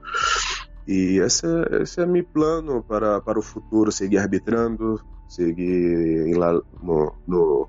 E 0.87 1.19
esse, 1.19 1.47
esse 1.81 2.01
é 2.01 2.07
meu 2.07 2.25
plano 2.25 2.83
para, 2.83 3.21
para 3.21 3.39
o 3.39 3.43
futuro, 3.43 3.91
seguir 3.91 4.19
arbitrando, 4.19 5.01
seguir 5.29 6.37
lá 6.37 6.53
no, 6.81 7.13
no, 7.27 7.69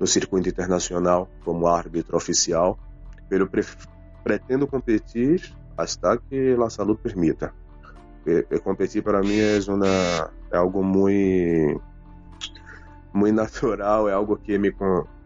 no 0.00 0.06
circuito 0.06 0.48
internacional 0.48 1.28
como 1.44 1.66
árbitro 1.66 2.16
oficial. 2.16 2.78
Eu 3.30 3.48
pretendo 4.22 4.66
competir 4.66 5.54
até 5.76 6.16
que 6.28 6.56
a 6.58 6.70
saúde 6.70 7.00
permita. 7.02 7.52
E, 8.26 8.42
competir 8.60 9.02
para 9.02 9.20
mim 9.20 9.38
é, 9.38 9.58
uma, 9.68 10.30
é 10.50 10.56
algo 10.56 10.82
muito 10.82 11.82
muito 13.12 13.36
natural, 13.36 14.08
é 14.08 14.12
algo 14.12 14.36
que 14.36 14.58
me, 14.58 14.74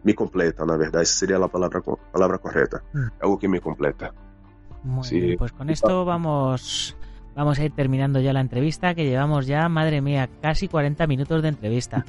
me 0.03 0.13
completa, 0.13 0.63
na 0.63 0.77
verdade, 0.77 1.07
seria 1.07 1.43
a 1.43 1.49
palavra, 1.49 1.81
palavra 1.81 2.37
correta. 2.37 2.83
Hum. 2.93 3.09
É 3.19 3.25
algo 3.25 3.37
que 3.37 3.47
me 3.47 3.59
completa. 3.59 4.13
Muy 4.83 5.03
sí. 5.03 5.19
bien, 5.19 5.37
pues 5.37 5.51
con 5.51 5.69
esto 5.69 6.05
vamos 6.05 6.95
vamos 7.35 7.57
a 7.57 7.63
ir 7.63 7.71
terminando 7.71 8.19
ya 8.19 8.33
la 8.33 8.41
entrevista, 8.41 8.93
que 8.93 9.05
llevamos 9.05 9.47
ya, 9.47 9.69
madre 9.69 10.01
mía, 10.01 10.29
casi 10.41 10.67
40 10.67 11.07
minutos 11.07 11.41
de 11.41 11.47
entrevista. 11.47 12.05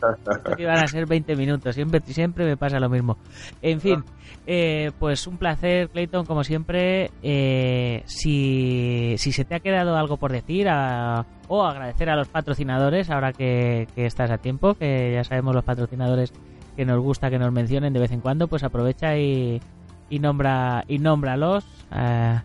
que 0.56 0.62
iban 0.62 0.78
a 0.78 0.86
ser 0.88 1.06
20 1.06 1.36
minutos, 1.36 1.74
siempre, 1.74 2.00
siempre 2.00 2.44
me 2.44 2.56
pasa 2.56 2.80
lo 2.80 2.88
mismo. 2.88 3.16
En 3.62 3.80
fin, 3.80 4.02
eh, 4.46 4.90
pues 4.98 5.28
un 5.28 5.36
placer, 5.36 5.88
Clayton, 5.90 6.26
como 6.26 6.42
siempre. 6.42 7.12
Eh, 7.22 8.02
si, 8.06 9.14
si 9.18 9.30
se 9.30 9.44
te 9.44 9.54
ha 9.54 9.60
quedado 9.60 9.96
algo 9.96 10.16
por 10.16 10.32
decir 10.32 10.66
o 10.68 11.64
agradecer 11.64 12.10
a 12.10 12.16
los 12.16 12.26
patrocinadores, 12.26 13.10
ahora 13.10 13.32
que, 13.32 13.86
estás 13.94 14.32
a 14.32 14.38
tiempo, 14.38 14.74
que 14.74 15.12
ya 15.12 15.22
sabemos 15.22 15.54
los 15.54 15.64
patrocinadores 15.64 16.32
que 16.76 16.84
nos 16.84 17.00
gusta 17.00 17.30
que 17.30 17.38
nos 17.38 17.52
mencionen 17.52 17.92
de 17.92 18.00
vez 18.00 18.10
en 18.10 18.20
cuando, 18.20 18.48
pues 18.48 18.64
aprovecha 18.64 19.16
y, 19.16 19.60
y 20.08 20.18
nombra 20.18 20.84
y 20.88 20.98
nómbralos. 20.98 21.64
Eh, 21.94 22.40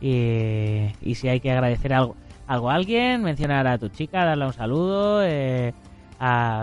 y, 0.00 1.14
si 1.14 1.28
hay 1.28 1.40
que 1.40 1.50
agradecer 1.50 1.92
algo, 1.92 2.16
algo 2.46 2.70
a 2.70 2.74
alguien, 2.74 3.22
mencionar 3.22 3.66
a 3.66 3.78
tu 3.78 3.88
chica, 3.88 4.24
darle 4.24 4.46
un 4.46 4.52
saludo. 4.52 5.22
Eh, 5.24 5.72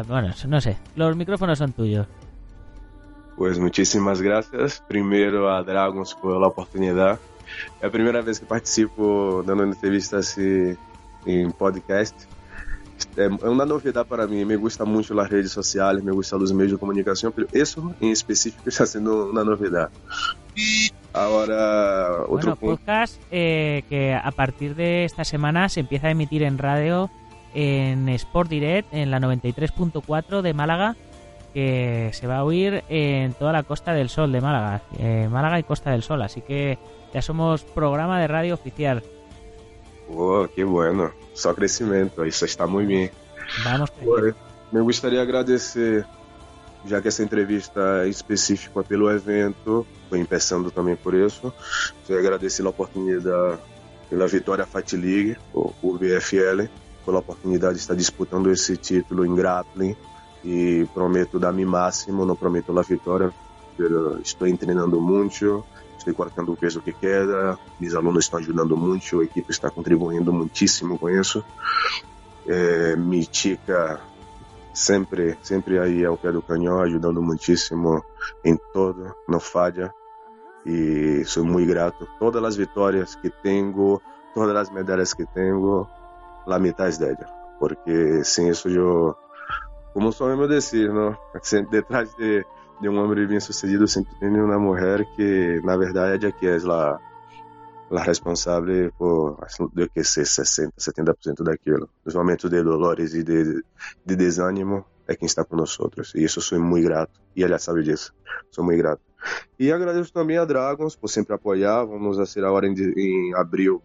bueno, 0.08 0.34
no 0.48 0.62
sé, 0.62 0.78
los 0.96 1.16
micrófonos 1.16 1.58
son 1.58 1.74
tuyos. 1.74 2.08
Pues 3.36 3.58
muchísimas 3.58 4.22
gracias. 4.22 4.84
Primero 4.88 5.52
a 5.52 5.64
Dragons 5.64 6.14
por 6.14 6.40
la 6.40 6.48
oportunidad. 6.48 7.20
Es 7.78 7.84
la 7.84 7.90
primera 7.90 8.22
vez 8.22 8.40
que 8.40 8.46
participo 8.46 9.44
dando 9.46 9.64
una 9.64 9.74
entrevista 9.74 10.18
así 10.18 10.76
en 11.26 11.52
podcast. 11.52 12.16
É 13.16 13.28
uma 13.48 13.66
novidade 13.66 14.08
para 14.08 14.26
mim. 14.28 14.46
Me 14.46 14.56
gusta 14.56 14.86
muito 14.86 15.20
as 15.20 15.30
redes 15.30 15.52
sociais, 15.52 16.04
me 16.04 16.12
gusta 16.12 16.38
os 16.38 16.52
meios 16.52 16.72
de 16.72 16.78
comunicação, 16.78 17.34
isso 17.54 17.94
em 18.02 18.12
específico 18.12 18.68
está 18.70 18.86
sendo 18.86 19.30
uma 19.30 19.44
novidade. 19.44 19.92
Ahora, 21.14 22.24
otro 22.28 22.56
bueno, 22.56 22.56
podcast 22.56 23.20
eh, 23.32 23.84
que 23.88 24.14
a 24.14 24.32
partir 24.32 24.76
de 24.76 25.06
esta 25.06 25.24
semana 25.24 25.70
se 25.70 25.80
empieza 25.80 26.08
a 26.08 26.12
emitir 26.12 26.42
en 26.44 26.58
radio 26.58 27.10
en 27.54 28.10
Sport 28.10 28.50
Direct, 28.50 28.92
en 28.94 29.12
la 29.12 29.20
93.4 29.20 30.42
de 30.42 30.54
Málaga, 30.56 30.96
que 31.54 32.10
se 32.14 32.26
va 32.26 32.38
a 32.38 32.44
oír 32.44 32.84
en 32.90 33.34
toda 33.34 33.52
la 33.52 33.62
Costa 33.62 33.94
del 33.94 34.10
Sol 34.10 34.32
de 34.32 34.42
Málaga, 34.42 34.82
eh, 34.98 35.28
Málaga 35.30 35.60
y 35.60 35.64
Costa 35.64 35.92
del 35.92 36.02
Sol, 36.02 36.22
así 36.24 36.42
que 36.42 36.80
ya 37.14 37.22
somos 37.22 37.64
programa 37.64 38.20
de 38.20 38.28
radio 38.28 38.56
oficial. 38.56 39.04
Oh, 40.10 40.48
qué 40.54 40.64
bueno, 40.64 41.12
só 41.34 41.54
crecimiento, 41.54 42.24
eso 42.24 42.46
está 42.46 42.68
muy 42.68 42.86
bien. 42.86 43.12
Vamos. 43.64 43.92
Bueno, 44.04 44.36
me 44.72 44.82
gustaría 44.82 45.22
agradecer 45.22 46.06
já 46.86 47.02
que 47.02 47.08
essa 47.08 47.24
entrevista 47.24 48.04
é 48.04 48.10
específica 48.10 48.84
pelo 48.84 49.10
evento, 49.10 49.86
foi 50.10 50.24
começando 50.26 50.70
também 50.70 50.96
por 50.96 51.14
isso. 51.14 51.54
Quero 52.06 52.20
agradecer 52.20 52.66
a 52.66 52.70
oportunidade 52.70 53.60
pela 54.10 54.28
vitória 54.28 54.66
Fight 54.66 54.96
League, 54.96 55.38
o, 55.54 55.98
BFL, 55.98 56.68
pela 57.06 57.20
oportunidade 57.20 57.76
de 57.76 57.80
estar 57.80 57.96
disputando 57.96 58.52
esse 58.52 58.76
título 58.78 59.26
em 59.26 59.34
grappling 59.34 59.96
e 60.44 60.86
prometo 60.94 61.40
dar 61.40 61.54
meu 61.54 61.68
máximo, 61.68 62.26
não 62.26 62.36
prometo 62.36 62.78
a 62.78 62.82
vitória, 62.82 63.32
estou 64.22 64.58
treinando 64.58 65.00
muito, 65.02 65.66
estou 66.04 66.14
cortando 66.14 66.52
o 66.52 66.58
peso 66.58 66.82
que 66.82 66.92
queda, 66.92 67.58
meus 67.80 67.96
alunos 67.96 68.26
estão 68.26 68.40
ajudando 68.40 68.76
muito, 68.76 69.22
a 69.22 69.24
equipe 69.24 69.52
está 69.52 69.70
contribuindo 69.70 70.34
muitíssimo 70.34 71.00
com 71.00 71.10
isso. 71.10 71.44
É, 72.46 72.96
Mitica 72.96 74.02
sempre, 74.74 75.38
sempre 75.42 75.80
aí 75.80 76.04
ao 76.04 76.18
pé 76.18 76.32
do 76.32 76.42
canhão, 76.42 76.82
ajudando 76.82 77.22
muitíssimo 77.22 78.04
em 78.44 78.58
todo, 78.74 79.14
não 79.28 79.40
falha. 79.40 79.94
E 80.66 81.24
sou 81.26 81.46
muito 81.46 81.68
grato. 81.68 82.08
Todas 82.20 82.44
as 82.44 82.56
vitórias 82.56 83.16
que 83.16 83.30
tenho, 83.30 84.02
todas 84.34 84.56
as 84.56 84.70
medalhas 84.70 85.14
que 85.14 85.26
tenho, 85.26 85.88
la 86.48 86.60
mitad 86.60 86.98
dela. 86.98 87.28
Porque 87.60 88.24
sem 88.24 88.50
isso 88.50 88.70
eu, 88.70 89.16
como 89.94 90.12
sou 90.12 90.28
mesmo 90.28 90.48
dizer, 90.48 90.92
não? 90.92 91.16
detrás 91.70 92.14
de, 92.16 92.46
de 92.82 92.90
um 92.90 92.98
homem 93.00 93.28
bem 93.28 93.40
sucedido 93.40 93.88
sempre 93.88 94.14
tem 94.20 94.30
uma 94.30 94.60
mulher 94.60 95.06
que, 95.16 95.62
na 95.64 95.78
verdade, 95.78 96.26
é 96.26 96.32
que 96.32 96.48
é 96.48 96.58
a 96.58 97.00
la 97.90 98.02
responsável 98.02 98.92
por 98.98 99.38
do 99.74 99.90
que 99.90 100.04
ser 100.04 100.26
60, 100.26 100.74
70% 100.78 101.44
daquilo. 101.44 101.88
Nos 102.04 102.16
momentos 102.16 102.50
de 102.50 102.62
dolores 102.64 103.14
e 103.14 103.24
de, 103.24 103.64
de 104.06 104.16
desânimo 104.16 104.86
é 105.08 105.16
quem 105.16 105.26
está 105.26 105.46
conosco. 105.46 105.92
E 106.16 106.24
isso 106.24 106.42
sou 106.42 106.60
muito 106.60 106.86
grato. 106.86 107.20
E 107.36 107.44
ela 107.44 107.60
sabe 107.60 107.84
disso. 107.84 108.14
Sou 108.50 108.64
muito 108.64 108.80
grato. 108.80 109.02
E 109.60 109.72
agradeço 109.72 110.12
também 110.12 110.38
a 110.38 110.46
Dragons 110.46 110.96
por 110.96 111.08
sempre 111.08 111.34
apoiar. 111.36 111.86
Vamos 111.86 112.20
a 112.20 112.26
ser 112.26 112.44
agora 112.44 112.68
em, 112.68 112.74
em 112.74 113.36
abril 113.36 113.82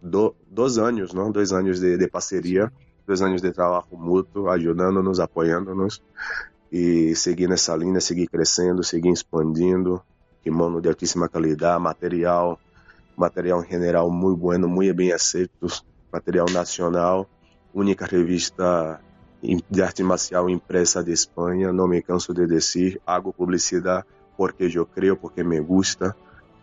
do, 0.00 0.34
dois 0.48 0.78
anos, 0.78 1.12
não? 1.12 1.30
Dois 1.32 1.52
anos 1.52 1.80
de, 1.80 1.96
de 1.96 2.08
parceria, 2.08 2.72
dois 3.06 3.20
anos 3.20 3.42
de 3.42 3.50
trabalho 3.52 3.84
mútuo, 3.92 4.48
ajudando-nos, 4.48 5.18
apoiando-nos 5.18 6.02
e 6.70 7.14
seguir 7.16 7.48
nessa 7.48 7.74
linha, 7.76 8.00
seguir 8.00 8.28
crescendo, 8.28 8.82
seguir 8.84 9.10
expandindo. 9.10 10.02
Kimono 10.42 10.80
de 10.80 10.88
altíssima 10.88 11.28
qualidade, 11.28 11.82
material. 11.82 12.58
Material 13.16 13.62
em 13.62 13.68
geral 13.68 14.10
muito 14.10 14.40
bueno, 14.40 14.68
muito 14.68 14.94
bem 14.94 15.12
aceito, 15.12 15.66
material 16.10 16.46
nacional, 16.50 17.28
única 17.74 18.06
revista 18.06 18.98
de 19.70 19.82
arte 19.82 20.02
marcial 20.02 20.48
impresa 20.48 21.04
de 21.04 21.12
Espanha, 21.12 21.72
não 21.72 21.86
me 21.86 22.00
canso 22.00 22.32
de 22.32 22.46
dizer, 22.46 23.00
hago 23.06 23.32
publicidade 23.32 24.06
porque 24.36 24.70
eu 24.74 24.86
creio, 24.86 25.16
porque 25.16 25.44
me 25.44 25.60
gusta, 25.60 26.16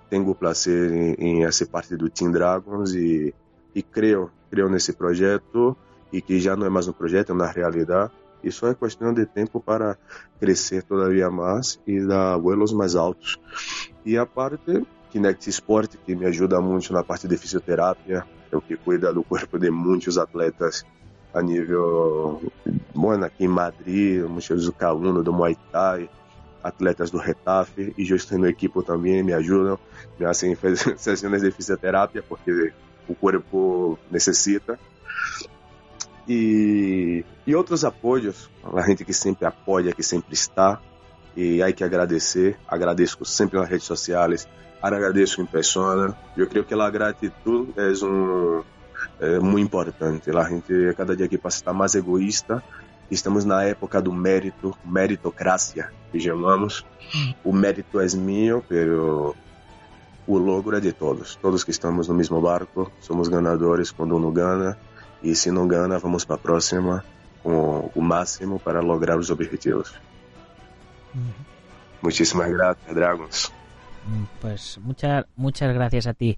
tenho 0.10 0.34
prazer 0.34 1.20
em 1.20 1.50
ser 1.52 1.68
parte 1.68 1.96
do 1.96 2.10
Team 2.10 2.32
Dragons 2.32 2.94
e, 2.94 3.36
e 3.76 3.84
creio, 3.84 4.32
creio 4.50 4.68
nesse 4.70 4.94
projeto. 4.94 5.78
E 6.12 6.22
que 6.22 6.40
já 6.40 6.56
não 6.56 6.66
é 6.66 6.70
mais 6.70 6.88
um 6.88 6.94
projeto, 6.94 7.32
é 7.32 7.34
uma 7.34 7.48
realidade 7.48 8.12
e 8.48 8.52
só 8.52 8.70
é 8.70 8.76
questão 8.76 9.14
de 9.14 9.26
tempo 9.26 9.60
para 9.60 9.98
crescer 10.40 10.84
todavia 10.84 11.30
mais 11.30 11.80
e 11.86 12.06
dar 12.06 12.38
vuelos 12.38 12.72
mais 12.72 12.96
altos. 12.96 13.38
E 14.06 14.18
a 14.18 14.26
parte 14.26 14.86
Kinect 15.12 15.50
Sport, 15.50 15.96
que 16.06 16.16
me 16.16 16.26
ajuda 16.26 16.62
muito 16.62 16.92
na 16.94 17.04
parte 17.04 17.28
de 17.28 17.38
fisioterapia, 17.38 18.26
é 18.52 18.56
o 18.56 18.62
que 18.62 18.78
cuida 18.78 19.14
do 19.14 19.24
corpo 19.24 19.60
de 19.60 19.70
muitos 19.70 20.18
atletas 20.18 20.86
a 21.34 21.42
nível, 21.42 22.42
bueno, 22.96 23.26
aqui 23.26 23.46
em 23.46 23.48
Madrid, 23.48 24.24
muitos 24.24 24.66
do 24.66 24.74
K1, 24.74 25.22
do 25.22 25.34
Muay 25.34 25.58
Thai, 25.72 26.10
atletas 26.64 27.12
do 27.12 27.18
Retafe, 27.18 27.94
e 27.98 28.10
eu 28.10 28.16
estou 28.16 28.38
no 28.38 28.48
equipo 28.48 28.82
também, 28.82 29.22
me 29.24 29.34
ajudam, 29.34 29.78
me 30.20 30.56
fazem 30.56 30.56
sessões 30.98 31.42
de 31.42 31.52
fisioterapia, 31.52 32.24
porque 32.24 32.74
o 33.08 33.14
corpo 33.14 34.00
necessita. 34.10 34.80
E, 36.28 37.24
e 37.46 37.56
outros 37.56 37.86
apoios, 37.86 38.50
a 38.64 38.82
gente 38.82 39.06
que 39.06 39.14
sempre 39.14 39.46
apoia, 39.46 39.94
que 39.94 40.04
sempre 40.04 40.34
está, 40.34 40.82
e 41.36 41.62
hay 41.62 41.72
que 41.72 41.84
agradecer, 41.84 42.58
agradeço 42.68 43.24
sempre 43.24 43.60
nas 43.60 43.70
redes 43.70 43.86
sociais, 43.86 44.48
agradeço 44.82 45.42
em 45.42 45.46
persona. 45.46 46.18
Eu 46.36 46.48
creio 46.48 46.66
que 46.66 46.74
a 46.74 46.90
gratidão 46.90 47.68
é 47.78 48.06
um 48.06 48.64
é 49.20 49.40
muito 49.40 49.66
importante. 49.66 50.30
A 50.30 50.44
gente 50.44 50.94
cada 50.96 51.16
dia 51.16 51.28
que 51.28 51.38
passa 51.38 51.58
está 51.58 51.74
mais 51.74 51.96
egoísta. 51.96 52.64
Estamos 53.10 53.46
na 53.46 53.64
época 53.64 54.02
do 54.02 54.12
mérito, 54.12 54.76
meritocracia, 54.84 55.92
que 56.12 56.20
chamamos. 56.20 56.86
O 57.44 57.54
mérito 57.54 58.00
é 58.00 58.08
meu, 58.16 58.64
pero 58.68 59.36
o 60.28 60.38
logro 60.38 60.76
é 60.76 60.80
de 60.80 60.92
todos. 60.92 61.36
Todos 61.38 61.64
que 61.64 61.72
estamos 61.72 62.08
no 62.08 62.14
mesmo 62.14 62.42
barco 62.42 62.92
somos 63.00 63.28
ganadores 63.28 63.92
quando 63.92 64.16
um 64.16 64.32
ganha. 64.32 64.78
E 65.24 65.36
se 65.36 65.52
não 65.52 65.68
ganha, 65.68 65.98
vamos 66.00 66.26
para 66.26 66.36
a 66.36 66.40
próxima 66.40 67.04
com 67.44 67.90
o 67.96 68.02
máximo 68.02 68.60
para 68.60 68.82
lograr 68.82 69.18
os 69.18 69.30
objetivos. 69.30 69.94
Muchísimas 72.02 72.50
gracias, 72.52 72.96
Dragons. 72.96 73.54
Mm, 74.06 74.24
pues 74.42 74.80
muchas, 74.84 75.26
muchas 75.36 75.74
gracias 75.74 76.08
a 76.08 76.14
ti. 76.14 76.38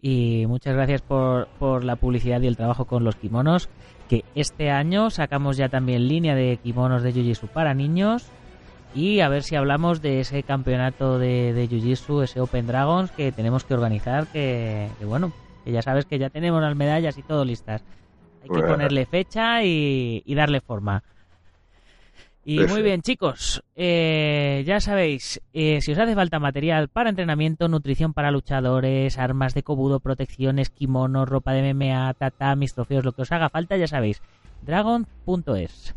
Y 0.00 0.44
muchas 0.46 0.74
gracias 0.74 1.00
por, 1.00 1.48
por 1.58 1.82
la 1.82 1.96
publicidad 1.96 2.40
y 2.42 2.46
el 2.46 2.56
trabajo 2.56 2.84
con 2.84 3.04
los 3.04 3.16
kimonos. 3.16 3.68
Que 4.08 4.24
este 4.34 4.70
año 4.70 5.08
sacamos 5.08 5.56
ya 5.56 5.70
también 5.70 6.08
línea 6.08 6.34
de 6.34 6.58
kimonos 6.62 7.02
de 7.02 7.12
Jiu-Jitsu 7.12 7.48
para 7.48 7.72
niños. 7.72 8.26
Y 8.94 9.20
a 9.20 9.28
ver 9.28 9.42
si 9.42 9.56
hablamos 9.56 10.02
de 10.02 10.20
ese 10.20 10.42
campeonato 10.42 11.18
de, 11.18 11.52
de 11.54 11.68
Jiu-Jitsu, 11.68 12.22
ese 12.22 12.40
Open 12.40 12.66
Dragons 12.66 13.10
que 13.12 13.32
tenemos 13.32 13.64
que 13.64 13.74
organizar. 13.74 14.26
Que, 14.26 14.88
bueno, 15.04 15.32
que 15.64 15.72
ya 15.72 15.80
sabes 15.80 16.04
que 16.04 16.18
ya 16.18 16.28
tenemos 16.28 16.60
las 16.60 16.76
medallas 16.76 17.16
y 17.16 17.22
todo 17.22 17.44
listas. 17.44 17.82
Hay 18.44 18.50
que 18.50 18.62
ponerle 18.62 19.06
fecha 19.06 19.64
y 19.64 20.34
darle 20.34 20.60
forma. 20.60 21.02
Y 22.46 22.60
muy 22.60 22.82
bien, 22.82 23.00
chicos, 23.00 23.64
eh, 23.74 24.62
ya 24.66 24.78
sabéis, 24.78 25.40
eh, 25.54 25.80
si 25.80 25.92
os 25.92 25.98
hace 25.98 26.14
falta 26.14 26.38
material 26.38 26.88
para 26.88 27.08
entrenamiento, 27.08 27.68
nutrición 27.68 28.12
para 28.12 28.30
luchadores, 28.30 29.18
armas 29.18 29.54
de 29.54 29.62
cobudo, 29.62 29.98
protecciones, 29.98 30.68
kimonos, 30.68 31.26
ropa 31.26 31.52
de 31.52 31.72
MMA, 31.72 32.12
tatamis, 32.12 32.74
trofeos, 32.74 33.04
lo 33.04 33.12
que 33.12 33.22
os 33.22 33.32
haga 33.32 33.48
falta, 33.48 33.78
ya 33.78 33.86
sabéis, 33.86 34.20
dragon.es. 34.60 35.94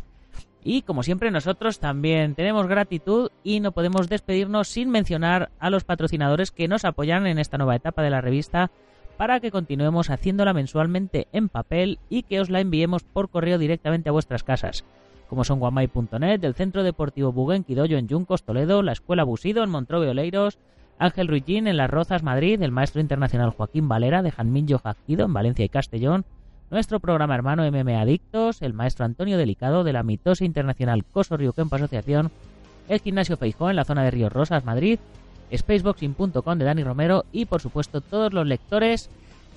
Y 0.64 0.84
como 0.84 1.04
siempre, 1.04 1.32
nosotros 1.32 1.80
también 1.80 2.34
tenemos 2.34 2.68
gratitud 2.68 3.30
y 3.44 3.60
no 3.60 3.74
podemos 3.74 4.08
despedirnos 4.08 4.70
sin 4.70 4.90
mencionar 4.90 5.50
a 5.60 5.70
los 5.70 5.84
patrocinadores 5.84 6.52
que 6.52 6.70
nos 6.70 6.86
apoyan 6.86 7.28
en 7.28 7.40
esta 7.40 7.58
nueva 7.58 7.76
etapa 7.76 8.04
de 8.04 8.10
la 8.10 8.22
revista 8.22 8.72
para 9.18 9.40
que 9.40 9.52
continuemos 9.52 10.10
haciéndola 10.10 10.54
mensualmente 10.54 11.28
en 11.34 11.50
papel 11.50 12.00
y 12.10 12.24
que 12.24 12.40
os 12.40 12.50
la 12.50 12.62
enviemos 12.62 13.04
por 13.04 13.30
correo 13.30 13.58
directamente 13.58 14.10
a 14.10 14.14
vuestras 14.14 14.44
casas 14.44 14.84
como 15.28 15.44
son 15.44 15.60
guamay.net, 15.60 16.44
el 16.44 16.54
Centro 16.54 16.84
Deportivo 16.84 17.32
Buguenquidoyo 17.32 17.98
en 17.98 18.08
Yuncos, 18.08 18.44
Toledo, 18.44 18.82
la 18.82 18.94
Escuela 18.94 19.24
Busido 19.24 19.64
en 19.64 19.70
Montrove 19.70 20.10
Oleiros, 20.10 20.58
Ángel 21.00 21.28
Ruillín 21.28 21.68
en 21.68 21.78
Las 21.78 21.90
Rozas, 21.90 22.24
Madrid, 22.24 22.62
el 22.62 22.72
maestro 22.72 23.02
internacional 23.02 23.52
Joaquín 23.52 23.88
Valera 23.88 24.24
de 24.24 24.32
Janmillo 24.32 24.80
Jaquido 24.80 25.26
en 25.26 25.34
Valencia 25.34 25.66
y 25.66 25.70
Castellón, 25.70 26.26
nuestro 26.72 27.00
programa 27.00 27.36
hermano 27.36 27.70
MMA 27.70 28.02
Adictos, 28.02 28.62
el 28.62 28.74
maestro 28.74 29.06
Antonio 29.06 29.38
Delicado 29.38 29.84
de 29.84 29.94
la 29.94 30.04
mitosa 30.04 30.44
internacional 30.44 31.06
Coso 31.06 31.38
Río 31.38 31.54
Kempo 31.54 31.76
Asociación, 31.76 32.32
el 32.90 33.00
gimnasio 33.00 33.38
Feijó 33.38 33.70
en 33.70 33.76
la 33.76 33.86
zona 33.86 34.04
de 34.04 34.12
Ríos 34.12 34.32
Rosas, 34.32 34.66
Madrid, 34.66 35.00
spaceboxing.com 35.56 36.58
de 36.58 36.66
Dani 36.66 36.84
Romero 36.84 37.26
y 37.32 37.46
por 37.46 37.62
supuesto 37.62 38.02
todos 38.02 38.34
los 38.34 38.46
lectores 38.46 39.10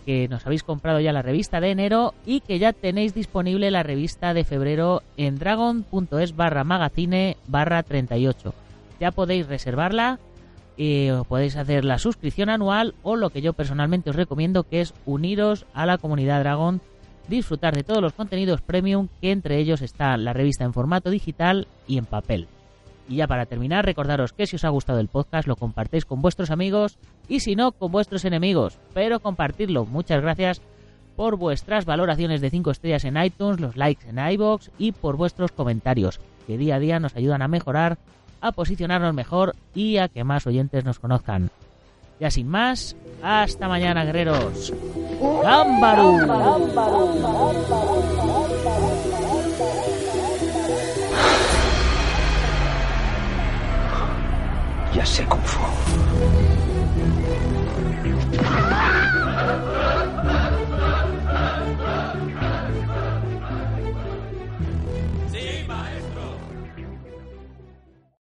que 0.07 0.29
nos 0.29 0.47
habéis 0.47 0.63
comprado 0.63 1.01
ya 1.01 1.13
la 1.13 1.23
revista 1.23 1.61
de 1.61 1.71
enero 1.71 2.15
y 2.25 2.41
que 2.41 2.59
ya 2.59 2.73
tenéis 2.73 3.15
disponible 3.15 3.71
la 3.71 3.83
revista 3.83 4.35
de 4.35 4.45
febrero 4.45 5.03
en 5.17 5.39
dragon.es 5.39 6.37
barra 6.37 6.65
magazine 6.65 7.37
barra 7.47 7.83
38. 7.83 8.55
Ya 8.99 9.11
podéis 9.11 9.47
reservarla, 9.47 10.19
eh, 10.79 11.23
podéis 11.29 11.57
hacer 11.57 11.85
la 11.85 11.99
suscripción 11.99 12.49
anual 12.49 12.95
o 13.03 13.17
lo 13.17 13.31
que 13.31 13.43
yo 13.43 13.53
personalmente 13.53 14.11
os 14.11 14.17
recomiendo 14.17 14.65
que 14.65 14.81
es 14.81 14.95
uniros 15.07 15.67
a 15.75 15.87
la 15.87 15.99
comunidad 15.99 16.41
Dragon, 16.41 16.81
disfrutar 17.29 17.75
de 17.75 17.85
todos 17.85 18.03
los 18.03 18.13
contenidos 18.13 18.63
premium 18.63 19.09
que 19.21 19.31
entre 19.33 19.59
ellos 19.59 19.83
está 19.83 20.17
la 20.17 20.33
revista 20.33 20.65
en 20.65 20.73
formato 20.73 21.11
digital 21.11 21.69
y 21.87 21.99
en 21.99 22.07
papel. 22.07 22.49
Y 23.11 23.17
ya 23.17 23.27
para 23.27 23.45
terminar, 23.45 23.85
recordaros 23.85 24.33
que 24.33 24.47
si 24.47 24.55
os 24.55 24.65
ha 24.65 24.69
gustado 24.69 25.01
el 25.01 25.09
podcast 25.09 25.49
lo 25.49 25.57
compartéis 25.57 26.05
con 26.05 26.23
vuestros 26.23 26.53
amigos 26.53 26.97
y 27.29 27.41
si 27.41 27.57
no, 27.57 27.73
con 27.73 27.91
vuestros 27.91 28.25
enemigos. 28.25 28.79
Pero 28.95 29.19
compartidlo. 29.19 29.85
Muchas 29.85 30.23
gracias 30.23 30.63
por 31.17 31.37
vuestras 31.37 31.87
valoraciones 31.87 32.41
de 32.41 32.51
5 32.51 32.71
estrellas 32.71 33.05
en 33.05 33.21
iTunes, 33.21 33.59
los 33.59 33.77
likes 33.77 34.09
en 34.09 34.21
iBox 34.21 34.71
y 34.79 34.93
por 34.93 35.17
vuestros 35.17 35.51
comentarios, 35.51 36.21
que 36.47 36.57
día 36.57 36.77
a 36.77 36.79
día 36.79 37.01
nos 37.01 37.17
ayudan 37.17 37.43
a 37.43 37.49
mejorar, 37.49 37.99
a 38.41 38.53
posicionarnos 38.53 39.13
mejor 39.13 39.57
y 39.75 39.97
a 39.97 40.07
que 40.07 40.23
más 40.23 40.47
oyentes 40.47 40.85
nos 40.85 41.01
conozcan. 41.01 41.51
Ya 42.21 42.31
sin 42.31 42.47
más, 42.47 42.95
hasta 43.25 43.67
mañana, 43.67 44.05
guerreros. 44.05 44.73
¡Gámbaru! 45.43 46.17
Ya 54.93 55.07
sé 55.07 55.25
Kung 55.25 55.43
Fu. 55.45 55.61